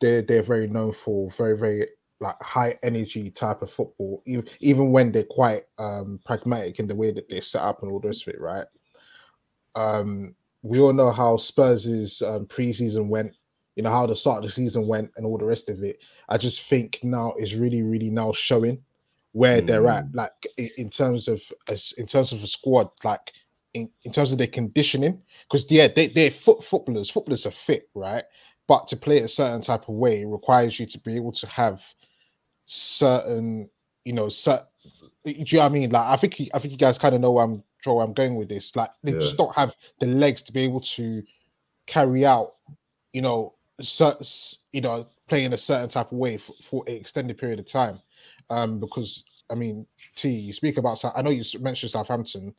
They're 0.00 0.22
they're 0.22 0.42
very 0.42 0.66
known 0.66 0.92
for 0.92 1.30
very 1.32 1.56
very 1.56 1.88
like 2.20 2.40
high 2.40 2.78
energy 2.82 3.30
type 3.30 3.62
of 3.62 3.70
football, 3.70 4.22
even 4.26 4.48
even 4.60 4.92
when 4.92 5.12
they're 5.12 5.24
quite 5.24 5.64
um 5.78 6.20
pragmatic 6.24 6.78
in 6.78 6.86
the 6.86 6.94
way 6.94 7.12
that 7.12 7.28
they 7.28 7.40
set 7.40 7.62
up 7.62 7.82
and 7.82 7.90
all 7.90 8.00
rest 8.00 8.26
of 8.26 8.34
it, 8.34 8.40
right? 8.40 8.66
Um, 9.74 10.34
we 10.62 10.80
all 10.80 10.92
know 10.92 11.10
how 11.10 11.36
Spurs' 11.36 12.22
um, 12.22 12.46
preseason 12.46 13.08
went, 13.08 13.34
you 13.76 13.82
know 13.82 13.90
how 13.90 14.06
the 14.06 14.16
start 14.16 14.44
of 14.44 14.50
the 14.50 14.54
season 14.54 14.86
went, 14.86 15.10
and 15.16 15.26
all 15.26 15.38
the 15.38 15.44
rest 15.44 15.68
of 15.68 15.82
it. 15.82 15.98
I 16.28 16.38
just 16.38 16.62
think 16.62 17.00
now 17.02 17.34
is 17.38 17.54
really, 17.54 17.82
really 17.82 18.10
now 18.10 18.32
showing 18.32 18.82
where 19.34 19.60
they're 19.60 19.88
at, 19.88 20.06
mm. 20.06 20.14
like 20.14 20.32
in, 20.56 20.88
terms 20.88 21.26
of 21.26 21.42
as 21.68 21.92
in 21.98 22.06
terms 22.06 22.32
of 22.32 22.42
a 22.44 22.46
squad, 22.46 22.88
like 23.02 23.32
in, 23.74 23.90
in 24.04 24.12
terms 24.12 24.30
of 24.30 24.38
their 24.38 24.46
conditioning. 24.46 25.20
Because 25.50 25.68
yeah, 25.68 25.88
they 25.88 26.06
they're 26.06 26.30
foot 26.30 26.64
footballers. 26.64 27.10
Footballers 27.10 27.44
are 27.44 27.50
fit, 27.50 27.88
right? 27.94 28.22
But 28.68 28.86
to 28.88 28.96
play 28.96 29.18
a 29.18 29.28
certain 29.28 29.60
type 29.60 29.88
of 29.88 29.96
way 29.96 30.24
requires 30.24 30.78
you 30.78 30.86
to 30.86 30.98
be 31.00 31.16
able 31.16 31.32
to 31.32 31.46
have 31.48 31.82
certain, 32.66 33.68
you 34.04 34.12
know, 34.12 34.28
certain. 34.28 34.66
Do 35.24 35.32
you 35.32 35.44
know 35.58 35.58
what 35.58 35.66
I 35.66 35.68
mean? 35.70 35.90
Like 35.90 36.06
I 36.06 36.16
think 36.16 36.40
I 36.54 36.60
think 36.60 36.70
you 36.70 36.78
guys 36.78 36.96
kind 36.96 37.16
of 37.16 37.20
know 37.20 37.32
where 37.32 37.44
I'm 37.44 37.64
where 37.84 38.04
I'm 38.04 38.14
going 38.14 38.36
with 38.36 38.48
this. 38.48 38.74
Like 38.76 38.90
they 39.02 39.12
Yeah. 39.12 39.18
just 39.18 39.36
don't 39.36 39.54
have 39.54 39.74
the 39.98 40.06
legs 40.06 40.42
to 40.42 40.52
be 40.52 40.60
able 40.60 40.80
to 40.80 41.24
carry 41.86 42.24
out, 42.24 42.54
you 43.12 43.20
know, 43.20 43.54
certain, 43.80 44.24
you 44.72 44.80
know, 44.80 45.08
playing 45.28 45.52
a 45.52 45.58
certain 45.58 45.88
type 45.88 46.12
of 46.12 46.18
way 46.18 46.36
for, 46.38 46.54
for 46.62 46.84
an 46.86 46.94
extended 46.94 47.36
period 47.36 47.58
of 47.58 47.66
time. 47.66 48.00
Um, 48.50 48.78
because 48.78 49.24
I 49.50 49.54
mean, 49.54 49.86
T, 50.16 50.30
you 50.30 50.52
speak 50.52 50.76
about. 50.78 51.02
I 51.04 51.22
know 51.22 51.30
you 51.30 51.44
mentioned 51.60 51.92
Southampton, 51.92 52.54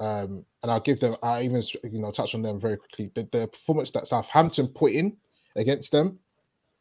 um, 0.00 0.44
and 0.62 0.70
I'll 0.70 0.80
give 0.80 1.00
them. 1.00 1.16
I 1.22 1.42
even 1.42 1.62
you 1.84 2.00
know 2.00 2.10
touch 2.10 2.34
on 2.34 2.42
them 2.42 2.60
very 2.60 2.76
quickly. 2.76 3.10
The, 3.14 3.28
the 3.32 3.46
performance 3.48 3.90
that 3.92 4.06
Southampton 4.06 4.68
put 4.68 4.92
in 4.92 5.16
against 5.56 5.92
them, 5.92 6.18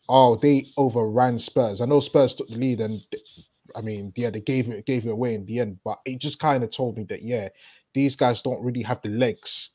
oh, 0.10 0.36
they 0.36 0.66
overran 0.78 1.40
Spurs. 1.40 1.82
I 1.82 1.86
know 1.86 2.00
Spurs 2.00 2.34
took 2.34 2.48
the 2.48 2.58
lead, 2.58 2.82
and 2.82 3.02
I 3.76 3.82
mean, 3.82 4.12
yeah, 4.16 4.30
they 4.30 4.42
gave 4.42 4.70
it 4.70 4.86
gave 4.86 5.06
it 5.06 5.12
away 5.12 5.36
in 5.36 5.46
the 5.46 5.60
end, 5.60 5.80
but 5.84 6.00
it 6.06 6.20
just 6.20 6.40
kind 6.40 6.64
of 6.64 6.72
told 6.72 6.98
me 6.98 7.04
that 7.06 7.22
yeah, 7.22 7.50
these 7.94 8.16
guys 8.16 8.42
don't 8.42 8.64
really 8.64 8.84
have 8.84 9.02
the 9.02 9.10
legs 9.10 9.70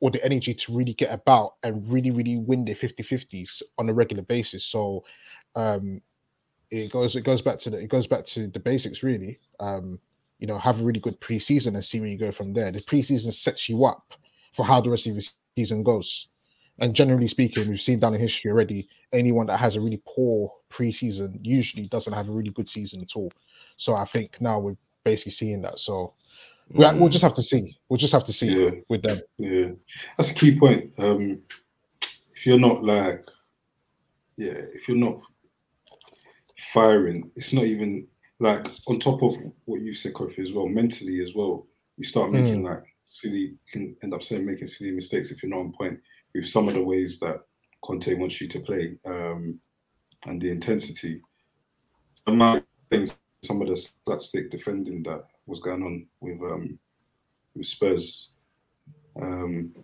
or 0.00 0.10
the 0.10 0.24
energy 0.24 0.54
to 0.54 0.74
really 0.74 0.94
get 0.94 1.12
about 1.12 1.54
and 1.62 1.86
really, 1.92 2.10
really 2.10 2.38
win 2.38 2.64
their 2.64 2.74
50-50s 2.74 3.62
on 3.76 3.88
a 3.88 3.92
regular 3.92 4.22
basis. 4.22 4.64
So 4.64 5.04
um 5.56 6.00
it 6.70 6.90
goes 6.92 7.16
it 7.16 7.22
goes 7.22 7.42
back 7.42 7.58
to 7.60 7.70
the 7.70 7.78
it 7.78 7.88
goes 7.88 8.06
back 8.06 8.24
to 8.26 8.46
the 8.46 8.60
basics 8.60 9.02
really. 9.02 9.38
Um, 9.58 9.98
you 10.38 10.46
know, 10.46 10.58
have 10.58 10.80
a 10.80 10.82
really 10.82 11.00
good 11.00 11.20
preseason 11.20 11.74
and 11.74 11.84
see 11.84 12.00
where 12.00 12.08
you 12.08 12.16
go 12.16 12.32
from 12.32 12.54
there. 12.54 12.72
The 12.72 12.80
preseason 12.80 13.30
sets 13.32 13.68
you 13.68 13.84
up 13.84 14.14
for 14.54 14.64
how 14.64 14.80
the 14.80 14.88
rest 14.88 15.06
of 15.06 15.14
the 15.14 15.28
season 15.54 15.82
goes. 15.82 16.28
And 16.78 16.94
generally 16.94 17.28
speaking, 17.28 17.68
we've 17.68 17.80
seen 17.80 18.00
down 18.00 18.14
in 18.14 18.20
history 18.20 18.50
already, 18.50 18.88
anyone 19.12 19.46
that 19.46 19.60
has 19.60 19.76
a 19.76 19.80
really 19.80 20.00
poor 20.06 20.50
preseason 20.70 21.38
usually 21.42 21.88
doesn't 21.88 22.14
have 22.14 22.30
a 22.30 22.32
really 22.32 22.50
good 22.50 22.70
season 22.70 23.02
at 23.02 23.14
all. 23.16 23.30
So 23.76 23.96
I 23.96 24.06
think 24.06 24.40
now 24.40 24.58
we're 24.58 24.78
basically 25.04 25.32
seeing 25.32 25.60
that. 25.60 25.78
So 25.78 26.14
we, 26.70 26.90
we'll 26.94 27.10
just 27.10 27.22
have 27.22 27.34
to 27.34 27.42
see. 27.42 27.76
We'll 27.90 27.98
just 27.98 28.14
have 28.14 28.24
to 28.24 28.32
see 28.32 28.46
Yeah. 28.46 28.70
with 28.88 29.02
them. 29.02 29.18
Yeah, 29.36 29.72
that's 30.16 30.30
a 30.30 30.34
key 30.34 30.58
point. 30.58 30.94
Um, 30.98 31.42
if 32.34 32.46
you're 32.46 32.58
not 32.58 32.82
like, 32.82 33.22
yeah, 34.38 34.52
if 34.72 34.88
you're 34.88 34.96
not 34.96 35.20
firing, 36.72 37.30
it's 37.36 37.52
not 37.52 37.64
even 37.64 38.06
like 38.38 38.66
on 38.86 38.98
top 38.98 39.22
of 39.22 39.36
what 39.64 39.80
you 39.80 39.94
said, 39.94 40.14
Kofi, 40.14 40.38
as 40.38 40.52
well. 40.52 40.66
Mentally, 40.66 41.20
as 41.22 41.34
well, 41.34 41.66
you 41.96 42.04
start 42.04 42.32
making 42.32 42.62
like 42.62 42.82
silly. 43.04 43.54
Can 43.70 43.96
end 44.02 44.14
up 44.14 44.22
saying 44.22 44.46
making 44.46 44.66
silly 44.66 44.92
mistakes 44.92 45.30
if 45.30 45.42
you're 45.42 45.50
not 45.50 45.60
on 45.60 45.72
point 45.72 46.00
with 46.34 46.48
some 46.48 46.68
of 46.68 46.74
the 46.74 46.82
ways 46.82 47.18
that 47.20 47.40
Conte 47.82 48.14
wants 48.14 48.40
you 48.40 48.48
to 48.48 48.60
play 48.60 48.96
um, 49.04 49.58
and 50.26 50.40
the 50.40 50.50
intensity. 50.50 51.20
And 52.26 52.38
my 52.38 52.62
things, 52.88 53.16
some 53.42 53.60
of 53.62 53.68
the 53.68 53.88
slapstick 54.04 54.50
defending 54.50 55.02
that 55.04 55.24
was 55.46 55.60
going 55.60 55.82
on 55.82 56.06
with 56.20 56.40
um, 56.42 56.78
with 57.54 57.66
Spurs. 57.66 58.32
Um, 59.20 59.74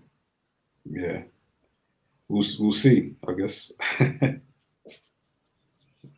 yeah, 0.84 1.22
we'll 2.28 2.44
we'll 2.58 2.72
see. 2.72 3.14
I 3.26 3.32
guess. 3.32 3.72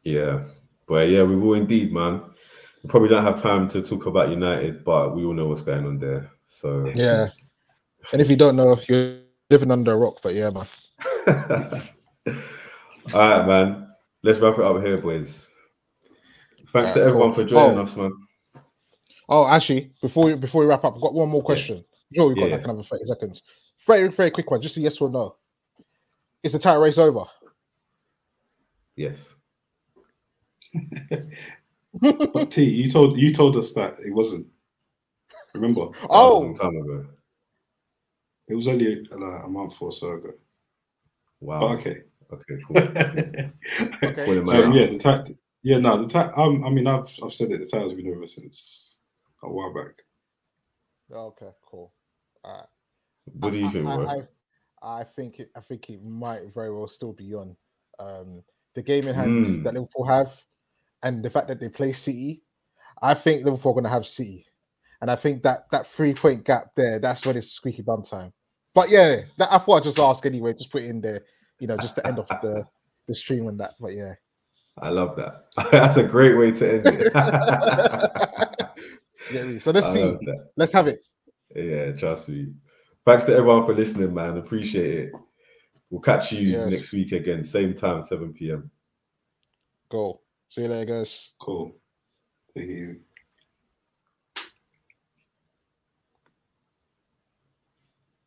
Yeah, 0.08 0.44
but 0.88 1.08
yeah, 1.08 1.22
we 1.22 1.36
will 1.36 1.54
indeed, 1.54 1.92
man. 1.92 2.22
We 2.82 2.88
probably 2.88 3.08
don't 3.08 3.24
have 3.24 3.40
time 3.40 3.68
to 3.68 3.82
talk 3.82 4.06
about 4.06 4.30
United, 4.30 4.84
but 4.84 5.14
we 5.14 5.24
all 5.24 5.34
know 5.34 5.46
what's 5.48 5.62
going 5.62 5.84
on 5.86 5.98
there. 5.98 6.30
So 6.44 6.90
Yeah. 6.94 7.28
And 8.12 8.20
if 8.22 8.30
you 8.30 8.36
don't 8.36 8.56
know, 8.56 8.78
you're 8.88 9.18
living 9.50 9.70
under 9.70 9.92
a 9.92 9.96
rock, 9.96 10.18
but 10.22 10.34
yeah, 10.34 10.50
man. 10.50 10.66
All 13.14 13.20
right, 13.20 13.46
man. 13.46 13.88
Let's 14.22 14.38
wrap 14.40 14.58
it 14.58 14.64
up 14.64 14.82
here, 14.82 14.98
boys. 14.98 15.50
Thanks 16.68 16.92
to 16.92 17.00
everyone 17.02 17.32
cool. 17.34 17.44
for 17.44 17.48
joining 17.48 17.78
Oh. 17.78 17.82
us, 17.82 17.96
man. 17.96 18.12
Oh, 19.28 19.46
actually, 19.46 19.92
before 20.00 20.24
we 20.26 20.34
before 20.34 20.62
we 20.62 20.66
wrap 20.66 20.84
up, 20.84 20.94
I've 20.94 21.00
got 21.02 21.14
one 21.14 21.28
more 21.28 21.42
question. 21.42 21.84
Sure, 22.14 22.28
we've 22.28 22.36
got 22.36 22.48
Yeah. 22.48 22.56
like 22.56 22.64
another 22.64 22.82
30 22.82 23.04
seconds. 23.04 23.42
Very, 23.86 24.08
very 24.08 24.30
quick 24.30 24.50
one, 24.50 24.62
just 24.62 24.76
a 24.76 24.80
yes 24.80 25.00
or 25.00 25.10
no. 25.10 25.36
Is 26.42 26.52
the 26.52 26.58
title 26.58 26.80
race 26.82 26.98
over? 26.98 27.24
Yes. 28.96 29.36
But 32.00 32.50
T, 32.50 32.64
you 32.64 32.90
told 32.90 33.18
you 33.18 33.32
told 33.32 33.56
us 33.56 33.72
that 33.72 33.94
it 34.04 34.12
wasn't. 34.12 34.46
Remember, 35.54 35.86
That 35.86 36.02
was 36.02 36.02
a 36.02 36.06
Oh, 36.10 36.38
long 36.40 36.54
time 36.54 36.76
ago. 36.76 37.06
it 38.48 38.54
was 38.54 38.68
only 38.68 39.02
like 39.02 39.44
a 39.44 39.48
month 39.48 39.74
or 39.80 39.90
so 39.92 40.12
ago. 40.12 40.30
Wow. 41.40 41.60
But 41.60 41.78
okay. 41.78 42.02
Okay, 42.30 42.62
cool. 42.66 42.76
okay. 42.76 44.38
Um, 44.38 44.72
yeah, 44.72 44.86
the 44.86 44.98
tag. 44.98 45.34
Yeah, 45.62 45.78
no, 45.78 46.02
the 46.02 46.08
tag. 46.08 46.32
Um, 46.36 46.62
I 46.64 46.70
mean, 46.70 46.86
I've 46.86 47.08
I've 47.22 47.32
said 47.32 47.50
it. 47.50 47.58
The 47.60 47.66
tag's 47.66 47.94
been 47.94 48.12
over 48.14 48.26
since 48.26 48.96
a 49.42 49.48
while 49.50 49.72
back. 49.72 49.94
Okay, 51.10 51.50
cool. 51.64 51.92
All 52.44 52.52
right. 52.52 52.66
What 53.32 53.52
do 53.52 53.58
you 53.58 53.66
I- 53.66 53.70
think, 53.70 53.86
I. 53.88 53.92
I, 54.04 54.22
I 55.00 55.04
think 55.04 55.40
it, 55.40 55.50
I 55.56 55.60
think 55.60 55.88
it 55.90 56.04
might 56.04 56.52
very 56.54 56.72
well 56.72 56.86
still 56.88 57.12
be 57.14 57.34
on. 57.34 57.56
Um, 57.98 58.42
the 58.74 58.82
game 58.82 59.08
in 59.08 59.14
hand 59.14 59.46
Mm. 59.46 59.64
that 59.64 59.74
Liverpool 59.74 60.04
have, 60.06 60.30
and 61.02 61.22
the 61.22 61.30
fact 61.30 61.48
that 61.48 61.60
they 61.60 61.68
play 61.68 61.92
City, 61.92 62.42
I 63.02 63.14
think 63.14 63.44
Liverpool 63.44 63.72
are 63.72 63.74
going 63.74 63.84
to 63.84 63.90
have 63.90 64.06
City, 64.06 64.46
and 65.00 65.10
I 65.10 65.16
think 65.16 65.42
that 65.42 65.66
that 65.70 65.86
three 65.92 66.14
point 66.14 66.44
gap 66.44 66.72
there, 66.76 66.98
that's 66.98 67.24
when 67.24 67.36
it's 67.36 67.52
squeaky 67.52 67.82
bum 67.82 68.02
time. 68.02 68.32
But 68.74 68.90
yeah, 68.90 69.22
that, 69.38 69.52
I 69.52 69.58
thought 69.58 69.78
I'd 69.78 69.84
just 69.84 69.98
ask 69.98 70.24
anyway, 70.26 70.52
just 70.52 70.70
put 70.70 70.82
it 70.82 70.90
in 70.90 71.00
there, 71.00 71.24
you 71.58 71.66
know, 71.66 71.76
just 71.76 71.96
to 71.96 72.06
end 72.06 72.18
off 72.18 72.28
the 72.42 72.64
the 73.06 73.14
stream 73.14 73.48
and 73.48 73.58
that. 73.60 73.74
But 73.80 73.94
yeah, 73.94 74.14
I 74.78 74.90
love 74.90 75.16
that. 75.16 75.46
That's 75.72 75.96
a 75.96 76.04
great 76.04 76.36
way 76.36 76.50
to 76.52 76.72
end 76.74 76.86
it. 76.86 77.12
yeah. 79.32 79.58
So 79.58 79.70
let's 79.70 79.86
I 79.86 79.94
see. 79.94 80.18
Let's 80.56 80.72
have 80.72 80.86
it. 80.88 81.00
Yeah, 81.54 81.92
trust 81.92 82.28
me. 82.28 82.48
Thanks 83.06 83.24
to 83.24 83.32
everyone 83.32 83.64
for 83.64 83.74
listening, 83.74 84.12
man. 84.12 84.36
Appreciate 84.36 85.08
it. 85.08 85.16
We'll 85.90 86.02
catch 86.02 86.32
you 86.32 86.40
Yes. 86.40 86.70
next 86.70 86.92
week 86.92 87.12
again, 87.12 87.42
same 87.42 87.72
time, 87.74 88.02
7 88.02 88.34
p.m. 88.34 88.70
Go. 89.88 90.20
See 90.50 90.62
you 90.62 90.68
later, 90.68 90.86
guys. 91.00 91.30
Cool. 91.40 91.76
Take 92.56 92.68
it 92.68 92.72
easy. 92.72 93.00